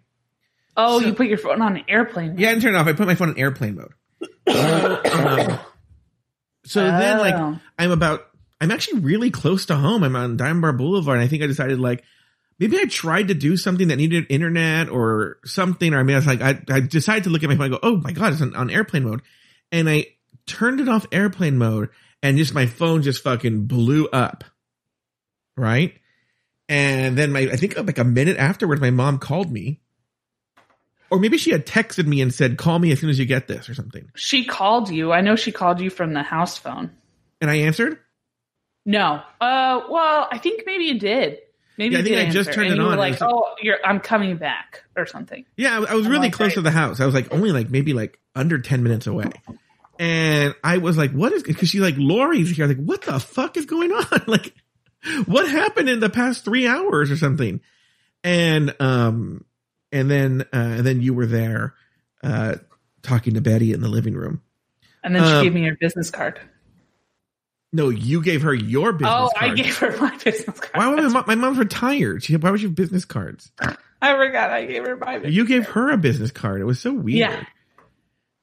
oh, 0.75 0.99
So- 0.99 1.07
you 1.07 1.13
put 1.13 1.27
your 1.27 1.37
phone 1.37 1.61
on 1.61 1.83
airplane. 1.87 2.29
Mode. 2.31 2.39
Yeah, 2.39 2.49
I 2.49 2.51
didn't 2.53 2.63
turn 2.63 2.75
it 2.75 2.77
off. 2.77 2.87
I 2.87 2.93
put 2.93 3.07
my 3.07 3.15
phone 3.15 3.29
on 3.29 3.37
airplane 3.39 3.75
mode. 3.75 3.93
Um, 4.47 5.59
so 6.65 6.81
then, 6.83 7.17
like, 7.19 7.33
Oh. 7.35 7.59
I'm 7.77 7.91
about, 7.91 8.27
I'm 8.61 8.71
actually 8.71 9.01
really 9.01 9.31
close 9.31 9.65
to 9.67 9.75
home. 9.75 10.03
I'm 10.03 10.15
on 10.15 10.37
Diamond 10.37 10.61
Bar 10.61 10.73
Boulevard. 10.73 11.17
And 11.17 11.25
I 11.25 11.27
think 11.27 11.43
I 11.43 11.47
decided, 11.47 11.79
like, 11.79 12.03
maybe 12.59 12.77
I 12.77 12.85
tried 12.85 13.29
to 13.29 13.33
do 13.33 13.57
something 13.57 13.89
that 13.89 13.97
needed 13.97 14.25
internet 14.29 14.89
or 14.89 15.37
something. 15.45 15.93
Or 15.93 15.99
I 15.99 16.03
mean, 16.03 16.15
I 16.15 16.19
was 16.19 16.27
like, 16.27 16.41
I, 16.41 16.61
I 16.69 16.79
decided 16.79 17.25
to 17.25 17.29
look 17.29 17.43
at 17.43 17.49
my 17.49 17.55
phone 17.55 17.65
and 17.65 17.73
go, 17.73 17.79
oh 17.83 17.97
my 17.97 18.11
God, 18.11 18.33
it's 18.33 18.41
on, 18.41 18.55
on 18.55 18.69
airplane 18.69 19.03
mode. 19.03 19.21
And 19.71 19.89
I 19.89 20.07
turned 20.45 20.79
it 20.79 20.89
off 20.89 21.05
airplane 21.11 21.57
mode 21.57 21.89
and 22.23 22.37
just 22.37 22.53
my 22.53 22.65
phone 22.65 23.01
just 23.01 23.23
fucking 23.23 23.65
blew 23.65 24.07
up. 24.07 24.43
Right. 25.55 25.95
And 26.69 27.17
then 27.17 27.31
my, 27.31 27.41
I 27.41 27.55
think 27.55 27.77
like 27.77 27.97
a 27.97 28.03
minute 28.03 28.37
afterwards, 28.37 28.81
my 28.81 28.91
mom 28.91 29.19
called 29.19 29.51
me. 29.51 29.79
Or 31.09 31.19
maybe 31.19 31.37
she 31.37 31.51
had 31.51 31.65
texted 31.65 32.05
me 32.05 32.19
and 32.21 32.33
said, 32.33 32.57
call 32.57 32.79
me 32.79 32.91
as 32.91 32.99
soon 32.99 33.09
as 33.09 33.17
you 33.17 33.25
get 33.25 33.47
this 33.47 33.69
or 33.69 33.73
something. 33.73 34.11
She 34.15 34.43
called 34.43 34.89
you. 34.89 35.13
I 35.13 35.21
know 35.21 35.37
she 35.37 35.53
called 35.53 35.79
you 35.79 35.89
from 35.89 36.13
the 36.13 36.21
house 36.21 36.57
phone. 36.57 36.91
And 37.39 37.49
I 37.49 37.55
answered. 37.59 37.99
No. 38.85 39.21
Uh. 39.39 39.81
Well, 39.89 40.27
I 40.29 40.37
think 40.37 40.63
maybe 40.65 40.85
you 40.85 40.99
did. 40.99 41.39
Maybe 41.77 41.93
Yeah, 41.93 41.99
I 41.99 42.03
think 42.03 42.17
I 42.17 42.29
just 42.31 42.53
turned 42.53 42.71
it 42.71 42.79
on. 42.79 42.97
Like, 42.97 43.21
oh, 43.21 43.55
you're. 43.61 43.77
I'm 43.85 43.99
coming 43.99 44.37
back 44.37 44.83
or 44.95 45.05
something. 45.05 45.45
Yeah, 45.55 45.79
I 45.79 45.91
I 45.91 45.93
was 45.93 46.05
I'm 46.05 46.11
really 46.11 46.31
close 46.31 46.49
right. 46.49 46.55
to 46.55 46.61
the 46.61 46.71
house. 46.71 46.99
I 46.99 47.05
was 47.05 47.13
like 47.13 47.31
only 47.33 47.51
like 47.51 47.69
maybe 47.69 47.93
like 47.93 48.19
under 48.35 48.57
10 48.59 48.83
minutes 48.83 49.07
away. 49.07 49.31
And 49.99 50.53
I 50.63 50.77
was 50.77 50.97
like, 50.97 51.11
what 51.11 51.31
is, 51.33 51.41
cause 51.43 51.69
she's 51.69 51.81
like, 51.81 51.95
Lauri's 51.97 52.55
here. 52.55 52.67
Like, 52.67 52.77
what 52.77 53.01
the 53.01 53.19
fuck 53.19 53.57
is 53.57 53.65
going 53.65 53.91
on? 53.91 54.05
Like, 54.27 54.53
what 55.25 55.49
happened 55.49 55.89
in 55.89 55.99
the 55.99 56.09
past 56.09 56.43
three 56.45 56.67
hours 56.67 57.09
or 57.09 57.17
something? 57.17 57.61
And, 58.23 58.75
um, 58.79 59.45
and 59.91 60.09
then, 60.11 60.41
uh, 60.53 60.57
and 60.77 60.85
then 60.85 61.01
you 61.01 61.13
were 61.13 61.25
there, 61.25 61.73
uh, 62.23 62.55
talking 63.01 63.35
to 63.35 63.41
Betty 63.41 63.73
in 63.73 63.81
the 63.81 63.87
living 63.87 64.13
room. 64.15 64.41
And 65.03 65.15
then 65.15 65.23
she 65.23 65.31
Um, 65.31 65.43
gave 65.43 65.53
me 65.53 65.63
your 65.65 65.77
business 65.77 66.11
card. 66.11 66.39
No, 67.73 67.89
you 67.89 68.21
gave 68.21 68.43
her 68.43 68.53
your 68.53 68.93
business 68.93 69.13
Oh, 69.13 69.29
card. 69.37 69.51
I 69.51 69.55
gave 69.55 69.77
her 69.79 69.97
my 69.97 70.17
business 70.23 70.59
card. 70.59 70.71
why 70.75 70.87
would 70.87 71.03
my, 71.03 71.09
mom, 71.09 71.23
my 71.27 71.35
mom's 71.35 71.57
retired? 71.57 72.23
She, 72.23 72.35
why 72.37 72.49
would 72.51 72.61
you 72.61 72.69
have 72.69 72.75
business 72.75 73.03
cards? 73.05 73.51
I 74.01 74.13
forgot 74.15 74.51
I 74.51 74.65
gave 74.65 74.85
her 74.85 74.95
my 74.95 75.17
business 75.17 75.33
You 75.35 75.45
gave 75.47 75.65
her 75.69 75.91
a 75.91 75.97
business 75.97 76.31
card. 76.31 76.61
It 76.61 76.65
was 76.65 76.79
so 76.79 76.93
weird. 76.93 77.17
Yeah. 77.19 77.43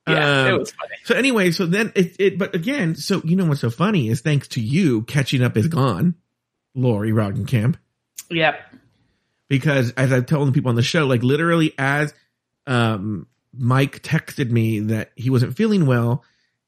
Yeah, 0.07 0.41
Um, 0.43 0.47
it 0.49 0.59
was 0.59 0.71
funny. 0.73 0.93
So 1.05 1.15
anyway, 1.15 1.51
so 1.53 1.65
then 1.65 1.91
it, 1.95 2.17
it, 2.19 2.39
but 2.39 2.55
again, 2.55 2.95
so 2.95 3.23
you 3.25 3.37
know 3.37 3.47
what's 3.47 3.63
so 3.63 3.71
funny 3.71 4.09
is 4.11 4.21
thanks 4.21 4.49
to 4.49 4.61
you, 4.61 5.03
catching 5.03 5.43
up 5.43 5.57
is 5.57 5.69
gone, 5.69 6.15
Lauri 6.75 7.11
Roggenkamp, 7.13 7.77
Yep. 8.31 8.61
because 9.49 9.93
as 9.93 10.13
I've 10.13 10.27
told 10.27 10.49
the 10.49 10.53
people 10.53 10.69
on 10.69 10.75
the 10.75 10.83
show, 10.83 11.07
like 11.07 11.23
literally 11.23 11.73
as, 11.79 12.13
um, 12.67 13.27
Mike 13.57 14.03
texted 14.03 14.51
me 14.51 14.81
that 14.81 15.13
he 15.17 15.31
wasn't 15.31 15.57
feeling 15.57 15.87
well, 15.87 16.23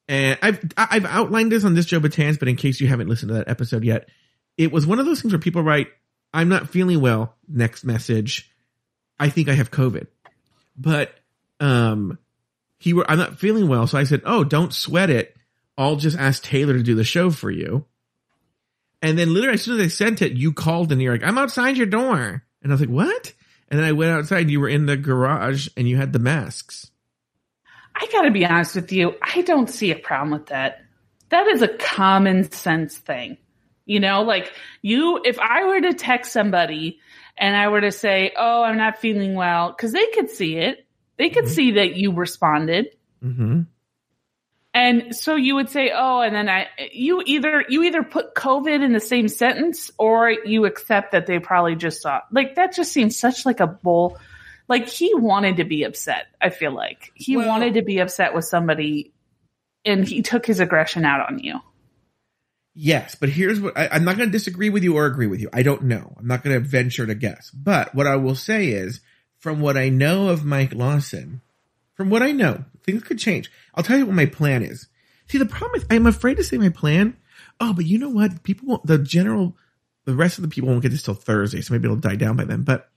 and 0.09 0.39
I've, 0.43 0.65
I've 0.77 1.05
outlined 1.05 1.53
this 1.53 1.65
on 1.65 1.75
this 1.75 1.87
Joe 1.87 2.01
Betance, 2.01 2.39
but 2.39 2.49
in 2.49 2.57
case 2.57 2.81
you 2.81 2.89
haven't 2.89 3.09
listened 3.09 3.31
to 3.31 3.35
that 3.35 3.49
episode 3.49 3.85
yet, 3.85 4.09
it 4.57 4.71
was 4.71 4.87
one 4.87 4.99
of 4.99 5.07
those 5.07 5.21
things 5.21 5.33
where 5.33 5.41
people 5.41 5.63
write, 5.63 5.89
I'm 6.33 6.49
not 6.49 6.71
feeling 6.71 7.01
well. 7.01 7.35
Next 7.49 7.85
message. 7.85 8.51
I 9.19 9.31
think 9.31 9.49
I 9.49 9.55
have 9.55 9.71
COVID, 9.71 10.07
but, 10.77 11.15
um, 11.59 12.19
he 12.79 12.93
were, 12.93 13.11
I'm 13.11 13.19
not 13.19 13.39
feeling 13.39 13.69
well. 13.69 13.87
So 13.87 13.97
I 13.97 14.05
said, 14.05 14.23
Oh, 14.27 14.45
don't 14.45 14.75
sweat 14.75 15.09
it. 15.11 15.35
I'll 15.79 15.97
just 15.97 16.19
ask 16.19 16.43
Taylor 16.43 16.75
to 16.75 16.83
do 16.83 16.95
the 16.95 17.05
show 17.05 17.31
for 17.31 17.51
you. 17.51 17.87
And 19.03 19.19
then 19.19 19.33
literally 19.33 19.55
as 19.55 19.63
soon 19.63 19.79
as 19.81 19.87
I 19.87 19.89
sent 19.89 20.23
it, 20.23 20.33
you 20.33 20.53
called 20.53 20.93
and 20.93 21.01
you're 21.01 21.13
like, 21.13 21.27
I'm 21.27 21.39
outside 21.39 21.77
your 21.77 21.87
door. 21.87 22.43
And 22.63 22.73
I 22.73 22.75
was 22.75 22.81
like, 22.81 22.91
what? 22.91 23.33
And 23.69 23.79
then 23.79 23.87
I 23.87 23.93
went 23.93 24.13
outside 24.13 24.51
you 24.51 24.61
were 24.61 24.69
in 24.69 24.87
the 24.87 24.97
garage 24.97 25.69
and 25.77 25.89
you 25.89 25.97
had 25.97 26.13
the 26.13 26.19
masks. 26.19 26.91
I 27.99 28.07
got 28.13 28.23
to 28.23 28.31
be 28.31 28.45
honest 28.45 28.75
with 28.75 28.93
you. 28.93 29.15
I 29.23 29.43
don't 29.43 29.71
see 29.71 29.91
a 29.91 29.97
problem 29.97 30.31
with 30.31 30.47
that. 30.47 30.83
That 31.31 31.47
is 31.49 31.63
a 31.63 31.69
common 31.69 32.51
sense 32.53 32.97
thing. 32.97 33.39
You 33.87 34.01
know, 34.01 34.23
like 34.23 34.53
you, 34.83 35.21
if 35.25 35.39
I 35.39 35.65
were 35.65 35.81
to 35.81 35.95
text 35.95 36.33
somebody 36.33 37.01
and 37.39 37.57
I 37.57 37.69
were 37.69 37.81
to 37.81 37.93
say, 37.93 38.33
Oh, 38.37 38.63
I'm 38.63 38.77
not 38.77 38.99
feeling 38.99 39.35
well, 39.35 39.71
because 39.71 39.93
they 39.93 40.07
could 40.09 40.31
see 40.31 40.57
it. 40.57 40.87
They 41.17 41.31
could 41.31 41.45
mm-hmm. 41.45 41.53
see 41.53 41.71
that 41.73 41.95
you 41.95 42.13
responded. 42.13 42.89
Mm-hmm. 43.23 43.63
And 44.77 45.17
so 45.17 45.37
you 45.37 45.55
would 45.55 45.71
say, 45.71 45.91
"Oh," 45.95 46.21
and 46.21 46.35
then 46.35 46.51
I, 46.51 46.67
you 46.93 47.23
either 47.25 47.65
you 47.67 47.85
either 47.85 48.03
put 48.03 48.35
COVID 48.35 48.85
in 48.85 48.93
the 48.93 49.01
same 49.01 49.27
sentence, 49.27 49.91
or 49.99 50.31
you 50.31 50.67
accept 50.67 51.13
that 51.13 51.27
they 51.27 51.39
probably 51.39 51.77
just 51.77 52.03
saw. 52.03 52.21
Like 52.31 52.57
that 52.57 52.75
just 52.77 52.93
seems 52.93 53.19
such 53.19 53.47
like 53.47 53.61
a 53.61 53.67
bull. 53.67 54.19
Like 54.69 54.89
he 54.89 55.15
wanted 55.15 55.59
to 55.59 55.65
be 55.65 55.85
upset. 55.85 56.27
I 56.41 56.51
feel 56.51 56.73
like 56.73 57.13
he 57.15 57.37
well, 57.37 57.49
wanted 57.49 57.75
to 57.75 57.83
be 57.83 57.99
upset 57.99 58.35
with 58.35 58.45
somebody, 58.45 59.13
and 59.85 60.07
he 60.07 60.23
took 60.23 60.45
his 60.45 60.61
aggression 60.61 61.05
out 61.05 61.31
on 61.31 61.39
you. 61.39 61.61
Yes, 62.79 63.15
but 63.15 63.31
here's 63.31 63.59
what 63.59 63.77
I, 63.79 63.89
I'm 63.91 64.05
not 64.05 64.17
going 64.17 64.29
to 64.29 64.33
disagree 64.33 64.69
with 64.69 64.83
you 64.83 64.97
or 64.97 65.07
agree 65.07 65.27
with 65.29 65.41
you. 65.41 65.49
I 65.53 65.63
don't 65.63 65.85
know. 65.85 66.15
I'm 66.19 66.27
not 66.27 66.45
going 66.45 66.61
to 66.61 66.69
venture 66.69 67.07
to 67.07 67.15
guess. 67.15 67.51
But 67.51 67.95
what 67.95 68.07
I 68.07 68.17
will 68.17 68.35
say 68.35 68.69
is, 68.69 69.01
from 69.39 69.61
what 69.61 69.79
I 69.79 69.89
know 69.89 70.29
of 70.29 70.45
Mike 70.45 70.75
Lawson, 70.75 71.41
from 71.95 72.11
what 72.11 72.23
I 72.23 72.33
know, 72.33 72.65
things 72.85 73.03
could 73.03 73.19
change. 73.19 73.51
I'll 73.75 73.83
tell 73.83 73.97
you 73.97 74.05
what 74.05 74.15
my 74.15 74.27
plan 74.27 74.63
is. 74.63 74.89
See, 75.29 75.39
the 75.39 75.47
problem 75.47 75.81
is 75.81 75.87
I'm 75.91 76.07
afraid 76.07 76.37
to 76.37 76.45
say 76.45 76.59
my 76.59 76.69
plan. 76.69 77.17
Oh, 77.61 77.73
but 77.73 77.87
you 77.87 77.99
know 77.99 78.11
what? 78.11 78.43
People 78.43 78.69
won't, 78.69 78.87
the 78.87 78.99
general, 78.99 79.57
the 80.05 80.15
rest 80.15 80.37
of 80.37 80.43
the 80.43 80.49
people 80.49 80.69
won't 80.69 80.83
get 80.83 80.91
this 80.91 81.03
till 81.03 81.15
Thursday, 81.15 81.63
so 81.63 81.73
maybe 81.73 81.87
it'll 81.87 81.97
die 81.97 82.17
down 82.17 82.37
by 82.37 82.45
then. 82.45 82.63
But 82.63 82.91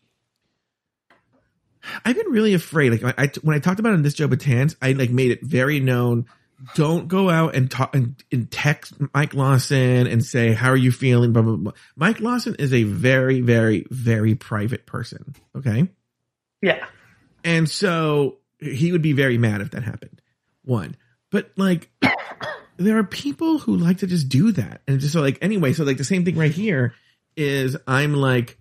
I've 2.04 2.16
been 2.16 2.32
really 2.32 2.54
afraid. 2.54 3.02
Like 3.02 3.16
I, 3.18 3.32
when 3.42 3.56
I 3.56 3.60
talked 3.60 3.80
about 3.80 3.94
in 3.94 4.02
this 4.02 4.14
Joe 4.14 4.28
Betance, 4.28 4.76
I 4.82 4.94
like 4.94 5.10
made 5.10 5.32
it 5.32 5.44
very 5.44 5.80
known. 5.80 6.26
Don't 6.76 7.08
go 7.08 7.30
out 7.30 7.56
and 7.56 7.72
talk 7.72 7.96
and, 7.96 8.22
and 8.32 8.52
text 8.52 8.94
Mike 9.14 9.34
Lawson 9.34 10.08
and 10.08 10.24
say, 10.24 10.52
how 10.52 10.70
are 10.70 10.76
you 10.78 10.92
feeling? 10.92 11.32
Blah, 11.32 11.44
blah, 11.44 11.56
blah. 11.56 11.72
Mike 11.96 12.20
Lawson 12.20 12.56
is 12.60 12.74
a 12.74 12.84
very, 12.84 13.40
very, 13.40 13.86
very 13.90 14.36
private 14.36 14.86
person. 14.86 15.36
Okay. 15.56 15.88
Yeah. 16.62 16.86
And 17.46 17.70
so 17.70 18.40
he 18.60 18.92
would 18.92 19.02
be 19.02 19.14
very 19.14 19.38
mad 19.38 19.62
if 19.62 19.72
that 19.72 19.84
happened. 19.84 20.22
One, 20.64 20.96
but 21.32 21.52
like 21.56 21.90
there 22.78 22.98
are 22.98 23.04
people 23.04 23.58
who 23.60 23.78
like 23.78 24.00
to 24.00 24.08
just 24.08 24.30
do 24.30 24.52
that, 24.54 24.82
and 24.88 25.00
just 25.00 25.14
so 25.14 25.22
like 25.22 25.38
anyway. 25.42 25.74
So 25.74 25.84
like 25.84 25.98
the 25.98 26.04
same 26.04 26.26
thing 26.26 26.36
right 26.36 26.52
here 26.52 26.94
is 27.36 27.78
I'm 27.88 28.14
like, 28.14 28.58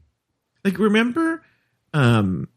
like 0.64 0.78
remember, 0.78 1.42
um, 1.92 2.48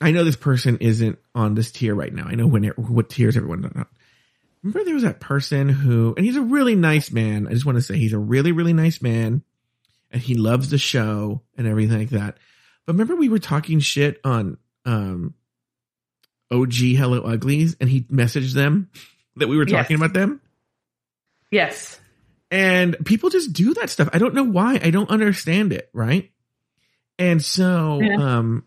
I 0.00 0.10
know 0.10 0.24
this 0.24 0.36
person 0.36 0.78
isn't 0.80 1.18
on 1.34 1.54
this 1.54 1.70
tier 1.70 1.94
right 1.94 2.12
now. 2.12 2.26
I 2.26 2.34
know 2.34 2.46
when 2.46 2.64
it, 2.64 2.78
what 2.78 3.08
tiers 3.08 3.36
everyone's 3.36 3.64
on. 3.64 3.86
Remember 4.62 4.84
there 4.84 4.94
was 4.94 5.04
that 5.04 5.20
person 5.20 5.68
who, 5.68 6.14
and 6.16 6.24
he's 6.24 6.36
a 6.36 6.42
really 6.42 6.74
nice 6.74 7.10
man. 7.10 7.46
I 7.46 7.52
just 7.52 7.64
want 7.64 7.76
to 7.76 7.82
say 7.82 7.96
he's 7.96 8.12
a 8.12 8.18
really, 8.18 8.52
really 8.52 8.72
nice 8.72 9.00
man 9.00 9.42
and 10.10 10.20
he 10.20 10.34
loves 10.34 10.70
the 10.70 10.78
show 10.78 11.42
and 11.56 11.66
everything 11.66 11.98
like 11.98 12.10
that. 12.10 12.36
But 12.84 12.94
remember 12.94 13.16
we 13.16 13.28
were 13.28 13.38
talking 13.38 13.80
shit 13.80 14.20
on, 14.24 14.58
um, 14.84 15.34
OG 16.50 16.74
Hello 16.74 17.22
Uglies 17.22 17.76
and 17.80 17.88
he 17.88 18.02
messaged 18.02 18.54
them 18.54 18.90
that 19.36 19.48
we 19.48 19.56
were 19.56 19.64
talking 19.64 19.98
yes. 19.98 20.00
about 20.00 20.12
them? 20.12 20.40
Yes. 21.50 21.98
And 22.50 22.96
people 23.04 23.30
just 23.30 23.52
do 23.52 23.74
that 23.74 23.90
stuff. 23.90 24.08
I 24.12 24.18
don't 24.18 24.34
know 24.34 24.44
why. 24.44 24.78
I 24.82 24.90
don't 24.90 25.10
understand 25.10 25.72
it, 25.72 25.90
right? 25.92 26.30
And 27.18 27.42
so 27.42 28.00
yeah. 28.00 28.16
um 28.16 28.64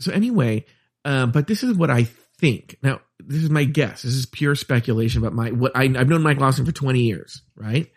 so 0.00 0.12
anyway, 0.12 0.64
uh, 1.04 1.26
but 1.26 1.46
this 1.46 1.62
is 1.62 1.76
what 1.76 1.90
I 1.90 2.04
think. 2.38 2.76
Now, 2.82 3.00
this 3.18 3.42
is 3.42 3.50
my 3.50 3.64
guess. 3.64 4.02
This 4.02 4.14
is 4.14 4.26
pure 4.26 4.54
speculation 4.54 5.20
about 5.20 5.34
my 5.34 5.50
what 5.50 5.72
I 5.74 5.84
I've 5.84 6.08
known 6.08 6.22
Mike 6.22 6.40
Lawson 6.40 6.66
for 6.66 6.72
20 6.72 7.00
years, 7.00 7.42
right? 7.54 7.90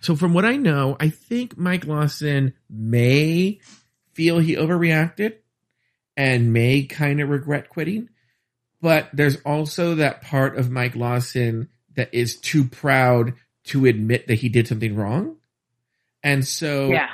So 0.00 0.14
from 0.14 0.34
what 0.34 0.44
I 0.44 0.56
know, 0.56 0.96
I 1.00 1.08
think 1.08 1.56
Mike 1.56 1.86
Lawson 1.86 2.52
may 2.70 3.60
feel 4.12 4.38
he 4.38 4.54
overreacted 4.54 5.36
and 6.16 6.52
may 6.52 6.84
kind 6.84 7.20
of 7.20 7.28
regret 7.28 7.68
quitting 7.68 8.08
but 8.80 9.08
there's 9.12 9.36
also 9.44 9.96
that 9.96 10.22
part 10.22 10.56
of 10.56 10.70
Mike 10.70 10.96
Lawson 10.96 11.68
that 11.94 12.12
is 12.12 12.36
too 12.36 12.64
proud 12.64 13.34
to 13.64 13.86
admit 13.86 14.28
that 14.28 14.34
he 14.34 14.48
did 14.48 14.68
something 14.68 14.94
wrong. 14.94 15.36
And 16.22 16.46
so 16.46 16.88
yeah. 16.90 17.08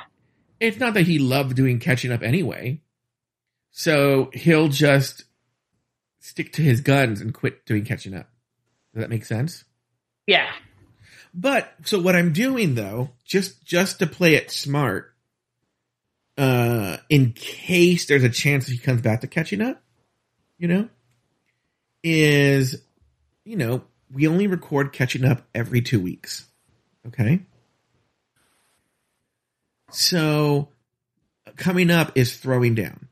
it's 0.59 0.77
not 0.77 0.93
that 0.95 1.07
he 1.07 1.19
loved 1.19 1.55
doing 1.55 1.79
catching 1.79 2.11
up 2.11 2.21
anyway. 2.21 2.81
So 3.73 4.29
he'll 4.33 4.69
just 4.69 5.25
stick 6.19 6.53
to 6.53 6.61
his 6.61 6.79
guns 6.79 7.19
and 7.19 7.33
quit 7.33 7.65
doing 7.65 7.83
catching 7.83 8.13
up. 8.13 8.29
Does 8.93 9.01
that 9.01 9.09
make 9.09 9.25
sense? 9.25 9.65
Yeah. 10.27 10.51
But 11.33 11.73
so 11.83 11.99
what 11.99 12.15
I'm 12.15 12.31
doing 12.31 12.75
though, 12.75 13.09
just 13.25 13.65
just 13.65 13.97
to 13.99 14.07
play 14.07 14.35
it 14.35 14.51
smart, 14.51 15.11
uh, 16.37 16.97
in 17.09 17.33
case 17.33 18.05
there's 18.05 18.23
a 18.23 18.29
chance 18.29 18.67
he 18.67 18.77
comes 18.77 19.01
back 19.01 19.21
to 19.21 19.27
catching 19.27 19.59
up, 19.59 19.81
you 20.59 20.67
know, 20.67 20.87
is, 22.03 22.79
you 23.43 23.57
know, 23.57 23.83
we 24.13 24.27
only 24.27 24.45
record 24.45 24.93
catching 24.93 25.25
up 25.25 25.47
every 25.55 25.81
two 25.81 25.99
weeks. 25.99 26.45
Okay. 27.07 27.39
So 29.89 30.69
coming 31.57 31.89
up 31.89 32.11
is 32.15 32.37
throwing 32.37 32.75
down. 32.75 33.07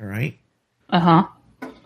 All 0.00 0.06
right. 0.06 0.38
Uh-huh. 0.90 1.26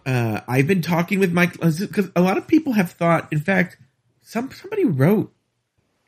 Uh, 0.04 0.40
I've 0.48 0.66
been 0.66 0.82
talking 0.82 1.18
with 1.18 1.32
Mike 1.32 1.52
because 1.52 2.10
a 2.14 2.20
lot 2.20 2.38
of 2.38 2.46
people 2.46 2.72
have 2.72 2.92
thought. 2.92 3.32
In 3.32 3.40
fact, 3.40 3.78
some 4.20 4.50
somebody 4.50 4.84
wrote 4.84 5.32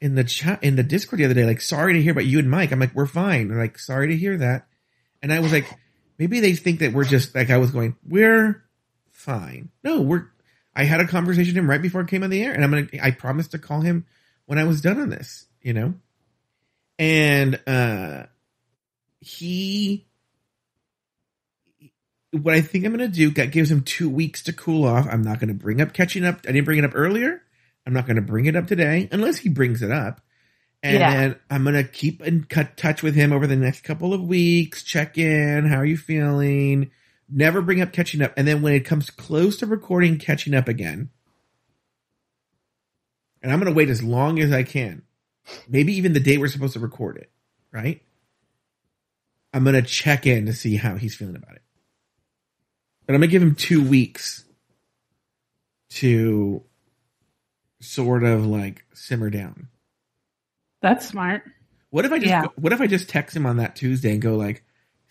in 0.00 0.14
the 0.14 0.24
chat 0.24 0.62
in 0.62 0.76
the 0.76 0.82
Discord 0.82 1.20
the 1.20 1.24
other 1.24 1.34
day, 1.34 1.44
like, 1.44 1.61
"Sorry 1.61 1.92
to 1.94 2.02
hear 2.02 2.12
about 2.12 2.26
you 2.26 2.38
and 2.38 2.50
Mike." 2.50 2.72
I'm 2.72 2.80
like, 2.80 2.94
"We're 2.94 3.07
fine." 3.07 3.48
They're 3.48 3.59
like, 3.59 3.78
"Sorry 3.78 4.09
to 4.09 4.16
hear 4.16 4.36
that," 4.38 4.66
and 5.22 5.32
I 5.32 5.40
was 5.40 5.52
like, 5.52 5.66
maybe 6.18 6.40
they 6.40 6.55
think 6.55 6.80
that 6.80 6.92
we're 6.92 7.05
just 7.05 7.34
like 7.34 7.50
I 7.50 7.59
was 7.59 7.70
going, 7.70 7.96
"We're 8.07 8.64
fine. 9.11 9.70
No, 9.82 10.00
we're. 10.02 10.26
I 10.74 10.84
had 10.84 11.00
a 11.00 11.07
conversation 11.07 11.55
with 11.55 11.59
him 11.59 11.70
right 11.70 11.82
before 11.82 12.00
it 12.00 12.09
came 12.09 12.22
on 12.22 12.30
the 12.30 12.42
air, 12.42 12.52
and 12.52 12.64
I'm 12.64 12.70
gonna. 12.70 12.88
I 13.02 13.11
promised 13.11 13.52
to 13.52 13.59
call 13.59 13.80
him 13.80 14.07
when 14.46 14.59
I 14.59 14.64
was 14.64 14.80
done 14.80 15.00
on 15.00 15.11
this. 15.11 15.46
You 15.62 15.72
know, 15.72 15.94
and 16.98 17.61
uh, 17.66 18.24
he. 19.20 20.07
What 22.43 22.55
I 22.55 22.61
think 22.61 22.85
I'm 22.85 22.93
gonna 22.93 23.09
do 23.09 23.30
that 23.30 23.53
gives 23.53 23.70
him 23.70 23.82
two 23.82 24.11
weeks 24.11 24.43
to 24.45 24.53
cool 24.53 24.85
off. 24.85 25.07
I'm 25.11 25.22
not 25.22 25.41
gonna 25.41 25.55
bring 25.55 25.80
up 25.80 25.93
catching 25.93 26.24
up. 26.24 26.41
I 26.49 26.53
didn't 26.53 26.64
bring 26.64 26.78
it 26.78 26.85
up 26.85 26.93
earlier. 26.95 27.43
I'm 27.87 27.93
not 27.93 28.07
gonna 28.07 28.22
bring 28.22 28.47
it 28.47 28.57
up 28.57 28.66
today 28.66 29.09
unless 29.12 29.39
he 29.39 29.49
brings 29.49 29.82
it 29.82 29.91
up. 29.91 30.20
And 30.82 30.99
yeah. 30.99 31.11
then 31.14 31.37
I'm 31.51 31.64
gonna 31.64 31.85
keep 31.85 32.22
in 32.22 32.45
touch 32.45 33.03
with 33.03 33.14
him 33.14 33.32
over 33.32 33.47
the 33.47 33.57
next 33.57 33.82
couple 33.82 34.12
of 34.12 34.22
weeks. 34.22 34.82
Check 34.82 35.16
in. 35.16 35.66
How 35.66 35.76
are 35.76 35.85
you 35.85 35.97
feeling? 35.97 36.91
never 37.28 37.62
bring 37.62 37.80
up 37.80 37.93
catching 37.93 38.22
up. 38.22 38.32
And 38.37 38.47
then 38.47 38.62
when 38.62 38.74
it 38.74 38.85
comes 38.85 39.11
close 39.11 39.59
to 39.59 39.66
recording 39.66 40.18
catching 40.18 40.55
up 40.55 40.68
again, 40.68 41.11
and 43.43 43.53
I'm 43.53 43.61
going 43.61 43.72
to 43.72 43.76
wait 43.76 43.91
as 43.91 44.03
long 44.03 44.39
as 44.39 44.53
I 44.53 44.62
can, 44.62 45.03
maybe 45.68 45.95
even 45.95 46.12
the 46.12 46.20
day 46.20 46.39
we're 46.39 46.49
supposed 46.49 46.74
to 46.74 46.80
record 46.80 47.16
it, 47.16 47.30
right? 47.72 48.03
I'm 49.53 49.64
going 49.64 49.74
to 49.74 49.82
check 49.82 50.26
in 50.26 50.47
to 50.47 50.53
see 50.53 50.76
how 50.76 50.97
he's 50.97 51.14
feeling 51.14 51.37
about 51.37 51.57
it. 51.57 51.62
But 53.07 53.14
I'm 53.14 53.20
to 53.20 53.26
give 53.26 53.42
him 53.42 53.55
two 53.55 53.86
weeks 53.86 54.44
to 55.90 56.62
sort 57.80 58.24
of 58.24 58.46
like 58.46 58.84
simmer 58.94 59.30
down. 59.30 59.68
That's 60.80 61.07
smart. 61.07 61.42
What 61.90 62.05
if 62.05 62.12
I 62.12 62.18
just 62.18 62.28
yeah. 62.28 62.46
what 62.57 62.72
if 62.72 62.80
I 62.80 62.86
just 62.86 63.09
text 63.09 63.36
him 63.36 63.46
on 63.46 63.59
that 63.59 63.76
Tuesday 63.76 64.12
and 64.12 64.22
go 64.22 64.36
like, 64.36 64.64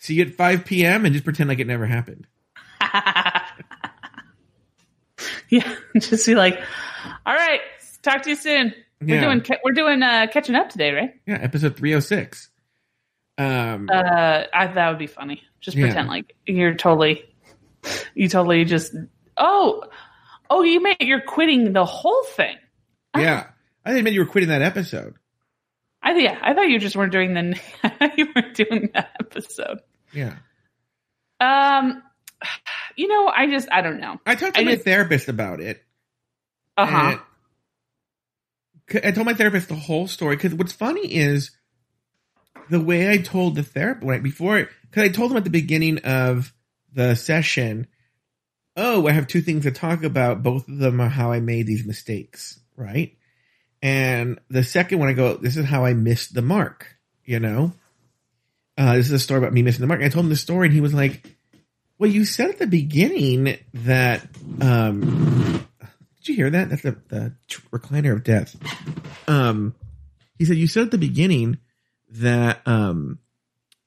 See 0.04 0.16
you 0.16 0.24
at 0.24 0.34
5 0.34 0.66
p.m. 0.66 1.06
and 1.06 1.14
just 1.14 1.24
pretend 1.24 1.48
like 1.48 1.60
it 1.60 1.68
never 1.68 1.86
happened. 1.86 2.28
yeah, 5.50 5.76
just 5.98 6.26
be 6.26 6.36
like, 6.36 6.60
all 7.26 7.34
right, 7.34 7.62
talk 8.02 8.24
to 8.24 8.32
you 8.32 8.36
soon. 8.36 8.74
We're 9.00 9.16
yeah. 9.16 9.22
doing 9.22 9.46
we're 9.64 9.72
doing 9.72 10.04
uh, 10.04 10.28
catching 10.30 10.56
up 10.56 10.68
today, 10.68 10.92
right? 10.92 11.14
Yeah, 11.26 11.36
episode 11.36 11.78
306. 11.78 12.50
Um, 13.38 13.88
uh, 13.90 14.44
I, 14.54 14.68
that 14.68 14.90
would 14.90 15.00
be 15.00 15.08
funny. 15.08 15.42
Just 15.62 15.78
pretend 15.78 16.08
yeah. 16.08 16.12
like 16.12 16.36
you're 16.46 16.76
totally, 16.76 17.24
you 18.16 18.30
totally 18.30 18.66
just. 18.66 18.96
Oh, 19.38 19.84
oh, 20.50 20.64
you 20.64 20.82
meant 20.82 21.02
you're 21.02 21.22
quitting 21.22 21.74
the 21.74 21.86
whole 21.86 22.24
thing. 22.36 22.58
Yeah, 23.18 23.48
I 23.86 23.92
didn't 23.92 24.06
mean 24.06 24.14
you 24.14 24.22
were 24.22 24.32
quitting 24.32 24.50
that 24.50 24.62
episode. 24.62 25.16
I 26.02 26.18
yeah, 26.18 26.38
I 26.42 26.54
thought 26.54 26.70
you 26.70 26.80
just 26.80 26.96
weren't 26.96 27.12
doing 27.12 27.34
the 27.34 27.60
you 28.18 28.28
weren't 28.36 28.56
doing 28.56 28.90
that 28.94 29.16
episode. 29.20 29.80
Yeah. 30.12 30.36
Um, 31.40 32.04
you 32.96 33.08
know, 33.08 33.28
I 33.28 33.48
just 33.50 33.70
I 33.72 33.82
don't 33.82 34.00
know. 34.00 34.20
I 34.26 34.36
talked 34.36 34.56
to 34.56 34.62
I 34.62 34.66
my 34.66 34.74
just, 34.74 34.86
therapist 34.86 35.30
about 35.30 35.62
it. 35.62 35.82
Uh 36.76 36.86
huh. 36.86 37.18
I 39.04 39.12
told 39.12 39.26
my 39.26 39.34
therapist 39.34 39.70
the 39.70 39.76
whole 39.76 40.08
story 40.08 40.36
because 40.36 40.54
what's 40.54 40.74
funny 40.74 41.14
is 41.14 41.52
the 42.70 42.82
way 42.82 43.10
I 43.10 43.18
told 43.18 43.56
the 43.56 43.64
therapist 43.64 44.06
right 44.06 44.22
before 44.22 44.70
because 44.90 45.04
I 45.04 45.10
told 45.10 45.32
him 45.32 45.38
at 45.38 45.46
the 45.46 45.50
beginning 45.50 46.00
of 46.00 46.54
the 46.94 47.16
session, 47.16 47.88
oh, 48.76 49.08
I 49.08 49.12
have 49.12 49.28
two 49.28 49.42
things 49.42 49.64
to 49.64 49.72
talk 49.72 50.04
about. 50.04 50.44
Both 50.44 50.68
of 50.68 50.78
them 50.78 51.02
are 51.02 51.10
how 51.10 51.32
I 51.32 51.40
made 51.40 51.68
these 51.68 51.86
mistakes, 51.86 52.60
right? 52.76 53.16
And 53.82 54.40
the 54.50 54.64
second 54.64 55.00
one, 55.00 55.10
I 55.10 55.14
go, 55.14 55.36
this 55.36 55.58
is 55.58 55.66
how 55.66 55.86
I 55.86 55.94
missed 55.94 56.34
the 56.34 56.42
mark, 56.42 56.96
you 57.26 57.40
know? 57.40 57.74
Uh, 58.78 58.96
this 58.96 59.08
is 59.08 59.12
a 59.12 59.20
story 59.20 59.40
about 59.40 59.54
me 59.54 59.62
missing 59.62 59.82
the 59.82 59.88
mark. 59.88 60.02
I 60.02 60.10
told 60.10 60.26
him 60.26 60.30
the 60.30 60.36
story 60.36 60.68
and 60.68 60.74
he 60.74 60.82
was 60.82 60.94
like, 60.94 61.36
well, 62.00 62.10
you 62.10 62.26
said 62.26 62.50
at 62.50 62.60
the 62.60 62.68
beginning 62.68 63.58
that, 63.74 64.26
um, 64.62 65.68
did 66.18 66.28
you 66.28 66.36
hear 66.36 66.50
that? 66.50 66.70
That's 66.70 66.82
the, 66.82 66.98
the 67.10 67.34
recliner 67.72 68.14
of 68.14 68.24
death. 68.24 68.56
Um, 69.28 69.76
he 70.38 70.46
said, 70.46 70.58
you 70.58 70.68
said 70.68 70.86
at 70.86 70.92
the 70.92 70.98
beginning 70.98 71.60
that, 72.10 72.62
um, 72.66 73.20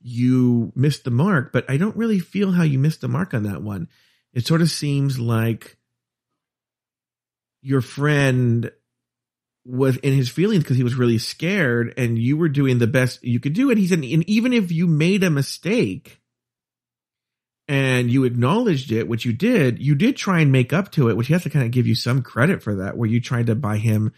you 0.08 0.72
missed 0.76 1.02
the 1.02 1.10
mark, 1.10 1.52
but 1.52 1.68
I 1.68 1.78
don't 1.78 1.96
really 1.96 2.20
feel 2.20 2.52
how 2.52 2.62
you 2.62 2.78
missed 2.78 3.00
the 3.00 3.08
mark 3.08 3.34
on 3.34 3.42
that 3.42 3.60
one. 3.60 3.88
It 4.32 4.46
sort 4.46 4.62
of 4.62 4.70
seems 4.70 5.18
like 5.18 5.76
your 7.60 7.80
friend 7.80 8.70
was 9.64 9.96
in 9.96 10.12
his 10.12 10.28
feelings 10.28 10.62
because 10.62 10.76
he 10.76 10.84
was 10.84 10.94
really 10.94 11.18
scared 11.18 11.92
and 11.96 12.16
you 12.16 12.36
were 12.36 12.48
doing 12.48 12.78
the 12.78 12.86
best 12.86 13.24
you 13.24 13.40
could 13.40 13.52
do. 13.52 13.68
And 13.68 13.80
he 13.80 13.88
said, 13.88 13.98
and 13.98 14.30
even 14.30 14.52
if 14.52 14.70
you 14.70 14.86
made 14.86 15.24
a 15.24 15.30
mistake 15.30 16.20
and 17.66 18.08
you 18.08 18.22
acknowledged 18.22 18.92
it, 18.92 19.08
which 19.08 19.24
you 19.24 19.32
did, 19.32 19.82
you 19.82 19.96
did 19.96 20.16
try 20.16 20.38
and 20.38 20.52
make 20.52 20.72
up 20.72 20.92
to 20.92 21.08
it, 21.08 21.16
which 21.16 21.26
he 21.26 21.32
has 21.32 21.42
to 21.42 21.50
kind 21.50 21.64
of 21.64 21.72
give 21.72 21.88
you 21.88 21.96
some 21.96 22.22
credit 22.22 22.62
for 22.62 22.76
that, 22.76 22.96
where 22.96 23.08
you 23.08 23.20
tried 23.20 23.48
to 23.48 23.56
buy 23.56 23.78
him 23.78 24.12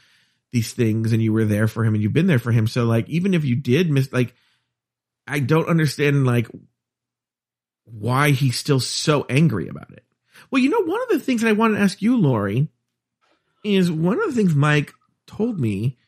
these 0.52 0.74
things 0.74 1.14
and 1.14 1.22
you 1.22 1.32
were 1.32 1.46
there 1.46 1.66
for 1.66 1.82
him 1.82 1.94
and 1.94 2.02
you've 2.02 2.12
been 2.12 2.26
there 2.26 2.38
for 2.38 2.52
him. 2.52 2.66
So 2.66 2.84
like, 2.84 3.08
even 3.08 3.32
if 3.32 3.46
you 3.46 3.56
did 3.56 3.90
miss, 3.90 4.12
like, 4.12 4.34
I 5.28 5.40
don't 5.40 5.68
understand 5.68 6.26
like 6.26 6.48
why 7.84 8.30
he's 8.30 8.56
still 8.56 8.80
so 8.80 9.26
angry 9.28 9.68
about 9.68 9.92
it. 9.92 10.04
Well, 10.50 10.62
you 10.62 10.70
know, 10.70 10.82
one 10.82 11.02
of 11.02 11.08
the 11.08 11.20
things 11.20 11.42
that 11.42 11.48
I 11.48 11.52
want 11.52 11.74
to 11.74 11.80
ask 11.80 12.00
you, 12.00 12.16
Lauri, 12.16 12.68
is 13.64 13.90
one 13.90 14.20
of 14.20 14.26
the 14.26 14.32
things 14.32 14.54
Mike 14.54 14.92
told 15.26 15.58
me 15.58 15.98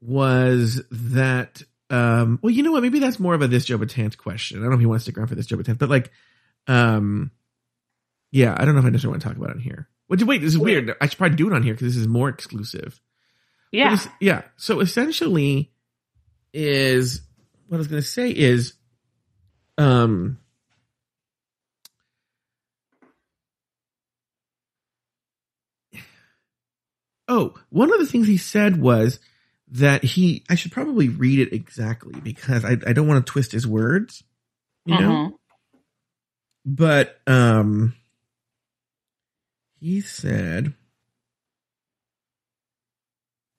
was 0.00 0.82
that 0.90 1.62
um 1.90 2.38
well 2.42 2.50
you 2.50 2.62
know 2.62 2.72
what 2.72 2.82
maybe 2.82 2.98
that's 2.98 3.20
more 3.20 3.34
of 3.34 3.42
a 3.42 3.48
this 3.48 3.64
Joe 3.64 3.78
Betance 3.78 4.16
question. 4.16 4.58
I 4.58 4.62
don't 4.62 4.70
know 4.70 4.74
if 4.74 4.80
he 4.80 4.86
wants 4.86 5.04
to 5.04 5.10
stick 5.10 5.18
around 5.18 5.28
for 5.28 5.34
this 5.34 5.46
Joe 5.46 5.56
Betance, 5.56 5.78
but 5.78 5.90
like 5.90 6.10
um 6.66 7.30
yeah, 8.30 8.54
I 8.58 8.64
don't 8.64 8.74
know 8.74 8.80
if 8.80 8.86
I 8.86 8.90
necessarily 8.90 9.14
want 9.14 9.22
to 9.22 9.28
talk 9.28 9.36
about 9.36 9.50
it 9.50 9.56
on 9.56 9.62
here. 9.62 9.88
Wait, 10.08 10.22
wait, 10.24 10.40
this 10.40 10.52
is 10.52 10.58
weird. 10.58 10.94
I 11.00 11.06
should 11.06 11.18
probably 11.18 11.36
do 11.36 11.46
it 11.46 11.54
on 11.54 11.62
here 11.62 11.72
because 11.72 11.94
this 11.94 12.00
is 12.00 12.08
more 12.08 12.28
exclusive. 12.28 13.00
Yeah. 13.70 13.96
Yeah. 14.20 14.42
So 14.56 14.80
essentially 14.80 15.72
is 16.52 17.22
what 17.68 17.76
I 17.76 17.78
was 17.78 17.88
gonna 17.88 18.02
say 18.02 18.30
is 18.30 18.74
um 19.78 20.38
Oh, 27.26 27.54
one 27.70 27.92
of 27.92 27.98
the 28.00 28.06
things 28.06 28.26
he 28.26 28.36
said 28.36 28.80
was 28.80 29.18
that 29.68 30.04
he, 30.04 30.44
I 30.50 30.56
should 30.56 30.72
probably 30.72 31.08
read 31.08 31.38
it 31.40 31.54
exactly 31.54 32.20
because 32.20 32.64
I, 32.64 32.72
I 32.86 32.92
don't 32.92 33.08
want 33.08 33.24
to 33.24 33.32
twist 33.32 33.52
his 33.52 33.66
words, 33.66 34.22
you 34.84 34.98
know? 34.98 35.10
Mhm. 35.10 35.32
But, 36.66 37.18
um, 37.26 37.94
he 39.80 40.00
said, 40.00 40.74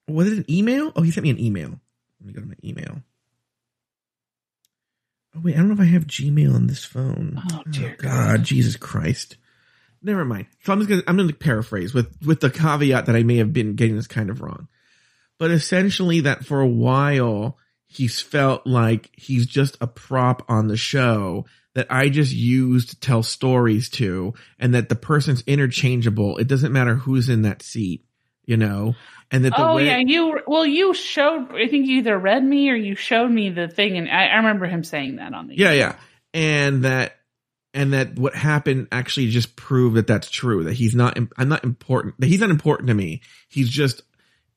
was 0.07 0.31
it 0.31 0.37
an 0.37 0.45
email? 0.51 0.91
Oh, 0.95 1.01
he 1.01 1.11
sent 1.11 1.23
me 1.23 1.31
an 1.31 1.39
email. 1.39 1.79
Let 2.19 2.27
me 2.27 2.33
go 2.33 2.41
to 2.41 2.47
my 2.47 2.55
email. 2.63 3.01
Oh, 5.35 5.41
wait, 5.43 5.55
I 5.55 5.57
don't 5.57 5.67
know 5.67 5.73
if 5.73 5.79
I 5.79 5.85
have 5.85 6.07
Gmail 6.07 6.55
on 6.55 6.67
this 6.67 6.85
phone. 6.85 7.37
Oh, 7.37 7.59
oh 7.59 7.71
dear 7.71 7.95
God, 7.99 8.43
Jesus 8.43 8.77
Christ. 8.77 9.37
Never 10.01 10.23
mind. 10.23 10.45
So 10.63 10.71
I'm 10.71 10.79
just 10.79 10.89
gonna 10.89 11.03
I'm 11.07 11.17
gonna 11.17 11.33
paraphrase 11.33 11.93
with 11.93 12.15
with 12.25 12.39
the 12.39 12.51
caveat 12.51 13.07
that 13.07 13.15
I 13.15 13.23
may 13.23 13.37
have 13.37 13.53
been 13.53 13.75
getting 13.75 13.95
this 13.95 14.07
kind 14.07 14.29
of 14.29 14.41
wrong. 14.41 14.67
But 15.39 15.51
essentially 15.51 16.21
that 16.21 16.45
for 16.45 16.61
a 16.61 16.67
while 16.67 17.57
he's 17.87 18.21
felt 18.21 18.67
like 18.67 19.09
he's 19.13 19.45
just 19.47 19.77
a 19.81 19.87
prop 19.87 20.43
on 20.47 20.67
the 20.67 20.77
show 20.77 21.45
that 21.73 21.87
I 21.89 22.09
just 22.09 22.33
use 22.33 22.85
to 22.87 22.99
tell 22.99 23.23
stories 23.23 23.89
to 23.91 24.33
and 24.59 24.73
that 24.73 24.89
the 24.89 24.95
person's 24.95 25.43
interchangeable. 25.47 26.37
It 26.37 26.47
doesn't 26.47 26.73
matter 26.73 26.95
who's 26.95 27.29
in 27.29 27.43
that 27.43 27.61
seat, 27.61 28.05
you 28.45 28.57
know? 28.57 28.95
And 29.31 29.45
that 29.45 29.55
the 29.55 29.63
Oh 29.63 29.75
way 29.75 29.87
yeah, 29.87 29.97
you 29.97 30.39
well 30.47 30.65
you 30.65 30.93
showed 30.93 31.51
I 31.51 31.67
think 31.67 31.87
you 31.87 31.97
either 31.97 32.17
read 32.17 32.43
me 32.43 32.69
or 32.69 32.75
you 32.75 32.95
showed 32.95 33.29
me 33.29 33.49
the 33.49 33.67
thing 33.67 33.97
and 33.97 34.09
I, 34.09 34.27
I 34.27 34.35
remember 34.37 34.65
him 34.67 34.83
saying 34.83 35.17
that 35.17 35.33
on 35.33 35.47
the 35.47 35.55
Yeah, 35.55 35.71
yeah. 35.71 35.95
And 36.33 36.83
that 36.83 37.17
and 37.73 37.93
that 37.93 38.17
what 38.17 38.35
happened 38.35 38.87
actually 38.91 39.29
just 39.29 39.55
proved 39.55 39.97
that 39.97 40.07
that's 40.07 40.29
true 40.29 40.63
that 40.65 40.73
he's 40.73 40.95
not 40.95 41.17
I'm 41.37 41.49
not 41.49 41.63
important 41.63 42.19
that 42.19 42.27
he's 42.27 42.39
not 42.39 42.51
important 42.51 42.87
to 42.87 42.93
me. 42.93 43.21
He's 43.49 43.69
just 43.69 44.03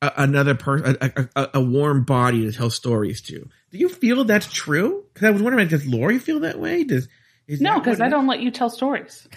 a, 0.03 0.13
another 0.19 0.55
person 0.55 0.97
a, 1.01 1.29
a, 1.35 1.49
a 1.55 1.61
warm 1.61 2.05
body 2.05 2.45
to 2.45 2.53
tell 2.53 2.71
stories 2.71 3.23
to. 3.23 3.49
Do 3.71 3.79
you 3.79 3.89
feel 3.89 4.25
that's 4.25 4.53
true? 4.53 5.05
Cuz 5.15 5.25
I 5.25 5.31
was 5.31 5.43
wondering 5.43 5.69
does 5.69 5.87
Lauri 5.87 6.19
feel 6.19 6.41
that 6.41 6.59
way? 6.59 6.85
Does 6.85 7.09
is 7.47 7.61
No, 7.61 7.79
because 7.79 8.01
I 8.01 8.09
don't 8.09 8.27
let 8.27 8.41
you 8.41 8.51
tell 8.51 8.69
stories. 8.71 9.27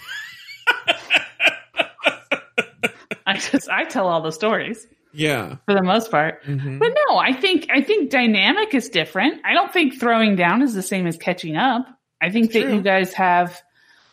I 3.32 3.38
just 3.38 3.68
I 3.68 3.84
tell 3.84 4.06
all 4.08 4.20
the 4.22 4.32
stories 4.32 4.86
Yeah. 5.12 5.56
for 5.66 5.74
the 5.74 5.82
most 5.82 6.10
part. 6.10 6.42
Mhm. 6.44 6.78
But 6.78 6.96
no, 7.08 7.16
I 7.18 7.32
think 7.32 7.66
I 7.70 7.80
think 7.82 8.10
dynamic 8.10 8.74
is 8.74 8.88
different. 8.88 9.40
I 9.44 9.54
don't 9.54 9.72
think 9.72 9.98
throwing 10.00 10.36
down 10.36 10.62
is 10.62 10.74
the 10.74 10.82
same 10.82 11.06
as 11.06 11.16
catching 11.16 11.56
up. 11.56 11.86
I 12.20 12.30
think 12.30 12.52
that 12.52 12.70
you 12.72 12.80
guys 12.80 13.12
have 13.14 13.60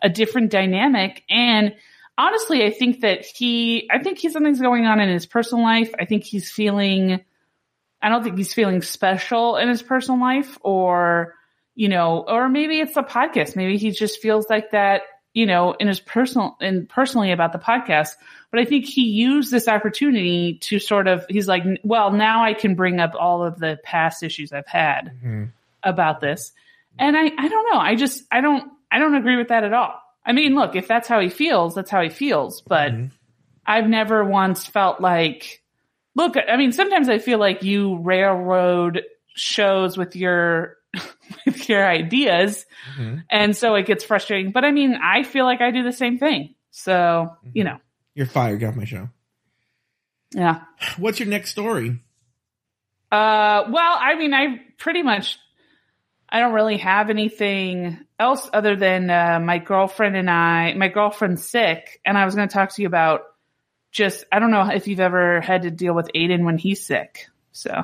a 0.01 0.09
different 0.09 0.49
dynamic 0.51 1.23
and 1.29 1.75
honestly, 2.17 2.65
I 2.65 2.71
think 2.71 3.01
that 3.01 3.25
he 3.25 3.87
I 3.91 3.99
think 3.99 4.17
he 4.17 4.29
something's 4.29 4.59
going 4.61 4.85
on 4.85 4.99
in 4.99 5.09
his 5.09 5.25
personal 5.25 5.63
life. 5.63 5.93
I 5.99 6.05
think 6.05 6.23
he's 6.23 6.51
feeling 6.51 7.21
I 8.01 8.07
don't 8.09 8.23
think 8.23 8.37
he's 8.37 8.53
feeling 8.53 8.81
special 8.81 9.57
in 9.57 9.67
his 9.69 9.81
personal 9.83 10.19
life 10.21 10.57
or 10.61 11.35
you 11.75 11.87
know, 11.87 12.25
or 12.27 12.49
maybe 12.49 12.79
it's 12.81 12.93
the 12.95 13.03
podcast. 13.03 13.55
Maybe 13.55 13.77
he 13.77 13.91
just 13.91 14.21
feels 14.21 14.49
like 14.49 14.71
that, 14.71 15.03
you 15.33 15.45
know, 15.45 15.73
in 15.79 15.87
his 15.87 16.01
personal 16.01 16.57
and 16.59 16.89
personally 16.89 17.31
about 17.31 17.53
the 17.53 17.59
podcast. 17.59 18.09
But 18.51 18.59
I 18.59 18.65
think 18.65 18.85
he 18.85 19.03
used 19.03 19.51
this 19.51 19.67
opportunity 19.67 20.55
to 20.61 20.79
sort 20.79 21.07
of, 21.07 21.25
he's 21.29 21.47
like, 21.47 21.63
well, 21.83 22.11
now 22.11 22.43
I 22.43 22.53
can 22.53 22.73
bring 22.75 22.99
up 22.99 23.13
all 23.19 23.43
of 23.43 23.59
the 23.59 23.77
past 23.83 24.23
issues 24.23 24.51
I've 24.51 24.65
had 24.67 25.11
Mhm. 25.23 25.51
about 25.83 26.19
this. 26.19 26.51
And 26.97 27.15
I, 27.15 27.25
I 27.37 27.47
don't 27.47 27.73
know. 27.73 27.79
I 27.79 27.95
just, 27.95 28.23
I 28.31 28.41
don't, 28.41 28.71
I 28.91 28.97
don't 28.99 29.13
agree 29.15 29.35
with 29.37 29.49
that 29.49 29.63
at 29.63 29.73
all. 29.73 30.01
I 30.25 30.31
mean, 30.33 30.55
look, 30.55 30.75
if 30.75 30.87
that's 30.87 31.07
how 31.07 31.19
he 31.19 31.29
feels, 31.29 31.75
that's 31.75 31.91
how 31.91 32.01
he 32.01 32.09
feels. 32.09 32.61
But 32.61 32.91
Mhm. 32.91 33.11
I've 33.65 33.87
never 33.87 34.23
once 34.25 34.65
felt 34.65 34.99
like, 34.99 35.61
look, 36.15 36.35
I 36.35 36.57
mean, 36.57 36.71
sometimes 36.71 37.07
I 37.07 37.19
feel 37.19 37.37
like 37.37 37.61
you 37.63 37.97
railroad 37.99 39.03
shows 39.35 39.95
with 39.95 40.15
your, 40.15 40.75
with 41.45 41.69
your 41.69 41.87
ideas. 41.87 42.65
Mhm. 42.97 43.23
And 43.29 43.55
so 43.55 43.75
it 43.75 43.85
gets 43.85 44.03
frustrating. 44.03 44.51
But 44.51 44.65
I 44.65 44.71
mean, 44.71 44.95
I 45.01 45.21
feel 45.21 45.45
like 45.45 45.61
I 45.61 45.69
do 45.69 45.83
the 45.83 45.91
same 45.93 46.17
thing. 46.17 46.55
So, 46.71 47.35
you 47.53 47.63
know, 47.63 47.77
You're 48.19 48.27
fired. 48.27 48.59
Get 48.59 48.67
off 48.67 48.75
my 48.75 48.83
show. 48.83 49.07
yeah. 50.31 50.63
What's 50.97 51.21
your 51.21 51.29
next 51.29 51.51
story? 51.51 52.01
Uh, 53.09 53.63
well, 53.69 53.97
I 53.97 54.15
mean, 54.15 54.33
I 54.33 54.59
pretty 54.77 55.03
much, 55.03 55.39
I 56.27 56.41
don't 56.41 56.51
really 56.51 56.79
have 56.79 57.09
anything 57.09 57.97
else 58.19 58.49
other 58.51 58.75
than 58.75 59.09
uh, 59.09 59.39
my 59.41 59.57
girlfriend 59.59 60.17
and 60.17 60.29
I. 60.29 60.73
My 60.73 60.89
girlfriend's 60.89 61.45
sick, 61.45 62.01
and 62.03 62.17
I 62.17 62.25
was 62.25 62.35
going 62.35 62.49
to 62.49 62.53
talk 62.53 62.75
to 62.75 62.81
you 62.81 62.89
about 62.89 63.21
just. 63.93 64.25
I 64.33 64.39
don't 64.39 64.51
know 64.51 64.67
if 64.69 64.89
you've 64.89 64.99
ever 64.99 65.39
had 65.39 65.61
to 65.61 65.71
deal 65.71 65.93
with 65.93 66.11
Aiden 66.13 66.43
when 66.43 66.57
he's 66.57 66.85
sick. 66.85 67.27
So 67.53 67.83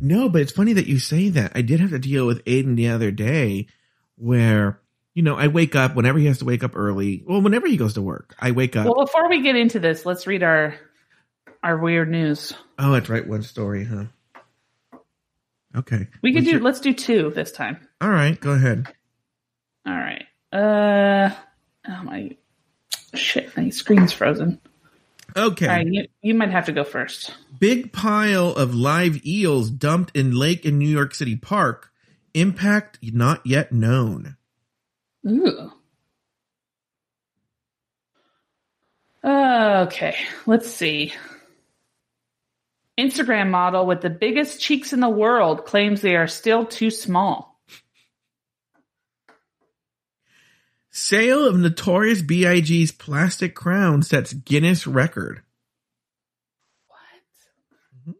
No, 0.00 0.28
but 0.28 0.42
it's 0.42 0.50
funny 0.50 0.72
that 0.72 0.88
you 0.88 0.98
say 0.98 1.28
that. 1.28 1.52
I 1.54 1.62
did 1.62 1.78
have 1.78 1.90
to 1.90 2.00
deal 2.00 2.26
with 2.26 2.44
Aiden 2.44 2.74
the 2.74 2.88
other 2.88 3.12
day 3.12 3.68
where, 4.16 4.80
you 5.14 5.22
know, 5.22 5.36
I 5.36 5.48
wake 5.48 5.74
up 5.74 5.94
whenever 5.96 6.18
he 6.18 6.26
has 6.26 6.38
to 6.38 6.44
wake 6.44 6.62
up 6.64 6.76
early. 6.76 7.22
Well, 7.26 7.40
whenever 7.42 7.66
he 7.66 7.76
goes 7.76 7.94
to 7.94 8.02
work, 8.02 8.34
I 8.38 8.52
wake 8.52 8.76
up. 8.76 8.84
well, 8.86 9.04
before 9.06 9.28
we 9.28 9.42
get 9.42 9.56
into 9.56 9.78
this, 9.80 10.06
let's 10.06 10.26
read 10.26 10.42
our 10.42 10.74
our 11.62 11.76
weird 11.78 12.10
news. 12.10 12.52
oh, 12.78 12.92
that's 12.92 13.08
right. 13.08 13.26
One 13.26 13.42
story, 13.42 13.84
huh? 13.84 14.04
Okay. 15.76 16.08
We 16.22 16.32
could 16.32 16.44
do. 16.44 16.52
your- 16.52 16.60
Let's 16.60 16.80
do 16.80 16.92
two 16.92 17.30
this 17.30 17.52
time. 17.52 17.78
All 18.00 18.10
right. 18.10 18.40
Go 18.40 18.52
ahead. 18.52 18.86
All 19.86 19.94
right. 19.94 20.24
Uh, 20.52 21.30
oh 21.88 22.02
my 22.02 22.36
shit! 23.14 23.56
My 23.56 23.68
screen's 23.70 24.12
frozen. 24.12 24.60
Okay. 25.36 25.66
Right, 25.68 25.86
you 25.86 26.06
you 26.22 26.34
might 26.34 26.50
have 26.50 26.66
to 26.66 26.72
go 26.72 26.82
first. 26.82 27.32
Big 27.60 27.92
pile 27.92 28.48
of 28.48 28.74
live 28.74 29.24
eels 29.24 29.70
dumped 29.70 30.16
in 30.16 30.34
lake 30.34 30.66
in 30.66 30.76
New 30.78 30.88
York 30.88 31.14
City 31.14 31.36
Park. 31.36 31.92
Impact 32.34 32.98
not 33.02 33.46
yet 33.46 33.70
known. 33.70 34.36
Ooh. 35.28 35.72
Okay, 39.24 40.16
let's 40.46 40.70
see. 40.70 41.12
Instagram 42.98 43.50
model 43.50 43.86
with 43.86 44.00
the 44.02 44.10
biggest 44.10 44.60
cheeks 44.60 44.92
in 44.92 45.00
the 45.00 45.08
world 45.08 45.64
claims 45.64 46.00
they 46.00 46.16
are 46.16 46.26
still 46.26 46.66
too 46.66 46.90
small. 46.90 47.58
Sale 50.90 51.46
of 51.46 51.56
Notorious 51.56 52.20
B.I.G.'s 52.20 52.92
plastic 52.92 53.54
crown 53.54 54.02
sets 54.02 54.32
Guinness 54.32 54.86
record. 54.86 55.42
What? 56.88 58.16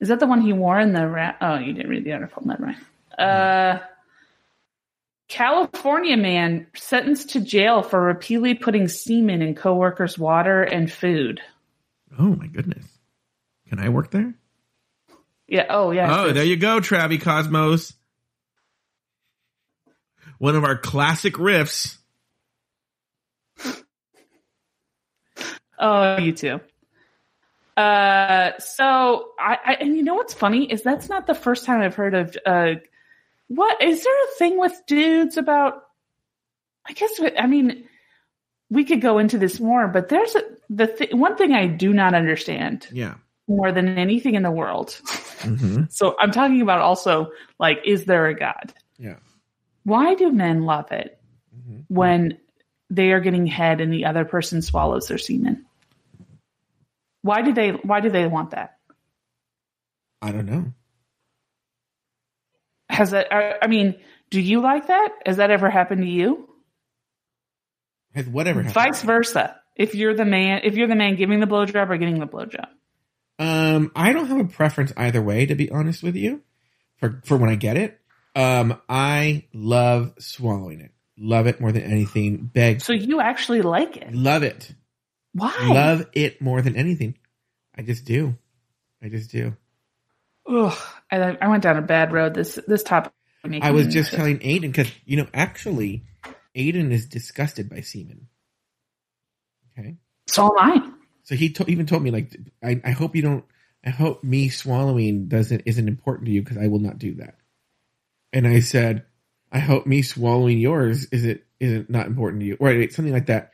Is 0.00 0.08
that 0.08 0.20
the 0.20 0.26
one 0.26 0.40
he 0.40 0.52
wore 0.52 0.78
in 0.78 0.92
the 0.92 1.06
rat? 1.06 1.38
Oh, 1.40 1.58
you 1.58 1.72
didn't 1.72 1.90
read 1.90 2.04
the 2.04 2.12
article. 2.12 2.46
Never 2.46 2.66
mind. 2.66 2.78
Uh, 3.18 3.80
California 5.32 6.14
man 6.18 6.66
sentenced 6.76 7.30
to 7.30 7.40
jail 7.40 7.82
for 7.82 7.98
repeatedly 7.98 8.52
putting 8.52 8.86
semen 8.86 9.40
in 9.40 9.54
coworkers' 9.54 10.18
water 10.18 10.62
and 10.62 10.92
food. 10.92 11.40
Oh 12.18 12.36
my 12.36 12.48
goodness. 12.48 12.86
Can 13.66 13.78
I 13.78 13.88
work 13.88 14.10
there? 14.10 14.34
Yeah. 15.48 15.64
Oh, 15.70 15.90
yeah. 15.90 16.24
Oh, 16.24 16.32
there 16.32 16.44
you 16.44 16.56
go, 16.56 16.80
Travi 16.80 17.18
Cosmos. 17.18 17.94
One 20.36 20.54
of 20.54 20.64
our 20.64 20.76
classic 20.76 21.34
riffs. 21.34 21.96
Oh, 25.78 26.18
you 26.18 26.32
too. 26.32 26.60
Uh, 27.74 28.50
so 28.58 29.30
I, 29.40 29.56
I, 29.64 29.74
and 29.80 29.96
you 29.96 30.02
know 30.02 30.14
what's 30.14 30.34
funny 30.34 30.70
is 30.70 30.82
that's 30.82 31.08
not 31.08 31.26
the 31.26 31.34
first 31.34 31.64
time 31.64 31.80
I've 31.80 31.94
heard 31.94 32.12
of. 32.12 32.36
Uh, 32.44 32.74
what 33.54 33.82
is 33.82 34.02
there 34.04 34.24
a 34.24 34.38
thing 34.38 34.58
with 34.58 34.80
dudes 34.86 35.36
about? 35.36 35.82
I 36.88 36.92
guess 36.92 37.20
I 37.38 37.46
mean 37.46 37.84
we 38.70 38.84
could 38.84 39.00
go 39.00 39.18
into 39.18 39.38
this 39.38 39.60
more, 39.60 39.86
but 39.88 40.08
there's 40.08 40.34
a, 40.34 40.42
the 40.70 40.86
th- 40.86 41.12
one 41.12 41.36
thing 41.36 41.52
I 41.52 41.66
do 41.66 41.92
not 41.92 42.14
understand. 42.14 42.88
Yeah. 42.90 43.14
More 43.48 43.70
than 43.72 43.98
anything 43.98 44.34
in 44.34 44.42
the 44.42 44.50
world. 44.50 44.98
Mm-hmm. 45.40 45.84
so 45.90 46.16
I'm 46.18 46.30
talking 46.30 46.62
about 46.62 46.80
also 46.80 47.32
like, 47.58 47.80
is 47.84 48.06
there 48.06 48.26
a 48.26 48.34
God? 48.34 48.72
Yeah. 48.98 49.16
Why 49.84 50.14
do 50.14 50.30
men 50.32 50.64
love 50.64 50.90
it 50.92 51.18
Mm-hmm. 51.54 51.80
when 51.94 52.38
they 52.88 53.12
are 53.12 53.20
getting 53.20 53.46
head 53.46 53.82
and 53.82 53.92
the 53.92 54.06
other 54.06 54.24
person 54.24 54.62
swallows 54.62 55.06
their 55.08 55.18
semen? 55.18 55.66
Why 57.20 57.42
do 57.42 57.52
they? 57.52 57.70
Why 57.72 58.00
do 58.00 58.08
they 58.08 58.26
want 58.26 58.52
that? 58.52 58.78
I 60.22 60.32
don't 60.32 60.46
know. 60.46 60.72
Has 62.92 63.10
that? 63.12 63.32
I 63.32 63.54
I 63.62 63.66
mean, 63.66 63.96
do 64.30 64.40
you 64.40 64.60
like 64.60 64.86
that? 64.88 65.08
Has 65.26 65.38
that 65.38 65.50
ever 65.50 65.70
happened 65.70 66.02
to 66.02 66.08
you? 66.08 66.48
Has 68.14 68.26
whatever 68.26 68.62
happened. 68.62 68.74
Vice 68.74 69.02
versa. 69.02 69.56
If 69.74 69.94
you're 69.94 70.14
the 70.14 70.24
man, 70.26 70.60
if 70.64 70.76
you're 70.76 70.88
the 70.88 70.94
man 70.94 71.16
giving 71.16 71.40
the 71.40 71.46
blowjob 71.46 71.88
or 71.88 71.96
getting 71.96 72.20
the 72.20 72.26
blowjob. 72.26 72.66
Um, 73.38 73.90
I 73.96 74.12
don't 74.12 74.26
have 74.26 74.38
a 74.38 74.44
preference 74.44 74.92
either 74.96 75.22
way, 75.22 75.46
to 75.46 75.54
be 75.54 75.70
honest 75.70 76.02
with 76.02 76.14
you. 76.16 76.42
For 76.98 77.20
for 77.24 77.36
when 77.36 77.48
I 77.50 77.54
get 77.54 77.76
it, 77.76 77.98
um, 78.36 78.80
I 78.88 79.46
love 79.52 80.12
swallowing 80.18 80.80
it. 80.80 80.92
Love 81.18 81.46
it 81.46 81.60
more 81.60 81.72
than 81.72 81.82
anything. 81.82 82.50
Beg, 82.52 82.80
So 82.80 82.92
you 82.92 83.20
actually 83.20 83.62
like 83.62 83.96
it? 83.96 84.14
love 84.14 84.42
it. 84.42 84.74
Why? 85.34 85.54
Love 85.68 86.06
it 86.12 86.40
more 86.42 86.60
than 86.62 86.76
anything. 86.76 87.16
I 87.74 87.82
just 87.82 88.04
do. 88.04 88.36
I 89.02 89.08
just 89.08 89.30
do. 89.30 89.56
Ugh, 90.52 90.78
I, 91.10 91.36
I 91.40 91.48
went 91.48 91.62
down 91.62 91.76
a 91.78 91.82
bad 91.82 92.12
road. 92.12 92.34
This 92.34 92.58
this 92.66 92.82
topic. 92.82 93.12
I 93.60 93.70
was 93.72 93.88
just 93.88 94.12
telling 94.12 94.38
Aiden 94.38 94.62
because 94.62 94.90
you 95.04 95.16
know 95.16 95.26
actually, 95.34 96.04
Aiden 96.56 96.92
is 96.92 97.06
disgusted 97.06 97.68
by 97.70 97.80
semen. 97.80 98.28
Okay, 99.78 99.96
So 100.28 100.46
am 100.46 100.52
I. 100.58 100.90
so 101.22 101.34
he 101.34 101.50
to- 101.50 101.70
even 101.70 101.86
told 101.86 102.02
me 102.02 102.10
like, 102.10 102.36
I, 102.62 102.80
I 102.84 102.90
hope 102.90 103.16
you 103.16 103.22
don't. 103.22 103.44
I 103.84 103.90
hope 103.90 104.22
me 104.22 104.48
swallowing 104.48 105.26
doesn't 105.28 105.62
isn't 105.66 105.88
important 105.88 106.26
to 106.26 106.32
you 106.32 106.42
because 106.42 106.58
I 106.58 106.68
will 106.68 106.78
not 106.78 106.98
do 106.98 107.14
that. 107.16 107.34
And 108.32 108.46
I 108.46 108.60
said, 108.60 109.04
I 109.50 109.58
hope 109.58 109.86
me 109.86 110.02
swallowing 110.02 110.58
yours 110.58 111.06
isn't 111.06 111.40
isn't 111.58 111.90
not 111.90 112.06
important 112.06 112.40
to 112.42 112.46
you, 112.46 112.56
or 112.60 112.68
wait, 112.68 112.92
something 112.92 113.12
like 113.12 113.26
that. 113.26 113.50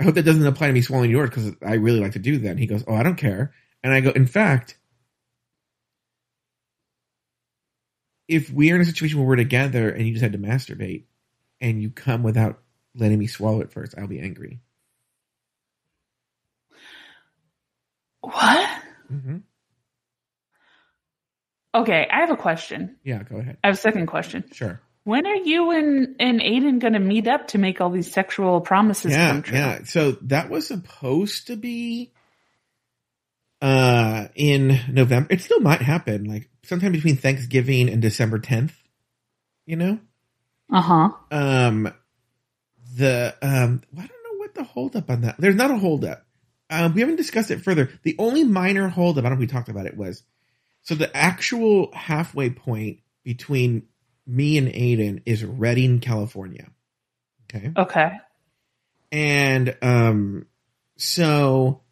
I 0.00 0.04
hope 0.04 0.14
that 0.14 0.24
doesn't 0.24 0.46
apply 0.46 0.68
to 0.68 0.72
me 0.72 0.80
swallowing 0.82 1.10
yours 1.10 1.30
because 1.30 1.52
I 1.64 1.74
really 1.74 2.00
like 2.00 2.12
to 2.12 2.18
do 2.18 2.38
that. 2.38 2.50
And 2.50 2.58
he 2.58 2.66
goes, 2.66 2.82
Oh, 2.88 2.94
I 2.94 3.02
don't 3.02 3.16
care. 3.16 3.52
And 3.84 3.92
I 3.92 4.00
go, 4.00 4.10
In 4.10 4.26
fact, 4.26 4.76
if 8.30 8.48
we're 8.48 8.76
in 8.76 8.80
a 8.80 8.84
situation 8.84 9.18
where 9.18 9.26
we're 9.26 9.36
together 9.36 9.90
and 9.90 10.06
you 10.06 10.12
just 10.12 10.22
had 10.22 10.32
to 10.32 10.38
masturbate 10.38 11.02
and 11.60 11.82
you 11.82 11.90
come 11.90 12.22
without 12.22 12.60
letting 12.94 13.18
me 13.18 13.26
swallow 13.26 13.60
it 13.60 13.72
first, 13.72 13.94
I'll 13.98 14.06
be 14.06 14.20
angry. 14.20 14.60
What? 18.20 18.68
hmm 19.08 19.38
Okay, 21.74 22.06
I 22.10 22.20
have 22.20 22.30
a 22.30 22.36
question. 22.36 22.96
Yeah, 23.04 23.22
go 23.22 23.36
ahead. 23.36 23.58
I 23.62 23.68
have 23.68 23.76
a 23.76 23.80
second 23.80 24.06
question. 24.06 24.44
Sure. 24.52 24.80
When 25.04 25.26
are 25.26 25.36
you 25.36 25.70
and, 25.70 26.16
and 26.20 26.40
Aiden 26.40 26.78
going 26.80 26.92
to 26.92 26.98
meet 26.98 27.26
up 27.26 27.48
to 27.48 27.58
make 27.58 27.80
all 27.80 27.90
these 27.90 28.12
sexual 28.12 28.60
promises 28.60 29.12
yeah, 29.12 29.30
come 29.30 29.42
true? 29.42 29.56
yeah. 29.56 29.84
So 29.84 30.12
that 30.22 30.50
was 30.50 30.66
supposed 30.66 31.48
to 31.48 31.56
be 31.56 32.12
uh 33.60 34.28
in 34.34 34.80
November. 34.88 35.32
It 35.32 35.40
still 35.42 35.60
might 35.60 35.82
happen, 35.82 36.24
like 36.24 36.48
sometime 36.64 36.92
between 36.92 37.16
Thanksgiving 37.16 37.88
and 37.88 38.02
December 38.02 38.38
10th. 38.38 38.72
You 39.66 39.76
know, 39.76 39.98
Uh 40.72 40.80
huh. 40.80 41.08
um, 41.30 41.92
the 42.96 43.34
um, 43.40 43.82
I 43.96 44.00
don't 44.00 44.24
know 44.24 44.38
what 44.38 44.54
the 44.54 44.64
holdup 44.64 45.08
on 45.10 45.20
that. 45.20 45.36
There's 45.38 45.54
not 45.54 45.70
a 45.70 45.76
holdup. 45.76 46.24
Um, 46.68 46.94
we 46.94 47.00
haven't 47.02 47.16
discussed 47.16 47.50
it 47.52 47.62
further. 47.62 47.90
The 48.02 48.16
only 48.18 48.42
minor 48.44 48.88
holdup, 48.88 49.24
I 49.24 49.28
don't 49.28 49.38
know 49.38 49.44
if 49.44 49.48
we 49.48 49.52
talked 49.52 49.68
about 49.68 49.86
it, 49.86 49.96
was 49.96 50.22
so 50.82 50.94
the 50.96 51.14
actual 51.16 51.90
halfway 51.92 52.50
point 52.50 52.98
between 53.22 53.84
me 54.26 54.58
and 54.58 54.68
Aiden 54.68 55.22
is 55.26 55.44
Redding, 55.44 56.00
California. 56.00 56.68
Okay. 57.54 57.72
Okay. 57.76 58.12
And 59.12 59.76
um 59.82 60.46
so 60.96 61.82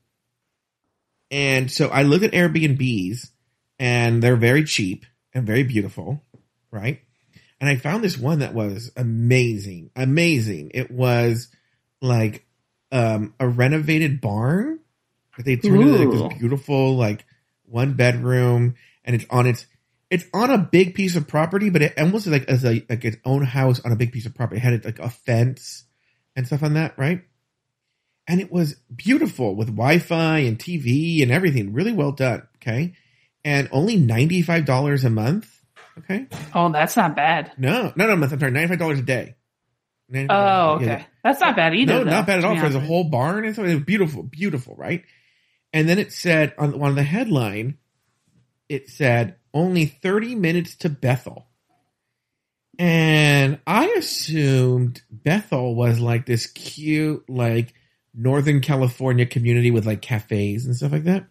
and 1.30 1.70
so 1.70 1.88
I 1.88 2.02
looked 2.02 2.24
at 2.24 2.32
Airbnbs 2.32 3.30
and 3.79 4.22
they're 4.22 4.37
very 4.37 4.64
cheap 4.64 5.07
and 5.33 5.47
very 5.47 5.62
beautiful, 5.62 6.22
right? 6.70 7.01
And 7.61 7.68
I 7.68 7.76
found 7.76 8.05
this 8.05 8.18
one 8.18 8.41
that 8.41 8.55
was 8.55 8.93
amazing. 8.97 9.91
Amazing. 9.97 10.70
It 10.74 10.91
was 10.91 11.49
like 12.01 12.45
um 12.91 13.35
a 13.39 13.47
renovated 13.47 14.20
barn 14.20 14.81
that 15.37 15.45
they 15.45 15.57
turned 15.57 15.83
into 15.83 15.99
like 15.99 16.11
this 16.11 16.39
beautiful 16.39 16.97
like 16.97 17.24
one 17.64 17.95
bedroom 17.95 18.76
and 19.05 19.14
it's 19.14 19.26
on 19.31 19.47
its 19.47 19.66
it's 20.11 20.24
on 20.33 20.51
a 20.51 20.59
big 20.59 20.95
piece 20.95 21.16
of 21.16 21.29
property, 21.29 21.68
but 21.68 21.83
it 21.83 21.99
almost 21.99 22.26
like 22.26 22.49
as 22.49 22.64
a 22.64 22.85
like 22.89 23.05
its 23.05 23.18
own 23.24 23.43
house 23.43 23.81
on 23.81 23.93
a 23.93 23.97
big 23.97 24.12
piece 24.12 24.26
of 24.26 24.35
property. 24.35 24.59
It 24.59 24.64
had 24.64 24.72
it 24.72 24.85
like 24.85 24.99
a 24.99 25.11
fence 25.11 25.85
and 26.35 26.47
stuff 26.47 26.62
on 26.62 26.74
that, 26.74 26.99
right? 26.99 27.22
And 28.26 28.41
it 28.41 28.53
was 28.53 28.74
beautiful 28.95 29.55
with 29.55 29.68
Wi-Fi 29.68 30.39
and 30.41 30.59
TV 30.59 31.22
and 31.22 31.31
everything, 31.31 31.72
really 31.72 31.93
well 31.93 32.12
done. 32.12 32.47
Okay, 32.57 32.95
and 33.45 33.68
only 33.72 33.97
ninety 33.97 34.43
five 34.43 34.64
dollars 34.64 35.05
a 35.05 35.11
month. 35.11 35.55
Okay, 35.99 36.26
Oh, 36.55 36.70
that's 36.70 36.97
not 36.97 37.16
bad. 37.16 37.53
no, 37.59 37.93
not 37.97 38.11
a 38.11 38.16
month. 38.16 38.32
I'm 38.32 38.39
sorry, 38.41 38.53
ninety 38.53 38.68
five 38.68 38.78
dollars 38.78 38.99
a 39.01 39.03
day. 39.03 39.34
$95 40.12 40.26
Oh, 40.30 40.70
okay. 40.76 40.84
yeah. 40.86 41.05
That's 41.22 41.39
not 41.41 41.55
bad 41.55 41.74
either. 41.74 41.93
No, 41.93 42.05
though, 42.05 42.11
not 42.11 42.26
bad 42.26 42.39
at 42.39 42.45
all. 42.47 42.59
For 42.59 42.70
the 42.70 42.80
whole 42.80 43.05
barn 43.05 43.45
and 43.45 43.55
something, 43.55 43.80
beautiful, 43.80 44.22
beautiful, 44.22 44.74
right? 44.74 45.05
And 45.74 45.86
then 45.86 45.99
it 45.99 46.12
said 46.12 46.55
on 46.57 46.80
on 46.80 46.95
the 46.95 47.03
headline, 47.03 47.76
it 48.70 48.89
said 48.89 49.36
only 49.53 49.84
thirty 49.84 50.34
minutes 50.34 50.76
to 50.76 50.89
Bethel, 50.89 51.47
and 52.78 53.59
I 53.66 53.86
assumed 53.99 55.03
Bethel 55.11 55.74
was 55.74 56.01
like 56.01 56.26
this 56.26 56.47
cute, 56.47 57.28
like 57.28 57.74
Northern 58.14 58.61
California 58.61 59.26
community 59.26 59.70
with 59.70 59.84
like 59.86 60.01
cafes 60.01 60.64
and 60.64 60.74
stuff 60.76 60.93
like 60.93 61.05
that. 61.05 61.26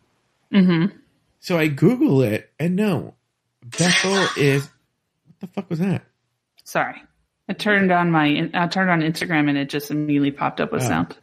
Mhm. 0.54 0.92
So 1.40 1.58
I 1.58 1.68
Google 1.68 2.22
it, 2.22 2.52
and 2.60 2.76
no, 2.76 3.16
Bethel 3.64 4.28
is 4.38 4.64
what 5.26 5.40
the 5.40 5.48
fuck 5.48 5.70
was 5.70 5.80
that? 5.80 6.04
Sorry. 6.64 7.02
I 7.50 7.54
turned 7.54 7.92
on 7.92 8.12
my 8.12 8.50
I 8.54 8.68
turned 8.68 8.90
on 8.90 9.02
Instagram 9.02 9.48
and 9.48 9.58
it 9.58 9.70
just 9.70 9.90
immediately 9.92 10.32
popped 10.32 10.60
up 10.60 10.72
with 10.74 10.84
Oh. 10.84 10.88
sound. 10.88 11.18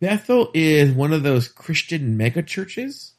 Bethel 0.00 0.50
is 0.54 0.90
one 0.92 1.12
of 1.12 1.22
those 1.22 1.46
Christian 1.48 2.16
mega 2.16 2.42
churches. 2.42 3.12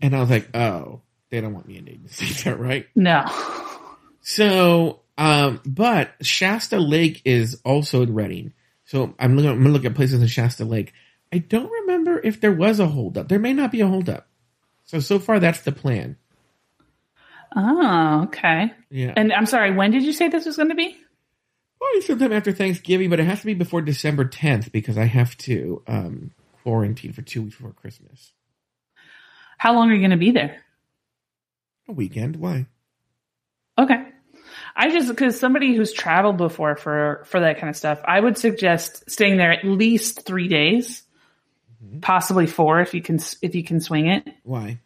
And 0.00 0.14
I 0.14 0.20
was 0.20 0.30
like, 0.30 0.54
oh, 0.54 1.00
they 1.30 1.40
don't 1.40 1.54
want 1.54 1.66
me 1.66 1.78
in 1.78 1.86
to 1.86 2.14
see 2.14 2.26
that, 2.44 2.58
right? 2.60 2.86
No. 2.94 3.24
So, 4.20 5.00
um, 5.16 5.60
but 5.64 6.12
Shasta 6.20 6.78
Lake 6.78 7.22
is 7.24 7.60
also 7.64 8.02
in 8.02 8.14
Redding. 8.14 8.52
So 8.84 9.14
I'm 9.18 9.36
looking, 9.36 9.50
I'm 9.50 9.58
gonna 9.62 9.70
look 9.72 9.84
at 9.84 9.94
places 9.94 10.20
in 10.20 10.26
Shasta 10.28 10.64
Lake. 10.64 10.92
I 11.32 11.38
don't 11.38 11.70
remember 11.70 12.20
if 12.22 12.40
there 12.40 12.52
was 12.52 12.78
a 12.78 12.88
holdup. 12.88 13.28
There 13.28 13.38
may 13.38 13.52
not 13.52 13.72
be 13.72 13.80
a 13.80 13.86
holdup. 13.86 14.28
So, 14.84 15.00
so 15.00 15.18
far 15.18 15.40
that's 15.40 15.62
the 15.62 15.72
plan. 15.72 16.16
Oh, 17.56 18.24
okay. 18.24 18.72
Yeah. 18.90 19.12
And 19.16 19.32
I'm 19.32 19.46
sorry, 19.46 19.72
when 19.74 19.90
did 19.90 20.02
you 20.02 20.12
say 20.12 20.28
this 20.28 20.46
was 20.46 20.56
going 20.56 20.68
to 20.68 20.74
be? 20.74 20.96
Probably 21.78 22.00
sometime 22.02 22.32
after 22.32 22.52
Thanksgiving, 22.52 23.10
but 23.10 23.20
it 23.20 23.24
has 23.24 23.40
to 23.40 23.46
be 23.46 23.54
before 23.54 23.82
December 23.82 24.24
10th 24.24 24.72
because 24.72 24.96
I 24.96 25.04
have 25.04 25.36
to, 25.38 25.82
um, 25.86 26.32
quarantine 26.62 27.12
for 27.12 27.22
two 27.22 27.42
weeks 27.42 27.56
before 27.56 27.72
Christmas. 27.72 28.32
How 29.58 29.74
long 29.74 29.90
are 29.90 29.94
you 29.94 30.00
going 30.00 30.10
to 30.10 30.16
be 30.16 30.30
there? 30.30 30.62
A 31.88 31.92
weekend. 31.92 32.36
Why? 32.36 32.66
Okay. 33.78 34.06
I 34.74 34.90
just 34.90 35.08
because 35.08 35.38
somebody 35.38 35.74
who's 35.74 35.92
traveled 35.92 36.36
before 36.36 36.76
for 36.76 37.22
for 37.26 37.40
that 37.40 37.58
kind 37.58 37.68
of 37.68 37.76
stuff, 37.76 38.00
I 38.04 38.18
would 38.18 38.38
suggest 38.38 39.10
staying 39.10 39.36
there 39.36 39.52
at 39.52 39.64
least 39.64 40.24
three 40.24 40.48
days, 40.48 41.02
Mm-hmm. 41.84 41.98
possibly 42.00 42.46
four 42.46 42.80
if 42.80 42.94
you 42.94 43.02
can 43.02 43.18
if 43.42 43.54
you 43.56 43.64
can 43.64 43.80
swing 43.80 44.06
it, 44.06 44.28
Why? 44.44 44.78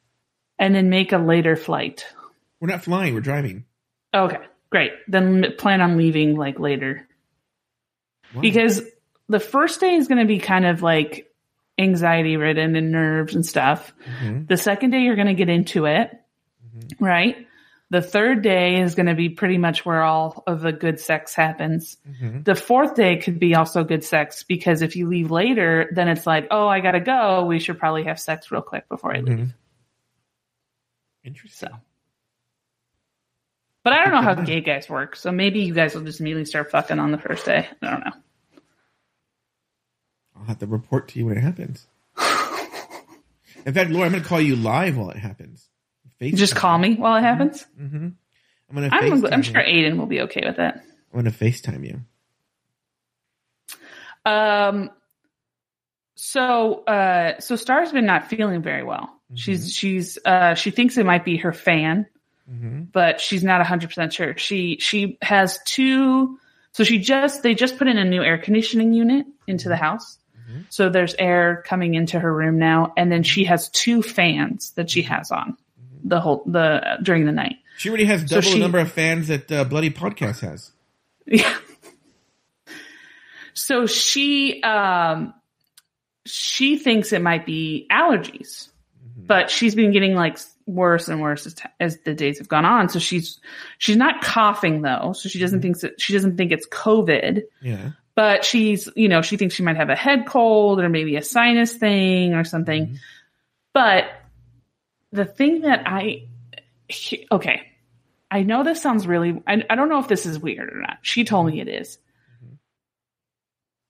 and 0.59 0.75
then 0.75 0.89
make 0.89 1.13
a 1.13 1.19
later 1.19 1.55
flight. 1.57 2.07
We're 2.61 2.69
not 2.69 2.83
flying. 2.85 3.13
We're 3.15 3.21
driving. 3.21 3.65
Okay, 4.15 4.39
great. 4.71 4.93
Then 5.07 5.45
plan 5.59 5.83
on 5.83 5.99
leaving 5.99 6.37
like 6.37 6.59
later 6.59 7.07
Why? 8.33 8.41
because 8.41 8.81
the 9.29 9.41
first 9.41 9.79
day 9.81 9.95
is 9.97 10.09
going 10.09 10.21
to 10.21 10.25
be 10.27 10.39
kind 10.39 10.65
of 10.65 10.81
like 10.83 11.31
anxiety 11.79 12.39
ridden 12.39 12.75
and 12.77 12.91
nerves 12.93 13.35
and 13.35 13.45
stuff. 13.45 13.93
Mhm. 14.23 14.49
The 14.49 14.57
second 14.57 14.91
day 14.91 15.01
you're 15.01 15.17
going 15.17 15.27
to 15.27 15.35
get 15.35 15.51
into 15.51 15.85
it, 15.85 16.11
right? 16.99 17.46
The 17.91 18.03
third 18.03 18.43
day 18.43 18.81
is 18.81 18.97
going 18.97 19.07
to 19.07 19.15
be 19.15 19.29
pretty 19.29 19.59
much 19.59 19.87
where 19.87 20.03
all 20.03 20.43
of 20.49 20.61
the 20.61 20.73
good 20.73 20.99
sex 20.99 21.35
happens. 21.35 21.97
Mhm. 22.09 22.45
The 22.45 22.57
fourth 22.57 22.97
day 22.97 23.17
could 23.19 23.39
be 23.39 23.55
also 23.55 23.85
good 23.85 24.03
sex 24.03 24.43
because 24.43 24.83
if 24.83 24.97
you 24.97 25.07
leave 25.09 25.31
later, 25.31 25.89
then 25.95 26.09
it's 26.09 26.27
like, 26.27 26.49
oh, 26.51 26.67
I 26.67 26.81
got 26.81 26.93
to 26.93 27.01
go. 27.01 27.45
We 27.45 27.61
should 27.61 27.79
probably 27.79 28.05
have 28.05 28.19
sex 28.19 28.51
real 28.51 28.63
quick 28.63 28.89
before 28.89 29.15
I 29.15 29.21
leave. 29.21 29.39
Mhm. 29.39 29.55
Interesting. 31.23 31.69
So. 31.69 31.77
But 33.85 33.93
I 33.93 34.05
don't 34.05 34.15
know 34.15 34.23
how 34.23 34.35
gay 34.43 34.61
guys 34.63 34.89
work, 34.89 35.15
so 35.15 35.31
maybe 35.31 35.61
you 35.61 35.73
guys 35.73 35.95
will 35.95 36.03
just 36.03 36.19
immediately 36.19 36.45
start 36.47 36.73
fucking 36.73 36.99
on 36.99 37.13
the 37.13 37.19
first 37.19 37.45
day. 37.47 37.69
I 37.83 37.91
don't 37.91 38.05
know. 38.05 38.13
I'll 40.37 40.45
have 40.47 40.59
to 40.59 40.67
report 40.67 41.07
to 41.09 41.19
you 41.21 41.27
when 41.27 41.39
it 41.39 41.43
happens. 41.43 41.87
In 43.65 43.73
fact, 43.75 43.91
Laura, 43.91 44.07
I'm 44.07 44.13
going 44.13 44.23
to 44.23 44.29
call 44.29 44.41
you 44.41 44.55
live 44.57 44.97
while 44.97 45.11
it 45.11 45.17
happens. 45.17 45.69
Just 46.21 46.57
call 46.57 46.79
me 46.79 46.95
while 46.95 47.17
it 47.17 47.23
happens. 47.23 47.67
Mm-hmm. 47.81 48.09
I'm 48.77 48.91
to. 48.91 48.97
I'm, 48.97 49.27
I'm 49.27 49.43
sure 49.43 49.63
Aiden 49.63 49.97
will 49.99 50.07
be 50.07 50.23
okay 50.23 50.43
with 50.45 50.59
it. 50.59 50.75
I'm 50.75 51.23
going 51.23 51.25
to 51.25 51.31
FaceTime 51.31 51.87
you. 51.87 52.01
Um. 54.25 54.91
So, 56.19 56.83
uh, 56.85 57.39
so 57.41 57.57
Star's 57.57 57.93
been 57.93 58.07
not 58.07 58.29
feeling 58.29 58.63
very 58.63 58.83
well. 58.83 59.13
She's 59.35 59.73
she's 59.75 60.19
uh 60.25 60.55
she 60.55 60.71
thinks 60.71 60.97
it 60.97 61.05
might 61.07 61.25
be 61.25 61.37
her 61.39 61.53
fan, 61.53 62.07
Mm-hmm. 62.51 62.85
but 62.93 63.21
she's 63.21 63.43
not 63.43 63.65
hundred 63.67 63.89
percent 63.89 64.13
sure. 64.13 64.37
She 64.39 64.79
she 64.81 65.19
has 65.21 65.59
two. 65.67 66.39
So 66.73 66.85
she 66.85 66.99
just 66.99 67.43
they 67.43 67.55
just 67.55 67.77
put 67.77 67.89
in 67.89 67.99
a 67.99 68.05
new 68.05 68.23
air 68.23 68.39
conditioning 68.39 68.93
unit 68.93 69.27
into 69.49 69.69
the 69.69 69.77
house. 69.77 70.19
Mhm. 70.49 70.65
So 70.71 70.89
there's 70.89 71.15
air 71.19 71.65
coming 71.67 71.95
into 71.95 72.21
her 72.21 72.33
room 72.33 72.59
now, 72.59 72.93
and 72.97 73.11
then 73.11 73.25
she 73.25 73.45
has 73.47 73.69
two 73.71 74.01
fans 74.01 74.71
that 74.77 74.89
she 74.91 75.03
has 75.03 75.33
on 75.33 75.57
the 76.09 76.21
whole 76.21 76.43
the 76.47 76.99
during 77.03 77.27
the 77.27 77.33
night. 77.33 77.57
She 77.79 77.89
already 77.91 78.07
has 78.07 78.23
So 78.23 78.27
double 78.37 78.43
she- 78.43 78.53
the 78.55 78.59
number 78.61 78.79
of 78.79 78.91
fans 78.91 79.29
that 79.29 79.51
uh, 79.53 79.65
Bloody 79.65 79.91
Podcast 79.91 80.41
has. 80.41 80.73
Yeah. 81.27 81.57
So 83.55 83.87
she 83.87 84.63
um 84.63 85.35
she 86.27 86.77
thinks 86.79 87.13
it 87.13 87.23
might 87.23 87.47
be 87.47 87.87
allergies. 87.91 88.69
But 89.19 89.51
she's 89.51 89.75
been 89.75 89.93
getting 89.93 90.15
like 90.15 90.39
worse 90.67 91.09
and 91.09 91.21
worse 91.23 91.47
as, 91.47 91.55
t- 91.55 91.69
as 91.81 91.99
the 92.05 92.15
days 92.15 92.39
have 92.39 92.49
gone 92.49 92.65
on. 92.67 92.89
So 92.91 92.99
she's 92.99 93.41
she's 93.79 93.97
not 93.97 94.23
coughing 94.23 94.83
though. 94.83 95.15
So 95.17 95.29
she 95.29 95.39
doesn't 95.39 95.63
think 95.63 95.81
that 95.81 96.01
she 96.01 96.13
doesn't 96.13 96.37
think 96.37 96.53
it's 96.53 96.69
COVID. 96.69 97.43
Yeah. 97.63 97.93
But 98.15 98.45
she's 98.45 98.89
you 98.95 99.09
know 99.09 99.23
she 99.23 99.37
thinks 99.37 99.55
she 99.55 99.63
might 99.63 99.77
have 99.77 99.89
a 99.91 99.97
head 99.97 100.27
cold 100.27 100.81
or 100.81 100.89
maybe 100.89 101.17
a 101.17 101.23
sinus 101.23 101.73
thing 101.73 102.35
or 102.35 102.45
something. 102.45 102.87
Mhm. 102.89 102.97
But 103.73 104.05
the 105.17 105.25
thing 105.25 105.63
that 105.63 105.83
I 105.87 106.29
okay, 107.33 107.63
I 108.31 108.43
know 108.43 108.63
this 108.63 108.81
sounds 108.83 109.07
really. 109.07 109.43
I, 109.47 109.65
I 109.69 109.75
don't 109.75 109.89
know 109.89 109.99
if 109.99 110.09
this 110.09 110.27
is 110.27 110.39
weird 110.39 110.73
or 110.73 110.81
not. 110.81 110.99
She 111.03 111.25
told 111.25 111.47
me 111.49 111.61
it 111.61 111.69
is. 111.69 111.99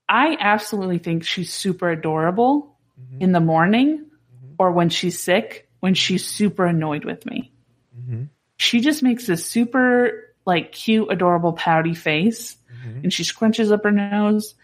I 0.09 0.37
absolutely 0.39 0.99
think 0.99 1.24
she's 1.24 1.53
super 1.53 1.91
adorable 1.91 2.77
Mhm. 3.01 3.20
in 3.22 3.33
the 3.33 3.41
morning 3.41 3.99
Mhm. 3.99 4.55
or 4.59 4.70
when 4.72 4.89
she's 4.89 5.18
sick, 5.18 5.68
when 5.81 5.95
she's 5.95 6.24
super 6.24 6.64
annoyed 6.64 7.05
with 7.05 7.27
me. 7.27 7.53
Mhm. 7.99 8.29
She 8.57 8.81
just 8.81 9.03
makes 9.03 9.27
this 9.27 9.45
super 9.45 10.22
like 10.47 10.70
cute, 10.70 11.09
adorable, 11.11 11.53
pouty 11.55 11.93
face 11.95 12.57
Mhm. 12.72 13.03
and 13.05 13.12
she 13.12 13.24
scrunches 13.24 13.72
up 13.72 13.83
her 13.83 13.91
nose 13.91 14.55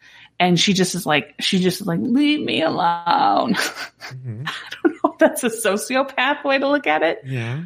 and 0.42 0.58
she 0.58 0.72
just 0.72 0.94
is 0.96 1.06
like, 1.06 1.34
she 1.40 1.60
just 1.60 1.80
is 1.80 1.86
like, 1.86 2.00
leave 2.02 2.40
me 2.44 2.62
alone. 2.62 3.54
Mhm. 4.02 4.46
I 4.48 4.52
don't 4.82 4.92
know 5.04 5.12
if 5.12 5.18
that's 5.18 5.44
a 5.44 5.48
sociopath 5.48 6.44
way 6.44 6.58
to 6.58 6.68
look 6.68 6.86
at 6.88 7.02
it, 7.02 7.20
Yeah. 7.24 7.62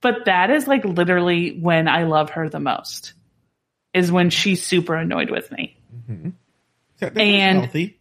but 0.00 0.24
that 0.26 0.48
is 0.50 0.66
like 0.68 0.84
literally 0.84 1.58
when 1.60 1.88
I 1.88 2.04
love 2.04 2.30
her 2.30 2.48
the 2.48 2.60
most 2.60 3.12
is 3.92 4.10
when 4.12 4.30
she's 4.30 4.64
super 4.64 4.94
annoyed 4.94 5.30
with 5.30 5.50
me. 5.50 5.76
Mhm. 6.08 6.32
That, 7.00 7.18
And- 7.18 7.58
healthy. 7.58 7.98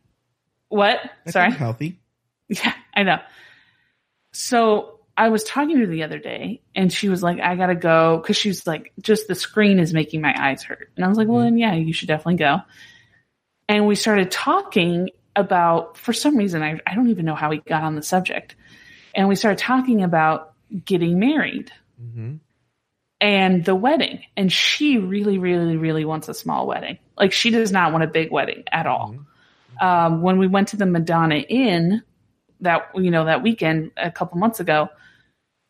What? 0.70 1.00
That 1.26 1.32
Sorry? 1.34 1.52
healthy. 1.52 2.00
Yeah, 2.48 2.74
I 2.96 3.04
know. 3.04 3.20
So 4.32 5.00
I 5.18 5.30
was 5.30 5.44
talking 5.44 5.76
to 5.76 5.86
her 5.86 5.92
the 5.92 6.04
other 6.04 6.20
day 6.20 6.62
and 6.76 6.94
she 6.94 7.10
was 7.10 7.22
like, 7.24 7.40
I 7.40 7.56
gotta 7.56 7.76
go 7.76 8.18
because 8.18 8.38
she 8.38 8.50
was 8.50 8.66
like, 8.66 8.94
just 9.02 9.28
the 9.28 9.36
screen 9.36 9.80
is 9.80 9.94
making 9.94 10.22
my 10.22 10.34
eyes 10.38 10.64
hurt. 10.64 10.92
And 10.96 11.04
I 11.04 11.08
was 11.08 11.18
like, 11.18 11.28
well, 11.28 11.42
then 11.42 11.58
yeah, 11.58 11.74
you 11.74 11.94
should 11.94 12.08
definitely 12.08 12.36
go. 12.36 12.60
And 13.72 13.88
we 13.88 13.96
started 13.96 14.32
talking 14.32 15.12
about, 15.36 15.98
for 15.98 16.14
some 16.14 16.36
reason, 16.36 16.62
I, 16.62 16.80
I 16.86 16.94
don't 16.94 17.10
even 17.10 17.26
know 17.26 17.36
how 17.36 17.50
we 17.50 17.60
got 17.60 17.84
on 17.84 17.96
the 17.96 18.04
subject. 18.04 18.56
And 19.16 19.28
we 19.28 19.36
started 19.36 19.60
talking 19.60 20.04
about 20.04 20.54
getting 20.86 21.20
married 21.20 21.72
hmm 21.98 22.36
and 23.20 23.64
the 23.64 23.76
wedding. 23.76 24.24
And 24.36 24.52
she 24.52 24.98
really, 24.98 25.38
really, 25.38 25.78
really 25.78 26.06
wants 26.06 26.28
a 26.28 26.34
small 26.34 26.66
wedding. 26.66 26.98
Like 27.16 27.34
she 27.34 27.52
does 27.52 27.72
not 27.72 27.92
want 27.92 28.04
a 28.04 28.08
big 28.08 28.32
wedding 28.32 28.64
at 28.72 28.88
all 28.88 29.16
um, 29.82 30.22
when 30.22 30.38
we 30.38 30.48
went 30.48 30.70
to 30.70 30.78
the 30.78 30.86
Madonna 30.86 31.38
Inn 31.38 32.04
that 32.62 32.90
you 32.96 33.10
know 33.10 33.26
that 33.26 33.42
weekend 33.42 33.92
a 33.98 34.12
couple 34.12 34.38
months 34.38 34.60
ago, 34.60 34.90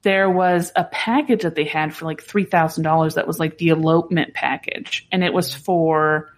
there 0.04 0.30
was 0.30 0.72
a 0.76 0.84
package 0.84 1.44
that 1.44 1.56
they 1.56 1.64
had 1.64 1.96
for 1.96 2.06
like 2.06 2.22
three 2.22 2.44
thousand 2.44 2.84
dollars 2.84 3.16
that 3.16 3.26
was 3.26 3.40
like 3.40 3.58
the 3.58 3.70
elopement 3.70 4.34
package, 4.34 5.08
and 5.12 5.24
it 5.24 5.34
was 5.34 5.54
for 5.54 6.31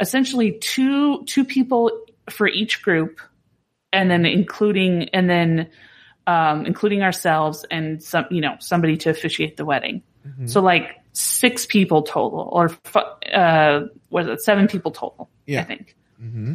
essentially 0.00 0.52
two 0.52 1.24
two 1.24 1.44
people 1.44 1.90
for 2.30 2.46
each 2.48 2.82
group, 2.82 3.20
and 3.92 4.10
then 4.10 4.24
including 4.26 5.08
and 5.10 5.28
then 5.28 5.70
um, 6.26 6.66
including 6.66 7.02
ourselves 7.02 7.64
and 7.70 8.02
some 8.02 8.26
you 8.30 8.40
know 8.40 8.56
somebody 8.60 8.96
to 8.98 9.10
officiate 9.10 9.56
the 9.56 9.64
wedding. 9.64 10.02
Mhm. 10.26 10.48
So 10.50 10.60
like 10.60 10.96
six 11.12 11.66
people 11.66 12.02
total, 12.02 12.48
or 12.52 12.70
uh, 13.32 13.86
was 14.10 14.26
it 14.26 14.40
seven 14.42 14.68
people 14.68 14.90
total? 14.92 15.28
I 15.48 15.52
Yeah. 15.52 15.64
think 15.64 15.96
hmm 16.18 16.54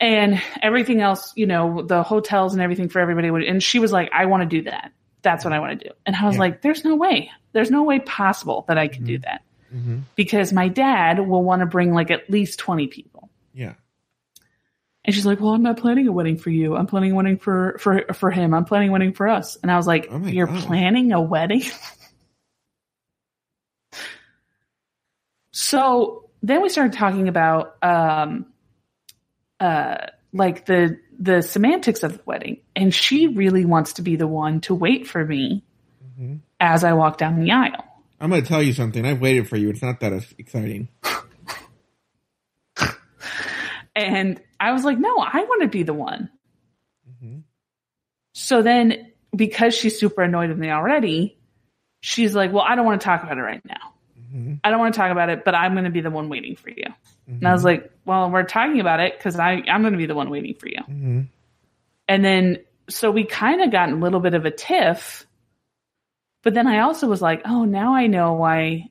and 0.00 0.42
everything 0.62 1.00
else, 1.00 1.32
you 1.36 1.46
know, 1.46 1.82
the 1.82 2.02
hotels 2.02 2.54
and 2.54 2.62
everything 2.62 2.88
for 2.88 2.98
everybody 2.98 3.30
would, 3.30 3.44
and 3.44 3.62
she 3.62 3.78
was 3.78 3.92
like, 3.92 4.10
I 4.12 4.26
want 4.26 4.42
to 4.42 4.48
do 4.48 4.62
that. 4.68 4.90
That's 5.22 5.44
what 5.44 5.52
I 5.52 5.60
want 5.60 5.78
to 5.78 5.88
do. 5.88 5.94
And 6.04 6.16
I 6.16 6.24
was 6.24 6.34
Yeah. 6.34 6.40
like, 6.40 6.62
there's 6.62 6.84
no 6.84 6.96
way. 6.96 7.30
There's 7.52 7.70
no 7.70 7.84
way 7.84 8.00
possible 8.00 8.64
that 8.66 8.78
I 8.78 8.88
can 8.88 9.04
do 9.04 9.18
that 9.18 9.42
hmm 9.72 10.00
because 10.14 10.52
my 10.52 10.68
dad 10.68 11.18
will 11.26 11.42
want 11.42 11.60
to 11.60 11.66
bring 11.66 11.92
like 11.94 12.10
at 12.10 12.28
least 12.30 12.58
20 12.60 12.86
people. 12.88 13.30
Yeah. 13.54 13.74
And 15.04 15.14
she's 15.14 15.26
like, 15.26 15.40
well, 15.40 15.50
I'm 15.50 15.62
not 15.64 15.78
planning 15.78 16.06
a 16.06 16.12
wedding 16.12 16.36
for 16.36 16.50
you. 16.50 16.76
I'm 16.76 16.86
planning 16.86 17.10
a 17.12 17.14
wedding 17.16 17.38
for, 17.38 17.76
for, 17.80 18.04
for 18.14 18.30
him. 18.30 18.54
I'm 18.54 18.64
planning 18.64 18.90
a 18.90 18.92
wedding 18.92 19.12
for 19.14 19.26
us. 19.28 19.56
And 19.60 19.70
I 19.72 19.76
was 19.76 19.86
like, 19.86 20.06
Oh 20.10 20.18
you're 20.26 20.46
God. 20.46 20.62
planning 20.62 21.12
a 21.12 21.20
wedding? 21.20 21.62
so 25.52 26.28
then 26.42 26.62
we 26.62 26.68
started 26.68 26.92
talking 26.92 27.28
about, 27.28 27.76
um, 27.82 28.46
uh, 29.60 30.06
like 30.32 30.66
the, 30.66 30.98
the 31.18 31.42
semantics 31.42 32.02
of 32.02 32.18
the 32.18 32.22
wedding. 32.24 32.60
And 32.74 32.94
she 32.94 33.26
really 33.28 33.64
wants 33.64 33.94
to 33.94 34.02
be 34.02 34.16
the 34.16 34.26
one 34.26 34.60
to 34.62 34.74
wait 34.74 35.06
for 35.06 35.24
me 35.24 35.64
hmm 36.16 36.36
as 36.60 36.84
I 36.84 36.92
walk 36.92 37.18
down 37.18 37.40
the 37.42 37.50
aisle. 37.50 37.81
I'm 38.22 38.30
going 38.30 38.40
to 38.40 38.48
tell 38.48 38.62
you 38.62 38.72
something. 38.72 39.04
I've 39.04 39.20
waited 39.20 39.48
for 39.48 39.56
you. 39.56 39.68
It's 39.68 39.82
not 39.82 39.98
that 40.00 40.12
exciting. 40.38 40.88
And 43.94 44.40
I 44.58 44.72
was 44.72 44.84
like, 44.84 44.98
no, 44.98 45.18
I 45.18 45.44
want 45.44 45.62
to 45.62 45.68
be 45.68 45.82
the 45.82 45.92
one. 45.92 46.30
hmm 47.20 47.38
So 48.32 48.62
then, 48.62 49.12
because 49.36 49.74
she's 49.74 49.98
super 49.98 50.22
annoyed 50.22 50.48
with 50.48 50.58
me 50.58 50.70
already, 50.70 51.36
she's 52.00 52.34
like, 52.34 52.52
well, 52.52 52.64
I 52.66 52.74
don't 52.74 52.86
want 52.86 53.00
to 53.00 53.04
talk 53.04 53.22
about 53.22 53.36
it 53.36 53.42
right 53.42 53.62
now. 53.66 53.92
hmm 54.30 54.54
I 54.64 54.70
don't 54.70 54.78
want 54.78 54.94
to 54.94 54.98
talk 54.98 55.10
about 55.12 55.28
it, 55.28 55.44
but 55.44 55.54
I'm 55.54 55.72
going 55.72 55.84
to 55.84 55.90
be 55.90 56.00
the 56.00 56.10
one 56.10 56.28
waiting 56.28 56.56
for 56.56 56.70
you. 56.70 56.84
And 56.86 56.94
Mm-hmm. 57.36 57.46
I 57.46 57.52
was 57.52 57.64
like, 57.64 57.92
well, 58.04 58.30
we're 58.30 58.42
talking 58.44 58.80
about 58.80 58.98
it 58.98 59.16
because 59.16 59.38
I'm 59.38 59.64
going 59.64 59.92
to 59.92 59.98
be 59.98 60.06
the 60.06 60.14
one 60.14 60.28
waiting 60.30 60.54
for 60.54 60.68
you. 60.68 60.80
And 62.08 62.24
then, 62.24 62.58
so 62.88 63.10
we 63.12 63.24
kind 63.24 63.62
of 63.62 63.70
got 63.70 63.90
a 63.90 63.94
little 63.94 64.20
bit 64.20 64.34
of 64.34 64.44
a 64.44 64.50
tiff. 64.50 65.26
But 66.42 66.54
then 66.54 66.66
I 66.66 66.80
also 66.80 67.06
was 67.06 67.22
like, 67.22 67.42
oh, 67.44 67.64
now 67.64 67.94
I 67.94 68.06
know 68.06 68.32
why 68.34 68.90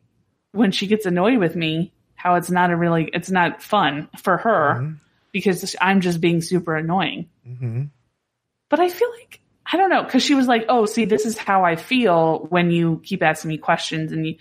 when 0.54 0.72
she 0.72 0.88
gets 0.88 1.06
annoyed 1.06 1.38
with 1.38 1.56
me, 1.56 1.92
how 2.16 2.36
it's 2.36 2.50
not 2.52 2.72
a 2.72 2.76
really, 2.78 3.10
it's 3.14 3.32
not 3.32 3.62
fun 3.64 4.08
for 4.18 4.38
her 4.38 4.76
Mhm. 4.82 5.00
because 5.32 5.76
I'm 5.82 6.02
just 6.02 6.22
being 6.22 6.42
super 6.42 6.76
annoying. 6.76 7.28
hmm 7.46 7.84
But 8.70 8.80
I 8.80 8.90
feel 8.90 9.10
like, 9.20 9.40
I 9.74 9.78
don't 9.78 9.90
know, 9.90 10.04
because 10.04 10.24
she 10.24 10.34
was 10.36 10.48
like, 10.48 10.66
"Oh, 10.70 10.86
see, 10.86 11.06
this 11.06 11.26
is 11.26 11.38
how 11.38 11.64
I 11.66 11.76
feel 11.76 12.46
when 12.50 12.72
you 12.72 13.00
keep 13.04 13.22
asking 13.24 13.50
me 13.50 13.58
questions." 13.58 14.12
And 14.12 14.26
you, 14.28 14.36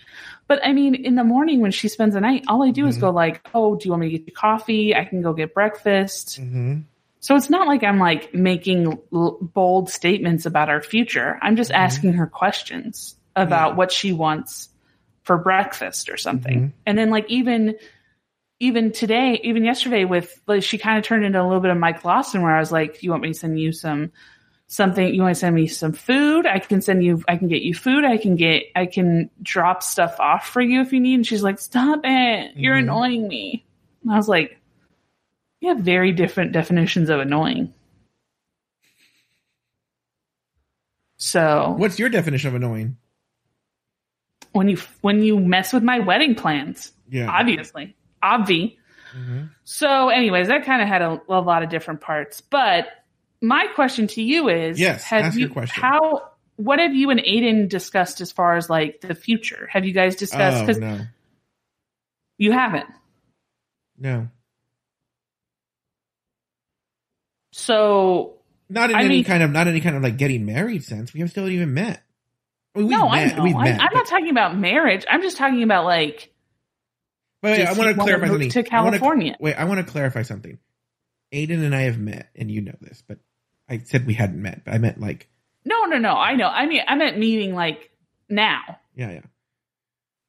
but 0.47 0.59
I 0.65 0.71
mean, 0.73 0.95
in 0.95 1.15
the 1.15 1.23
morning 1.23 1.59
when 1.61 1.71
she 1.71 1.87
spends 1.87 2.13
the 2.15 2.21
night, 2.21 2.43
all 2.47 2.63
I 2.63 2.71
do 2.71 2.85
is 2.87 2.97
Mhm. 2.97 3.01
go 3.01 3.09
like, 3.11 3.41
"Oh, 3.53 3.75
do 3.75 3.85
you 3.85 3.91
want 3.91 4.01
me 4.01 4.09
to 4.11 4.17
get 4.17 4.27
you 4.27 4.33
coffee? 4.33 4.95
I 4.95 5.03
can 5.05 5.21
go 5.21 5.33
get 5.33 5.53
breakfast." 5.53 6.39
So 7.21 7.35
it's 7.35 7.49
not 7.49 7.67
like 7.67 7.83
I'm 7.83 7.99
like 7.99 8.33
making 8.33 8.99
l- 9.13 9.37
bold 9.41 9.89
statements 9.89 10.45
about 10.45 10.69
our 10.69 10.81
future. 10.81 11.37
I'm 11.41 11.55
just 11.55 11.71
Mhm. 11.71 11.75
asking 11.75 12.13
her 12.13 12.27
questions 12.27 13.15
about 13.35 13.71
Yeah. 13.71 13.75
what 13.77 13.91
she 13.91 14.11
wants 14.11 14.69
for 15.23 15.37
breakfast 15.37 16.09
or 16.09 16.17
something. 16.17 16.59
Mhm. 16.59 16.71
And 16.85 16.97
then 16.97 17.09
like 17.09 17.29
even 17.29 17.75
even 18.59 18.91
today, 18.91 19.39
even 19.43 19.65
yesterday 19.65 20.05
with 20.05 20.39
like 20.45 20.61
she 20.61 20.77
kind 20.77 20.99
of 20.99 21.03
turned 21.03 21.25
into 21.25 21.41
a 21.41 21.43
little 21.43 21.61
bit 21.61 21.71
of 21.71 21.77
Mike 21.77 22.05
Lawson 22.05 22.43
where 22.43 22.55
I 22.55 22.59
was 22.59 22.71
like, 22.71 23.01
"You 23.01 23.09
want 23.09 23.23
me 23.23 23.29
to 23.29 23.33
send 23.33 23.59
you 23.59 23.71
some 23.71 24.11
something? 24.67 25.13
You 25.13 25.21
want 25.23 25.33
to 25.35 25.39
send 25.39 25.55
me 25.55 25.65
some 25.67 25.93
food? 25.93 26.45
I 26.45 26.59
can 26.59 26.79
send 26.79 27.03
you. 27.03 27.23
I 27.27 27.37
can 27.37 27.47
get 27.47 27.63
you 27.63 27.73
food. 27.73 28.05
I 28.05 28.17
can 28.17 28.35
get. 28.35 28.65
I 28.75 28.85
can 28.85 29.31
drop 29.41 29.81
stuff 29.81 30.15
off 30.19 30.47
for 30.47 30.61
you 30.61 30.79
if 30.81 30.93
you 30.93 30.99
need." 30.99 31.15
And 31.15 31.25
she's 31.25 31.41
like, 31.43 31.57
"Stop 31.59 32.01
it! 32.03 32.51
You're 32.55 32.75
Mhm. 32.75 32.83
annoying 32.83 33.27
me." 33.27 33.65
And 34.03 34.13
I 34.13 34.17
was 34.17 34.27
like, 34.29 34.60
"You 35.61 35.69
have 35.69 35.79
very 35.79 36.11
different 36.11 36.51
definitions 36.51 37.09
of 37.09 37.19
annoying." 37.21 37.73
So 41.17 41.75
What's 41.77 41.99
your 41.99 42.09
definition 42.09 42.49
of 42.49 42.55
annoying? 42.55 42.97
when 44.53 44.67
you 44.67 44.77
when 45.01 45.21
you 45.23 45.39
mess 45.39 45.71
with 45.71 45.83
my 45.83 45.99
wedding 45.99 46.35
plans, 46.35 46.91
Yeah. 47.09 47.29
obviously, 47.29 47.95
obvi. 48.23 48.77
hmm 49.13 49.43
So, 49.63 50.09
anyways, 50.09 50.47
that 50.49 50.65
kind 50.65 50.81
of 50.81 50.87
had 50.87 51.01
a, 51.01 51.21
a 51.29 51.39
lot 51.39 51.63
of 51.63 51.69
different 51.69 52.01
parts. 52.01 52.41
But 52.41 52.87
my 53.41 53.67
question 53.75 54.07
to 54.07 54.21
you 54.21 54.49
is: 54.49 54.79
Yes, 54.79 55.03
have 55.05 55.37
you. 55.37 55.53
How? 55.67 56.27
What 56.57 56.79
have 56.79 56.93
you 56.93 57.09
and 57.11 57.19
Aiden 57.21 57.69
discussed 57.69 58.19
as 58.21 58.31
far 58.31 58.55
as 58.57 58.69
like 58.69 59.01
the 59.01 59.15
future? 59.15 59.67
Have 59.71 59.85
you 59.85 59.93
guys 59.93 60.15
discussed? 60.15 60.57
Oh 60.63 60.65
Because 60.65 60.79
no, 60.79 60.99
you 62.37 62.51
haven't. 62.51 62.87
no, 63.97 64.27
So 67.51 68.35
not 68.69 68.89
in 68.89 68.95
I 68.95 68.99
any 69.01 69.09
mean- 69.09 69.23
kind 69.23 69.43
of 69.43 69.51
not 69.51 69.67
any 69.67 69.81
kind 69.81 69.95
of 69.95 70.03
like 70.03 70.17
getting 70.17 70.45
married 70.45 70.83
sense. 70.83 71.13
We 71.13 71.19
have 71.21 71.29
still 71.29 71.47
even 71.49 71.73
met. 71.73 72.03
I 72.75 72.79
mean, 72.79 72.89
no, 72.89 73.09
I 73.09 73.25
met, 73.25 73.37
know. 73.37 73.43
We've 73.43 73.55
I. 73.55 73.69
I'm 73.71 73.93
not 73.93 74.05
talking 74.07 74.29
about 74.29 74.57
marriage. 74.57 75.05
I'm 75.09 75.21
just 75.21 75.35
talking 75.37 75.61
about 75.63 75.83
like 75.85 76.29
Wait, 77.43 77.57
wait, 77.57 77.67
I 77.67 77.73
want 77.73 77.95
to 77.95 78.01
clarify 78.01 78.27
something. 78.27 78.49
to 78.49 78.59
I 78.59 78.81
wanna- 78.83 78.91
California? 78.99 79.35
wait, 79.39 79.55
I 79.55 79.63
want 79.65 79.85
to 79.85 79.91
clarify 79.91 80.21
something. 80.21 80.57
Aiden 81.33 81.63
and 81.65 81.73
I 81.75 81.81
have 81.83 81.97
met, 81.97 82.29
and 82.35 82.51
you 82.51 82.61
know 82.61 82.75
this, 82.81 83.03
but 83.07 83.17
I 83.69 83.79
said 83.79 84.05
we 84.05 84.13
hadn't 84.13 84.41
met. 84.41 84.63
But 84.65 84.73
I 84.73 84.77
meant 84.77 84.99
like, 84.99 85.27
no, 85.65 85.85
no, 85.85 85.97
no. 85.97 86.13
I 86.13 86.35
know. 86.35 86.47
I 86.47 86.65
mean, 86.65 86.81
I 86.87 86.95
meant 86.95 87.17
meeting 87.17 87.53
like 87.55 87.89
now. 88.29 88.61
yeah, 88.95 89.11
yeah. 89.11 89.21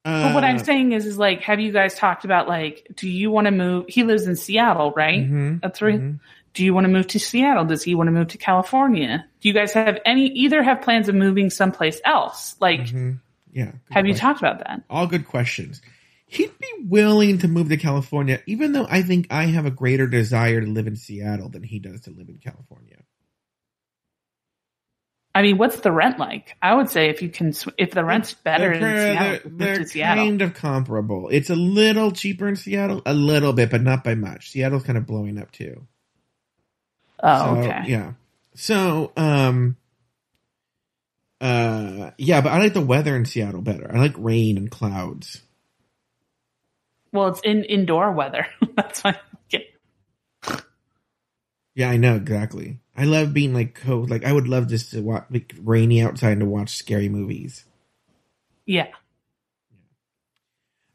But 0.05 0.33
what 0.33 0.43
I'm 0.43 0.57
Uh, 0.57 0.63
saying 0.63 0.91
is, 0.91 1.05
is 1.05 1.17
like, 1.17 1.41
have 1.43 1.59
you 1.61 1.71
guys 1.71 1.95
talked 1.95 2.25
about 2.25 2.47
like, 2.49 2.87
do 2.95 3.07
you 3.07 3.31
want 3.31 3.45
to 3.45 3.51
move? 3.51 3.85
He 3.87 4.03
lives 4.03 4.27
in 4.27 4.35
Seattle, 4.35 4.91
right? 4.91 5.21
mhm, 5.21 5.61
That's 5.61 5.81
right. 5.81 5.99
mhm. 5.99 6.19
Do 6.53 6.63
you 6.63 6.73
want 6.73 6.85
to 6.85 6.89
move 6.91 7.07
to 7.07 7.19
Seattle? 7.19 7.65
Does 7.65 7.83
he 7.83 7.95
want 7.95 8.07
to 8.07 8.11
move 8.11 8.27
to 8.29 8.37
California? 8.37 9.25
Do 9.41 9.47
you 9.47 9.53
guys 9.53 9.73
have 9.73 9.99
any, 10.05 10.27
either 10.27 10.61
have 10.61 10.81
plans 10.81 11.09
of 11.09 11.15
moving 11.15 11.49
someplace 11.49 11.99
else? 12.05 12.55
Like, 12.59 12.81
Mhm. 12.81 13.19
Yeah. 13.51 13.71
have 13.91 14.05
you 14.05 14.13
talked 14.13 14.39
about 14.39 14.59
that? 14.59 14.83
All 14.89 15.07
good 15.07 15.25
questions. 15.27 15.81
He'd 16.27 16.57
be 16.59 16.67
willing 16.87 17.39
to 17.39 17.47
move 17.47 17.69
to 17.69 17.77
California, 17.77 18.39
even 18.47 18.71
though 18.71 18.87
I 18.89 19.01
think 19.03 19.27
I 19.31 19.45
have 19.45 19.65
a 19.65 19.71
greater 19.71 20.07
desire 20.07 20.61
to 20.61 20.67
live 20.67 20.87
in 20.87 20.95
Seattle 20.95 21.49
than 21.49 21.63
he 21.63 21.79
does 21.79 22.01
to 22.01 22.11
live 22.11 22.29
in 22.29 22.37
California. 22.37 22.97
I 25.35 25.41
mean, 25.41 25.57
what's 25.57 25.79
the 25.79 25.91
rent 25.91 26.19
like? 26.19 26.55
I 26.61 26.75
would 26.75 26.89
say 26.89 27.09
if 27.09 27.23
you 27.23 27.29
can, 27.29 27.53
if 27.79 27.91
the 27.91 28.05
rent's 28.05 28.35
better 28.35 28.65
They're, 28.65 28.73
in 28.73 28.81
they're- 28.81 29.13
Seattle, 29.17 29.49
move 29.51 29.59
they're 29.59 29.77
to 29.77 29.87
Seattle. 29.87 30.25
kind 30.25 30.41
of 30.43 30.53
comparable. 30.53 31.29
It's 31.29 31.49
a 31.49 31.55
little 31.55 32.11
cheaper 32.11 32.47
in 32.47 32.55
Seattle, 32.55 33.01
a 33.05 33.15
little 33.15 33.53
bit, 33.53 33.71
but 33.71 33.81
not 33.81 34.03
by 34.03 34.13
much. 34.13 34.51
Seattle's 34.51 34.83
kind 34.83 34.97
of 34.97 35.07
blowing 35.07 35.39
up 35.39 35.51
too. 35.51 35.87
Oh, 37.23 37.55
So, 37.55 37.61
okay. 37.61 37.81
Yeah. 37.87 38.13
So, 38.55 39.11
um, 39.17 39.77
uh, 41.41 42.11
yeah, 42.17 42.41
but 42.41 42.51
I 42.51 42.59
like 42.59 42.73
the 42.73 42.81
weather 42.81 43.15
in 43.15 43.25
Seattle 43.25 43.61
better. 43.61 43.91
I 43.93 43.97
like 43.97 44.13
rain 44.17 44.57
and 44.57 44.69
clouds. 44.69 45.41
Well, 47.11 47.27
it's 47.27 47.41
in 47.41 47.63
indoor 47.63 48.11
weather. 48.11 48.47
That's 48.75 49.03
why. 49.03 49.19
Yeah. 49.49 49.59
Yeah, 51.75 51.89
I 51.89 51.97
know 51.97 52.15
exactly. 52.15 52.79
I 52.95 53.05
love 53.05 53.33
being 53.33 53.53
like 53.53 53.75
cold. 53.75 54.09
Like 54.09 54.23
I 54.25 54.31
would 54.31 54.47
love 54.47 54.67
just 54.67 54.91
to 54.91 55.01
watch 55.01 55.25
like 55.31 55.53
rainy 55.61 56.01
outside 56.01 56.33
and 56.33 56.41
to 56.41 56.45
watch 56.45 56.75
scary 56.75 57.09
movies. 57.09 57.65
Yeah. 58.65 58.87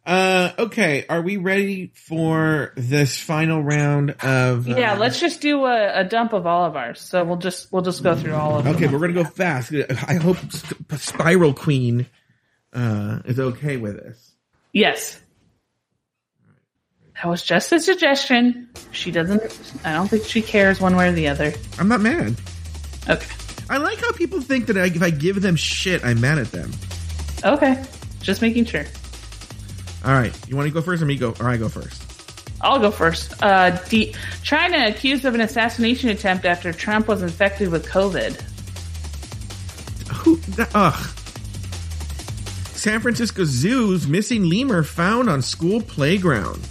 Uh, 0.09 0.52
okay. 0.59 1.04
Are 1.06 1.20
we 1.20 1.36
ready 1.36 1.92
for 1.94 2.72
this 2.76 3.18
final 3.20 3.62
round 3.62 4.12
of? 4.22 4.66
Yeah. 4.66 4.94
uh, 4.94 4.96
Let's 4.96 5.20
just 5.20 5.42
do 5.42 5.66
a, 5.66 6.00
a 6.00 6.04
dump 6.04 6.32
of 6.32 6.46
all 6.46 6.64
of 6.64 6.76
ours. 6.76 6.98
So 6.98 7.22
we'll 7.24 7.36
just, 7.36 7.70
we'll 7.70 7.82
just 7.82 8.02
go 8.02 8.16
through 8.16 8.34
all 8.34 8.56
of 8.59 8.64
them. 8.64 8.74
Okay, 8.74 8.86
we're 8.86 9.00
gonna 9.00 9.12
go 9.12 9.24
fast. 9.24 9.70
I 10.06 10.14
hope 10.14 10.38
Sp- 10.48 10.80
Spiral 10.96 11.52
Queen 11.52 12.06
uh, 12.72 13.18
is 13.26 13.38
okay 13.38 13.76
with 13.76 13.96
this. 13.96 14.32
Yes. 14.72 15.20
That 17.16 17.26
was 17.28 17.42
just 17.42 17.70
a 17.72 17.78
suggestion. 17.80 18.70
She 18.92 19.11
doesn't, 19.11 19.42
I 19.84 19.92
don't 19.92 20.09
think 20.09 20.24
she 20.24 20.40
cares 20.40 20.80
one 20.80 20.96
way 20.96 21.09
or 21.09 21.12
the 21.12 21.28
other. 21.28 21.52
I'm 21.78 21.88
not 21.88 22.00
mad. 22.00 22.34
Okay. 23.11 23.26
I 23.68 23.76
like 23.76 23.98
how 23.98 24.12
people 24.12 24.40
think 24.40 24.68
that 24.68 24.76
if 24.78 25.02
I 25.02 25.11
give 25.11 25.42
them 25.42 25.56
shit, 25.56 26.02
I'm 26.02 26.18
mad 26.20 26.38
at 26.38 26.50
them. 26.50 26.70
Okay. 27.44 27.84
Just 28.22 28.40
making 28.40 28.64
sure. 28.64 28.84
All 30.05 30.12
right, 30.12 30.32
you 30.49 30.57
want 30.57 30.68
to 30.68 30.72
go 30.72 30.80
first, 30.80 31.03
or 31.03 31.07
me 31.07 31.16
go? 31.16 31.34
Or 31.40 31.49
I 31.49 31.57
go 31.57 31.68
first? 31.68 32.03
I'll 32.61 32.78
go 32.78 32.90
first. 32.90 33.40
Uh, 33.42 33.70
D- 33.88 34.14
China 34.42 34.86
accused 34.88 35.24
of 35.24 35.34
an 35.34 35.40
assassination 35.40 36.11
attempt 36.11 36.44
after 36.44 36.72
Trump 36.72 37.09
was 37.09 37.22
infected 37.22 37.68
with 37.70 37.86
COVID. 37.86 38.40
Who? 40.12 40.40
Ugh. 40.74 41.09
San 42.74 43.01
Francisco 43.01 43.44
Zoo's 43.44 44.07
missing 44.07 44.44
lemur 44.49 44.82
found 44.82 45.28
on 45.28 45.42
school 45.42 45.80
playground. 45.80 46.62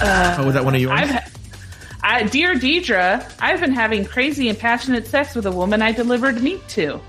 oh, 0.00 0.42
was 0.44 0.54
that 0.54 0.64
one 0.64 0.74
of 0.74 0.80
yours? 0.80 0.98
I've, 0.98 1.36
I, 2.02 2.22
dear 2.24 2.54
Deidre, 2.54 3.30
I've 3.40 3.60
been 3.60 3.72
having 3.72 4.04
crazy 4.04 4.48
and 4.48 4.58
passionate 4.58 5.06
sex 5.06 5.34
with 5.34 5.46
a 5.46 5.50
woman 5.50 5.82
I 5.82 5.92
delivered 5.92 6.42
meat 6.42 6.66
to. 6.70 7.00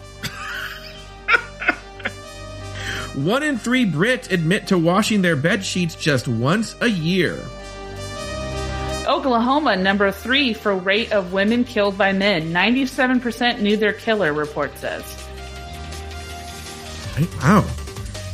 One 3.18 3.42
in 3.42 3.58
three 3.58 3.84
Brits 3.84 4.32
admit 4.32 4.68
to 4.68 4.78
washing 4.78 5.24
their 5.24 5.36
bed 5.36 5.66
sheets 5.66 5.96
just 5.96 6.28
once 6.28 6.76
a 6.82 6.88
year. 6.88 7.44
Oklahoma, 9.08 9.76
number 9.76 10.12
three 10.12 10.54
for 10.54 10.76
rate 10.76 11.12
of 11.12 11.34
women 11.34 11.64
killed 11.64 11.98
by 11.98 12.14
men. 12.14 12.54
97% 12.54 13.60
knew 13.60 13.76
their 13.76 13.94
killer, 13.94 14.34
report 14.34 14.78
says. 14.78 15.04
Wow. 17.42 17.66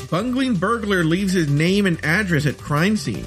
Bungling 0.10 0.56
burglar 0.56 1.06
leaves 1.06 1.32
his 1.32 1.50
name 1.50 1.86
and 1.86 2.04
address 2.04 2.46
at 2.46 2.58
crime 2.58 2.98
scene. 2.98 3.26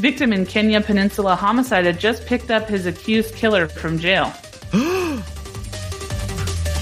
Victim 0.00 0.32
in 0.32 0.44
Kenai 0.44 0.82
Peninsula 0.82 1.36
homicide 1.36 1.84
had 1.84 2.00
just 2.00 2.26
picked 2.26 2.50
up 2.50 2.68
his 2.68 2.86
accused 2.86 3.36
killer 3.36 3.68
from 3.68 4.00
jail. 4.00 4.32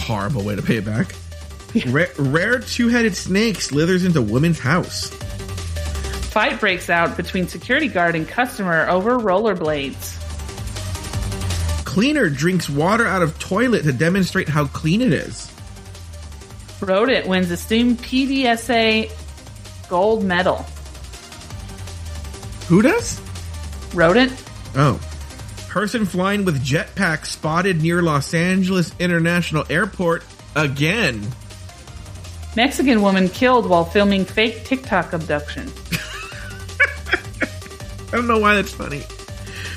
Horrible 0.07 0.43
way 0.43 0.57
to 0.57 0.63
pay 0.63 0.77
it 0.77 0.87
back. 0.87 1.15
Rare, 1.87 2.11
rare 2.19 2.59
two-headed 2.59 3.15
snake 3.17 3.61
slithers 3.61 4.05
into 4.05 4.23
woman's 4.23 4.59
house. 4.59 5.11
Fight 6.31 6.61
breaks 6.61 6.91
out 6.91 7.17
between 7.17 7.49
security 7.49 7.89
guard 7.89 8.15
and 8.15 8.29
customer 8.29 8.87
over 8.89 9.19
rollerblades. 9.19 10.15
Cleaner 11.85 12.29
drinks 12.29 12.69
water 12.69 13.07
out 13.07 13.23
of 13.23 13.39
toilet 13.39 13.83
to 13.85 13.93
demonstrate 13.93 14.49
how 14.49 14.67
clean 14.67 15.01
it 15.01 15.13
is. 15.13 15.53
Rodent 16.81 17.27
wins 17.27 17.51
esteemed 17.51 17.99
PDSA 17.99 19.11
gold 19.89 20.23
medal. 20.23 20.65
Who 22.69 22.83
does? 22.83 23.21
Rodent? 23.95 24.33
Oh. 24.77 25.01
Person 25.69 26.05
flying 26.05 26.45
with 26.45 26.65
jetpack 26.65 27.27
spotted 27.27 27.83
near 27.83 28.03
Los 28.03 28.33
Angeles 28.33 28.93
International 28.99 29.65
Airport 29.69 30.25
again. 30.55 31.27
Mexican 32.59 33.03
woman 33.03 33.29
killed 33.29 33.69
while 33.69 33.85
filming 33.85 34.25
fake 34.25 34.65
TikTok 34.65 35.13
abduction. 35.13 35.71
I 38.13 38.17
don't 38.17 38.27
know 38.27 38.41
why 38.41 38.57
that's 38.57 38.73
funny. 38.73 39.05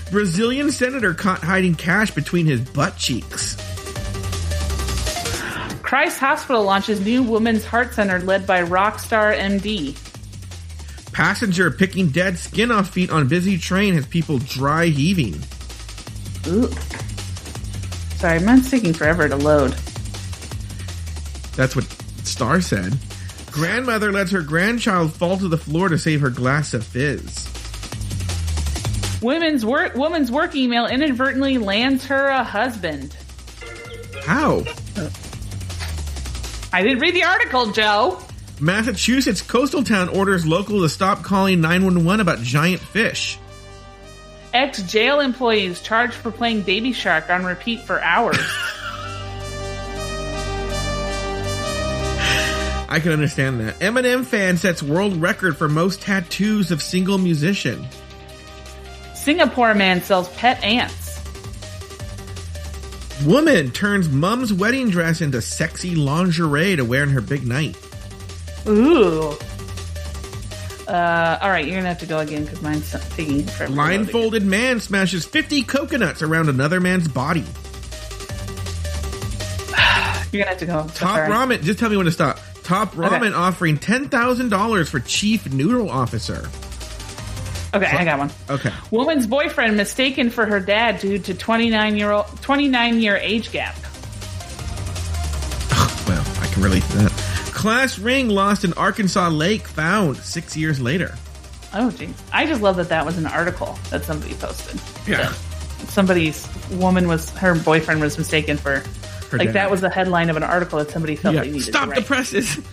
Brazilian 0.09 0.71
senator 0.71 1.13
caught 1.13 1.43
hiding 1.43 1.75
cash 1.75 2.09
between 2.09 2.47
his 2.47 2.59
butt 2.59 2.97
cheeks. 2.97 3.55
Christ 5.83 6.17
Hospital 6.17 6.63
launches 6.63 6.99
new 7.01 7.21
women's 7.21 7.63
heart 7.63 7.93
center 7.93 8.17
led 8.17 8.47
by 8.47 8.63
Rockstar 8.63 9.37
MD. 9.37 9.95
Passenger 11.11 11.69
picking 11.69 12.07
dead 12.09 12.39
skin 12.39 12.71
off 12.71 12.89
feet 12.89 13.11
on 13.11 13.27
busy 13.27 13.59
train 13.59 13.93
has 13.93 14.07
people 14.07 14.39
dry 14.39 14.87
heaving. 14.87 15.35
Ooh. 16.47 16.71
Sorry, 18.17 18.39
mine's 18.39 18.71
taking 18.71 18.93
forever 18.93 19.29
to 19.29 19.35
load. 19.35 19.73
That's 21.55 21.75
what 21.75 21.85
Star 22.31 22.61
said. 22.61 22.97
Grandmother 23.51 24.11
lets 24.11 24.31
her 24.31 24.41
grandchild 24.41 25.13
fall 25.13 25.37
to 25.37 25.47
the 25.47 25.57
floor 25.57 25.89
to 25.89 25.99
save 25.99 26.21
her 26.21 26.29
glass 26.29 26.73
of 26.73 26.85
fizz. 26.85 27.47
Women's 29.21 29.65
work 29.65 29.95
woman's 29.95 30.31
work 30.31 30.55
email 30.55 30.87
inadvertently 30.87 31.57
lands 31.57 32.05
her 32.05 32.27
a 32.27 32.43
husband. 32.43 33.15
How? 34.23 34.63
I 36.73 36.81
didn't 36.81 36.99
read 36.99 37.13
the 37.13 37.25
article, 37.25 37.71
Joe. 37.71 38.19
Massachusetts 38.59 39.41
coastal 39.41 39.83
town 39.83 40.07
orders 40.09 40.45
local 40.45 40.81
to 40.81 40.89
stop 40.89 41.23
calling 41.23 41.61
911 41.61 42.21
about 42.21 42.39
giant 42.39 42.81
fish. 42.81 43.37
Ex 44.53 44.81
jail 44.83 45.19
employees 45.19 45.81
charged 45.81 46.13
for 46.13 46.31
playing 46.31 46.61
Baby 46.61 46.93
Shark 46.93 47.29
on 47.29 47.43
repeat 47.43 47.81
for 47.81 48.01
hours. 48.01 48.37
I 52.91 52.99
can 52.99 53.13
understand 53.13 53.61
that. 53.61 53.79
Eminem 53.79 54.25
fan 54.25 54.57
sets 54.57 54.83
world 54.83 55.15
record 55.15 55.57
for 55.57 55.69
most 55.69 56.01
tattoos 56.01 56.71
of 56.71 56.81
single 56.81 57.17
musician. 57.17 57.87
Singapore 59.15 59.73
man 59.73 60.01
sells 60.01 60.27
pet 60.35 60.61
ants. 60.61 61.21
Woman 63.25 63.71
turns 63.71 64.09
mom's 64.09 64.51
wedding 64.51 64.89
dress 64.89 65.21
into 65.21 65.41
sexy 65.41 65.95
lingerie 65.95 66.75
to 66.75 66.83
wear 66.83 67.03
in 67.03 67.09
her 67.11 67.21
big 67.21 67.47
night. 67.47 67.77
Ooh. 68.67 69.37
Uh, 70.85 71.39
all 71.41 71.49
right, 71.49 71.65
you're 71.65 71.77
gonna 71.77 71.87
have 71.87 71.99
to 71.99 72.05
go 72.05 72.19
again 72.19 72.43
because 72.43 72.61
mine's 72.61 72.91
taking 73.11 73.45
forever. 73.45 73.67
to. 73.67 73.73
Blindfolded 73.73 74.43
man 74.43 74.81
smashes 74.81 75.23
50 75.23 75.63
coconuts 75.63 76.21
around 76.21 76.49
another 76.49 76.81
man's 76.81 77.07
body. 77.07 77.39
You're 80.33 80.43
gonna 80.43 80.49
have 80.49 80.57
to 80.57 80.65
go. 80.65 80.87
Top. 80.93 81.29
Ramen, 81.29 81.63
just 81.63 81.79
tell 81.79 81.89
me 81.89 81.95
when 81.95 82.05
to 82.05 82.11
stop. 82.11 82.37
Top 82.71 82.93
Ramen 82.93 83.35
offering 83.35 83.77
$10,000 83.77 84.87
for 84.87 85.01
chief 85.01 85.51
noodle 85.51 85.89
officer. 85.89 86.49
Okay, 87.73 87.85
I 87.85 88.05
got 88.05 88.17
one. 88.17 88.31
Okay. 88.49 88.71
Woman's 88.91 89.27
boyfriend 89.27 89.75
mistaken 89.75 90.29
for 90.29 90.45
her 90.45 90.61
dad 90.61 91.01
due 91.01 91.19
to 91.19 91.33
29 91.33 91.97
year 91.97 92.11
old 92.11 92.27
29 92.41 93.01
year 93.01 93.17
age 93.17 93.51
gap. 93.51 93.75
Well, 96.07 96.23
I 96.39 96.47
can 96.53 96.63
relate 96.63 96.83
to 96.83 96.97
that. 96.99 97.11
Class 97.53 97.99
ring 97.99 98.29
lost 98.29 98.63
in 98.63 98.71
Arkansas 98.75 99.27
lake 99.27 99.67
found 99.67 100.15
six 100.15 100.55
years 100.55 100.79
later. 100.79 101.15
Oh, 101.73 101.89
jeez. 101.89 102.13
I 102.31 102.45
just 102.45 102.61
love 102.61 102.77
that 102.77 102.87
that 102.87 103.05
was 103.05 103.17
an 103.17 103.25
article 103.25 103.77
that 103.89 104.05
somebody 104.05 104.33
posted. 104.35 104.79
Yeah. 105.05 105.33
Somebody's 105.89 106.47
woman 106.71 107.09
was 107.09 107.31
her 107.31 107.53
boyfriend 107.53 107.99
was 107.99 108.17
mistaken 108.17 108.55
for. 108.55 108.81
Her 109.31 109.37
like 109.37 109.47
dad. 109.47 109.55
that 109.55 109.71
was 109.71 109.81
the 109.81 109.89
headline 109.89 110.29
of 110.29 110.37
an 110.37 110.43
article 110.43 110.79
that 110.79 110.91
somebody 110.91 111.15
felt 111.15 111.35
Yeah. 111.35 111.41
they 111.43 111.51
needed. 111.51 111.63
Stop 111.67 111.89
to 111.93 112.01
the 112.01 112.05
presses. 112.05 112.59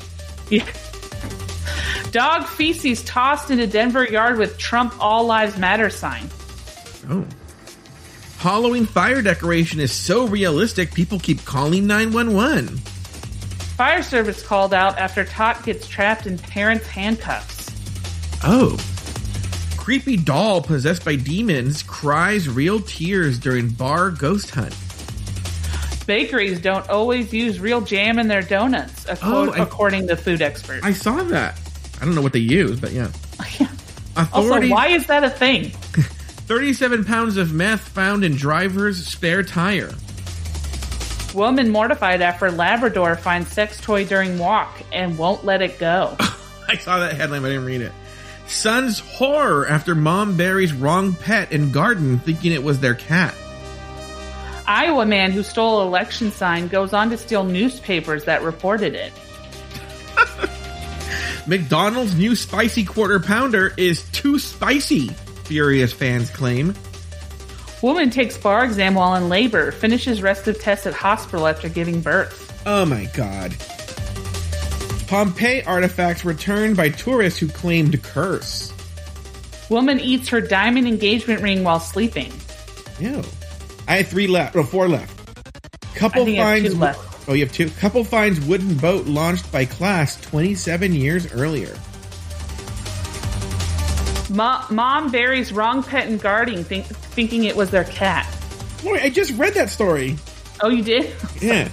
Yeah. 0.50 0.64
Dog 2.10 2.46
feces 2.46 3.02
tossed 3.04 3.50
into 3.50 3.66
Denver 3.66 4.02
yard 4.04 4.38
with 4.38 4.56
Trump 4.56 4.94
All 4.98 5.26
Lives 5.26 5.58
Matter 5.58 5.90
sign. 5.90 6.30
Oh. 7.10 7.26
Halloween 8.38 8.86
fire 8.86 9.20
decoration 9.20 9.78
is 9.78 9.92
so 9.92 10.26
realistic, 10.26 10.94
people 10.94 11.18
keep 11.18 11.44
calling 11.44 11.86
911. 11.86 12.78
Fire 12.78 14.02
service 14.02 14.42
called 14.42 14.72
out 14.72 14.96
after 14.98 15.24
tot 15.24 15.62
gets 15.64 15.86
trapped 15.86 16.26
in 16.26 16.38
parents' 16.38 16.86
handcuffs. 16.86 17.68
Oh. 18.42 18.78
Creepy 19.76 20.16
doll 20.16 20.62
possessed 20.62 21.04
by 21.04 21.14
demons 21.16 21.82
cries 21.82 22.48
real 22.48 22.80
tears 22.80 23.38
during 23.38 23.68
bar 23.68 24.10
ghost 24.10 24.50
hunt. 24.50 24.74
Bakeries 26.08 26.58
don't 26.58 26.88
always 26.88 27.34
use 27.34 27.60
real 27.60 27.82
jam 27.82 28.18
in 28.18 28.28
their 28.28 28.40
donuts, 28.40 29.04
Oh, 29.22 29.50
I- 29.52 29.58
according 29.58 30.08
to 30.08 30.16
food 30.16 30.40
experts. 30.40 30.82
I 30.82 30.92
saw 30.92 31.22
that. 31.24 31.60
I 32.00 32.06
don't 32.06 32.14
know 32.14 32.22
what 32.22 32.32
they 32.32 32.38
use, 32.38 32.80
but 32.80 32.92
yeah. 32.92 33.10
also, 33.38 33.68
Authorities, 34.16 34.70
why 34.70 34.86
is 34.88 35.06
that 35.08 35.22
a 35.22 35.28
thing? 35.28 35.64
37 36.48 37.04
pounds 37.04 37.36
of 37.36 37.52
meth 37.52 37.82
found 37.82 38.24
in 38.24 38.36
driver's 38.36 39.06
spare 39.06 39.42
tire. 39.42 39.92
Woman 41.34 41.68
mortified 41.68 42.22
after 42.22 42.50
Labrador 42.50 43.14
finds 43.14 43.52
sex 43.52 43.78
toy 43.78 44.06
during 44.06 44.38
walk 44.38 44.80
and 44.90 45.18
won't 45.18 45.44
let 45.44 45.60
it 45.60 45.78
go. 45.78 46.16
I 46.68 46.78
saw 46.78 47.00
that 47.00 47.16
headline, 47.16 47.42
but 47.42 47.48
I 47.48 47.50
didn't 47.50 47.66
read 47.66 47.82
it. 47.82 47.92
Son's 48.46 48.98
horror 49.00 49.68
after 49.68 49.94
mom 49.94 50.38
buries 50.38 50.72
wrong 50.72 51.14
pet 51.14 51.52
in 51.52 51.70
garden 51.70 52.18
thinking 52.18 52.52
it 52.52 52.62
was 52.62 52.80
their 52.80 52.94
cat. 52.94 53.34
Iowa 54.68 55.06
man 55.06 55.32
who 55.32 55.42
stole 55.42 55.80
election 55.80 56.30
sign 56.30 56.68
goes 56.68 56.92
on 56.92 57.08
to 57.08 57.16
steal 57.16 57.42
newspapers 57.42 58.24
that 58.24 58.42
reported 58.42 58.94
it. 58.94 59.14
McDonald's 61.46 62.14
new 62.14 62.36
spicy 62.36 62.84
quarter 62.84 63.18
pounder 63.18 63.72
is 63.78 64.06
too 64.10 64.38
spicy, 64.38 65.08
furious 65.44 65.94
fans 65.94 66.28
claim. 66.28 66.74
Woman 67.80 68.10
takes 68.10 68.36
bar 68.36 68.62
exam 68.62 68.92
while 68.92 69.14
in 69.14 69.30
labor, 69.30 69.72
finishes 69.72 70.20
rest 70.20 70.46
of 70.48 70.60
tests 70.60 70.86
at 70.86 70.92
hospital 70.92 71.46
after 71.46 71.70
giving 71.70 72.02
birth. 72.02 72.62
Oh 72.66 72.84
my 72.84 73.06
god. 73.14 73.56
Pompeii 75.06 75.62
artifacts 75.62 76.26
returned 76.26 76.76
by 76.76 76.90
tourists 76.90 77.38
who 77.38 77.48
claimed 77.48 78.02
curse. 78.02 78.70
Woman 79.70 79.98
eats 79.98 80.28
her 80.28 80.42
diamond 80.42 80.86
engagement 80.86 81.40
ring 81.40 81.64
while 81.64 81.80
sleeping. 81.80 82.30
Ew. 83.00 83.22
I 83.88 83.96
had 83.96 84.06
three 84.06 84.26
left, 84.26 84.54
or 84.54 84.64
four 84.64 84.88
left. 84.88 85.16
Couple 85.94 86.22
I 86.22 86.24
think 86.26 86.38
I 86.38 86.42
have 86.42 86.62
finds. 86.62 86.74
two 86.74 86.78
left. 86.80 87.28
Oh, 87.28 87.32
you 87.32 87.44
have 87.44 87.52
two. 87.52 87.68
Couple 87.70 88.04
finds 88.04 88.40
wooden 88.40 88.74
boat 88.76 89.06
launched 89.06 89.50
by 89.50 89.64
class 89.64 90.20
27 90.20 90.94
years 90.94 91.30
earlier. 91.32 91.74
Mo- 94.30 94.62
mom 94.70 95.10
buries 95.10 95.52
wrong 95.52 95.82
pet 95.82 96.06
in 96.06 96.18
garden, 96.18 96.62
think- 96.64 96.86
thinking 96.86 97.44
it 97.44 97.56
was 97.56 97.70
their 97.70 97.84
cat. 97.84 98.26
Boy, 98.82 99.00
I 99.02 99.08
just 99.08 99.32
read 99.38 99.54
that 99.54 99.70
story. 99.70 100.16
Oh, 100.60 100.68
you 100.68 100.82
did? 100.82 101.14
Yeah. 101.40 101.68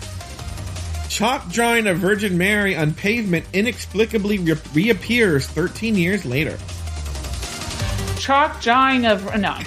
Chalk 1.09 1.49
drawing 1.49 1.87
of 1.87 1.99
Virgin 1.99 2.37
Mary 2.37 2.75
on 2.75 2.93
pavement 2.93 3.45
inexplicably 3.53 4.37
re- 4.39 4.55
reappears 4.73 5.47
13 5.47 5.95
years 5.95 6.25
later. 6.25 6.57
Chalk 8.19 8.61
drawing 8.61 9.05
of 9.05 9.23
no. 9.39 9.57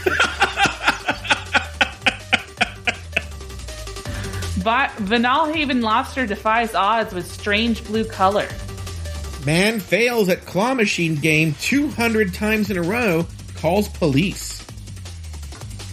Vi- 4.68 4.88
Vinalhaven 4.98 5.80
lobster 5.82 6.26
defies 6.26 6.74
odds 6.74 7.14
with 7.14 7.26
strange 7.32 7.82
blue 7.86 8.04
color. 8.04 8.46
Man 9.46 9.80
fails 9.80 10.28
at 10.28 10.44
claw 10.44 10.74
machine 10.74 11.14
game 11.14 11.54
200 11.62 12.34
times 12.34 12.70
in 12.70 12.76
a 12.76 12.82
row, 12.82 13.26
calls 13.56 13.88
police. 13.88 14.62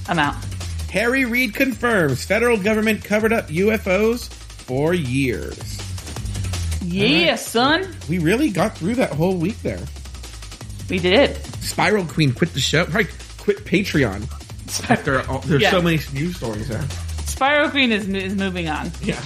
I'm 0.09 0.19
out. 0.19 0.35
Harry 0.91 1.23
Reid 1.23 1.53
confirms 1.53 2.25
federal 2.25 2.57
government 2.57 3.01
covered 3.01 3.31
up 3.31 3.47
UFOs 3.47 4.27
for 4.27 4.93
years. 4.93 5.57
Yeah, 6.83 7.35
son. 7.35 7.95
We 8.09 8.19
really 8.19 8.49
got 8.49 8.77
through 8.77 8.95
that 8.95 9.11
whole 9.13 9.37
week 9.37 9.61
there. 9.61 9.79
We 10.89 10.99
did. 10.99 11.37
Spiral 11.63 12.03
Queen 12.03 12.33
quit 12.33 12.51
the 12.53 12.59
show. 12.59 12.83
Probably 12.83 13.09
quit 13.37 13.63
Patreon. 13.63 14.23
After 14.89 15.21
all, 15.29 15.39
there's 15.39 15.61
Yeah. 15.61 15.71
so 15.71 15.81
many 15.81 16.01
news 16.11 16.35
stories 16.35 16.67
there. 16.67 16.83
Spiral 17.35 17.69
Queen 17.69 17.91
is, 17.91 18.07
is 18.07 18.35
moving 18.35 18.69
on. 18.69 18.91
Yeah. 19.01 19.21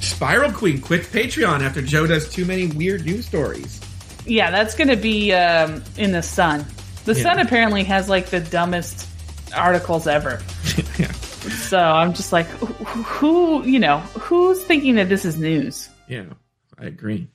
Spiral 0.00 0.50
Queen 0.50 0.80
quits 0.80 1.06
Patreon 1.08 1.60
after 1.60 1.82
Joe 1.82 2.06
does 2.06 2.32
too 2.32 2.44
many 2.46 2.68
weird 2.68 3.04
news 3.04 3.26
stories. 3.26 3.80
Yeah, 4.24 4.50
that's 4.50 4.74
going 4.74 4.88
to 4.88 4.96
be 4.96 5.32
um, 5.34 5.82
in 5.98 6.12
the 6.12 6.22
Sun. 6.22 6.64
The 7.04 7.14
Yeah. 7.14 7.22
Sun 7.22 7.38
apparently 7.40 7.84
has 7.84 8.08
like 8.08 8.26
the 8.30 8.40
dumbest 8.40 9.06
articles 9.54 10.06
ever. 10.06 10.40
yeah. 10.98 11.10
So 11.12 11.78
I'm 11.78 12.14
just 12.14 12.32
like, 12.32 12.46
who, 12.46 13.62
you 13.64 13.78
know, 13.78 13.98
who's 13.98 14.62
thinking 14.64 14.94
that 14.94 15.08
this 15.10 15.24
is 15.26 15.36
news? 15.38 15.88
Yeah. 16.08 16.24
I 16.78 16.86
agree. 16.86 17.28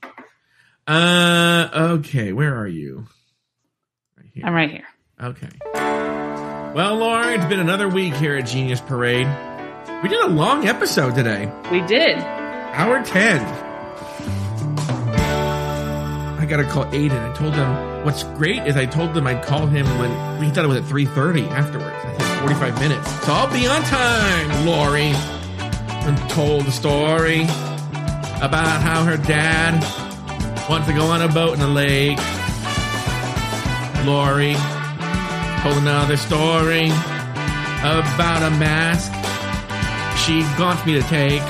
Uh 0.87 1.69
okay, 1.97 2.31
where 2.33 2.55
are 2.55 2.67
you? 2.67 3.07
Right 4.17 4.27
here. 4.33 4.43
I'm 4.45 4.53
right 4.53 4.69
here. 4.71 4.85
Okay. 5.21 5.49
Well, 5.73 6.95
Laura, 6.97 7.33
it's 7.33 7.45
been 7.45 7.59
another 7.59 7.87
week 7.89 8.13
here 8.15 8.35
at 8.35 8.45
Genius 8.47 8.81
Parade. 8.81 9.27
We 10.05 10.09
did 10.09 10.21
a 10.21 10.27
long 10.27 10.67
episode 10.67 11.15
today. 11.15 11.51
We 11.71 11.81
did. 11.81 12.19
Hour 12.19 13.03
10. 13.03 13.41
I 16.37 16.45
gotta 16.47 16.63
call 16.63 16.85
Aiden. 16.91 17.27
I 17.27 17.33
told 17.33 17.55
him 17.55 18.05
what's 18.05 18.21
great 18.37 18.67
is 18.67 18.77
I 18.77 18.85
told 18.85 19.17
him 19.17 19.25
I'd 19.25 19.43
call 19.43 19.65
him 19.65 19.87
when 19.97 20.43
he 20.43 20.51
thought 20.51 20.63
it 20.63 20.67
was 20.67 20.77
at 20.77 20.83
3.30 20.83 21.49
afterwards. 21.49 21.95
I 22.05 22.17
said 22.19 22.39
45 22.41 22.79
minutes. 22.81 23.25
So 23.25 23.33
I'll 23.33 23.51
be 23.51 23.65
on 23.65 23.81
time, 23.81 24.67
Lauri. 24.67 25.11
And 26.05 26.29
told 26.29 26.65
the 26.65 26.71
story 26.71 27.41
about 28.43 28.83
how 28.83 29.05
her 29.05 29.17
dad 29.17 29.81
wants 30.69 30.85
to 30.85 30.93
go 30.93 31.05
on 31.07 31.23
a 31.23 31.27
boat 31.29 31.55
in 31.55 31.61
the 31.61 31.67
lake. 31.67 32.19
Lauri 34.05 34.53
told 35.63 35.77
another 35.77 36.17
story 36.17 36.91
about 37.81 38.43
a 38.43 38.51
mask 38.59 39.14
she 40.17 40.41
wants 40.59 40.85
me 40.85 40.93
to 40.93 41.01
take. 41.03 41.41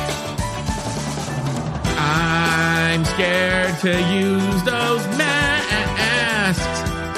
I'm 1.97 3.05
scared 3.05 3.77
to 3.79 3.91
use 4.13 4.63
those 4.63 5.05
masks, 5.17 6.65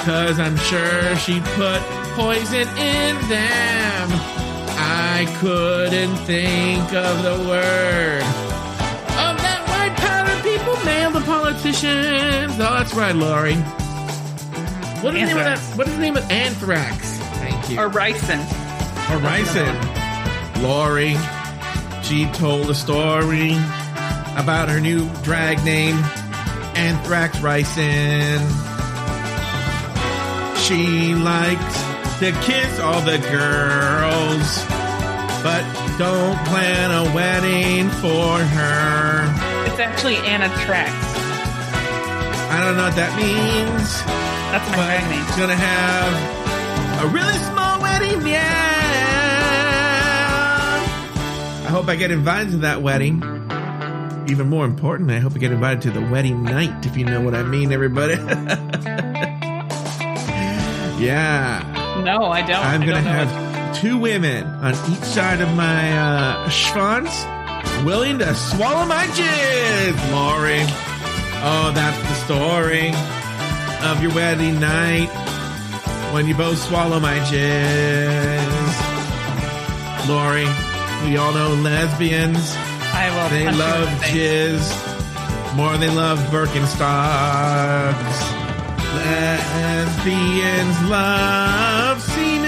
cause 0.04 0.38
I'm 0.38 0.56
sure 0.56 1.16
she 1.16 1.40
put 1.40 1.80
poison 2.14 2.68
in 2.78 3.16
them. 3.28 4.08
I 4.80 5.26
couldn't 5.40 6.16
think 6.18 6.92
of 6.92 7.22
the 7.22 7.48
word. 7.48 8.22
Of 8.22 9.36
that 9.42 9.64
white 9.68 9.96
powder 9.96 10.36
people 10.42 10.76
mail 10.84 11.10
the 11.10 11.20
politicians. 11.20 12.54
Oh, 12.54 12.74
that's 12.78 12.94
right, 12.94 13.14
Lauri. 13.14 13.56
What 15.02 15.14
is 15.14 15.20
the 15.20 15.26
name 15.26 15.38
of 15.38 15.44
that? 15.44 15.58
What 15.76 15.86
is 15.86 15.94
the 15.94 16.00
name 16.00 16.16
of 16.16 16.28
anthrax? 16.30 17.18
Thank 17.38 17.70
you. 17.70 17.78
Or 17.78 17.88
ricin. 17.88 18.40
Horizon. 19.06 19.98
Lauri, 20.62 21.16
she 22.08 22.24
told 22.32 22.70
a 22.70 22.74
story 22.74 23.52
about 24.36 24.68
her 24.70 24.80
new 24.80 25.08
drag 25.22 25.62
name, 25.64 25.96
Anthrax 26.74 27.36
Ricin. 27.38 28.38
She 30.66 31.14
likes 31.14 31.76
to 32.20 32.32
kiss 32.48 32.80
all 32.80 33.00
the 33.02 33.18
girls, 33.30 34.48
but 35.44 35.62
don't 35.98 36.38
plan 36.46 36.90
a 36.90 37.04
wedding 37.14 37.88
for 38.00 38.38
her. 38.38 39.66
It's 39.66 39.78
actually 39.78 40.16
Anatrax. 40.16 40.88
I 42.50 42.60
don't 42.64 42.76
know 42.78 42.84
what 42.84 42.96
that 42.96 43.12
means, 43.16 44.02
That's 44.50 44.64
my 44.70 44.76
but 44.76 44.86
drag 44.86 45.10
name. 45.10 45.26
she's 45.26 45.36
gonna 45.36 45.56
have 45.56 47.04
a 47.04 47.08
really 47.08 47.38
small 47.52 47.80
wedding, 47.82 48.26
yeah. 48.26 48.67
I 51.68 51.70
hope 51.70 51.86
I 51.88 51.96
get 51.96 52.10
invited 52.10 52.52
to 52.52 52.56
that 52.60 52.80
wedding. 52.80 53.16
Even 54.26 54.48
more 54.48 54.64
important, 54.64 55.10
I 55.10 55.18
hope 55.18 55.34
I 55.34 55.38
get 55.38 55.52
invited 55.52 55.82
to 55.82 55.90
the 55.90 56.00
wedding 56.00 56.42
night, 56.42 56.86
if 56.86 56.96
you 56.96 57.04
know 57.04 57.20
what 57.20 57.34
I 57.34 57.42
mean, 57.42 57.72
everybody. 57.72 58.14
yeah. 61.04 62.00
No, 62.06 62.24
I 62.24 62.40
don't. 62.40 62.64
I'm 62.64 62.80
gonna 62.80 62.94
don't 62.94 63.04
have 63.04 63.76
two 63.76 63.98
women 63.98 64.46
on 64.46 64.72
each 64.90 65.04
side 65.04 65.42
of 65.42 65.54
my 65.56 65.92
uh, 65.92 66.48
schwanz 66.48 67.12
willing 67.84 68.18
to 68.20 68.34
swallow 68.34 68.86
my 68.86 69.04
jizz, 69.08 70.10
Lauri. 70.10 70.64
Oh, 71.44 71.70
that's 71.74 71.98
the 72.08 72.14
story 72.24 72.94
of 73.90 74.02
your 74.02 74.14
wedding 74.14 74.58
night 74.58 75.10
when 76.14 76.26
you 76.26 76.34
both 76.34 76.56
swallow 76.56 76.98
my 76.98 77.18
jizz. 77.18 78.48
Lauri, 80.08 80.46
we 81.04 81.16
all 81.16 81.32
know 81.32 81.54
lesbians. 81.54 82.54
I 82.92 83.10
will. 83.14 83.28
They 83.30 83.44
punch 83.44 83.56
you 83.56 83.58
in 83.58 83.58
love 83.58 83.88
jizz 84.12 84.88
more 85.56 85.72
than 85.72 85.80
they 85.80 85.90
love 85.90 86.18
Birkenstocks. 86.30 88.18
Lesbians 88.94 90.78
love 90.88 92.00
semen. 92.02 92.47